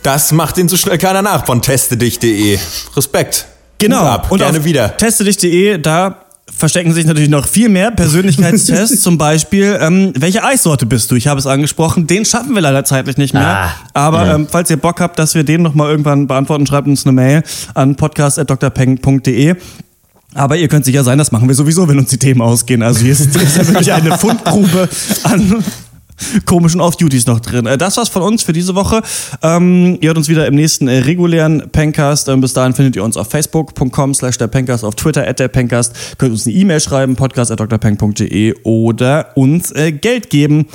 das 0.03 0.33
macht 0.33 0.59
ihnen 0.59 0.69
so 0.69 0.77
schnell 0.77 0.99
keiner 0.99 1.23
nach 1.23 1.47
von 1.47 1.63
testedich.de. 1.63 2.59
Respekt. 2.97 3.47
Genau. 3.79 4.01
Ab. 4.05 4.33
Und 4.33 4.39
Gerne 4.41 4.59
auf 4.59 4.65
wieder. 4.65 4.97
Testedich.de, 4.97 5.79
da 5.79 6.17
verstecken 6.57 6.93
sich 6.93 7.07
natürlich 7.07 7.29
noch 7.29 7.47
viel 7.47 7.69
mehr 7.69 7.91
Persönlichkeitstests. 7.91 9.01
zum 9.03 9.19
Beispiel, 9.19 9.79
ähm, 9.81 10.13
welche 10.17 10.45
Eissorte 10.45 10.87
bist 10.87 11.11
du? 11.11 11.15
Ich 11.15 11.27
habe 11.27 11.39
es 11.39 11.47
angesprochen. 11.47 12.07
Den 12.07 12.25
schaffen 12.25 12.55
wir 12.55 12.61
leider 12.61 12.85
zeitlich 12.85 13.17
nicht 13.17 13.35
mehr. 13.35 13.47
Ah, 13.47 13.71
Aber 13.95 14.35
ähm, 14.35 14.47
falls 14.51 14.71
ihr 14.71 14.77
Bock 14.77 15.01
habt, 15.01 15.19
dass 15.19 15.35
wir 15.35 15.45
den 15.45 15.63
nochmal 15.63 15.91
irgendwann 15.91 16.27
beantworten, 16.27 16.67
schreibt 16.67 16.87
uns 16.87 17.05
eine 17.07 17.13
Mail 17.13 17.43
an 17.75 17.97
podcast.drpeng.de. 17.97 19.57
Aber 20.35 20.57
ihr 20.57 20.69
könnt 20.69 20.85
sicher 20.85 21.03
sein, 21.03 21.19
das 21.19 21.33
machen 21.33 21.49
wir 21.49 21.55
sowieso, 21.55 21.89
wenn 21.89 21.99
uns 21.99 22.11
die 22.11 22.19
Themen 22.19 22.41
ausgehen. 22.41 22.83
Also 22.83 23.01
hier 23.01 23.13
ist, 23.13 23.35
ist 23.35 23.57
ja 23.57 23.67
wirklich 23.67 23.93
eine 23.93 24.17
Fundgrube 24.17 24.89
an 25.25 25.65
komischen 26.45 26.81
Off-Duties 26.81 27.27
noch 27.27 27.41
drin. 27.41 27.67
Äh, 27.67 27.79
Das 27.79 27.97
war's 27.97 28.09
von 28.09 28.23
uns 28.23 28.43
für 28.43 28.53
diese 28.53 28.75
Woche. 28.75 29.03
Ähm, 29.43 29.99
ihr 30.01 30.09
hört 30.09 30.19
uns 30.19 30.29
wieder 30.29 30.47
im 30.47 30.55
nächsten 30.55 30.89
äh, 30.89 30.99
regulären 30.99 31.71
Pencast. 31.71 32.29
Ähm, 32.29 32.41
bis 32.41 32.53
dahin 32.53 32.75
findet 32.75 32.97
ihr 32.97 33.05
uns 33.05 33.17
auf 33.17 33.29
facebook.com 33.31 34.15
slash 34.15 34.39
der 34.39 34.49
Pencast, 34.49 34.85
auf 34.85 34.95
Twitter 34.95 35.27
at 35.27 35.39
der 35.39 35.49
Pencast. 35.49 36.19
Könnt 36.19 36.33
uns 36.33 36.47
eine 36.47 36.55
E-Mail 36.55 36.81
schreiben, 36.81 37.17
podcast 37.17 37.51
at 37.51 37.61
drpeng.de 37.61 38.55
oder 38.65 39.29
uns 39.37 39.71
äh, 39.73 39.93
Geld 39.93 40.31
geben, 40.31 40.67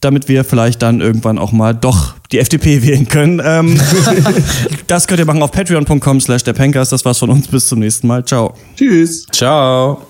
damit 0.00 0.28
wir 0.28 0.44
vielleicht 0.44 0.82
dann 0.82 1.00
irgendwann 1.00 1.38
auch 1.38 1.52
mal 1.52 1.74
doch 1.74 2.14
die 2.32 2.38
FDP 2.38 2.82
wählen 2.86 3.08
können. 3.08 3.40
Ähm, 3.44 3.80
das 4.86 5.06
könnt 5.06 5.20
ihr 5.20 5.26
machen 5.26 5.42
auf 5.42 5.50
patreon.com 5.52 6.20
slash 6.20 6.44
der 6.44 6.52
Pencast. 6.52 6.92
Das 6.92 7.04
war's 7.04 7.18
von 7.18 7.30
uns. 7.30 7.48
Bis 7.48 7.66
zum 7.66 7.80
nächsten 7.80 8.06
Mal. 8.06 8.24
Ciao. 8.24 8.54
Tschüss. 8.76 9.26
Ciao. 9.32 10.02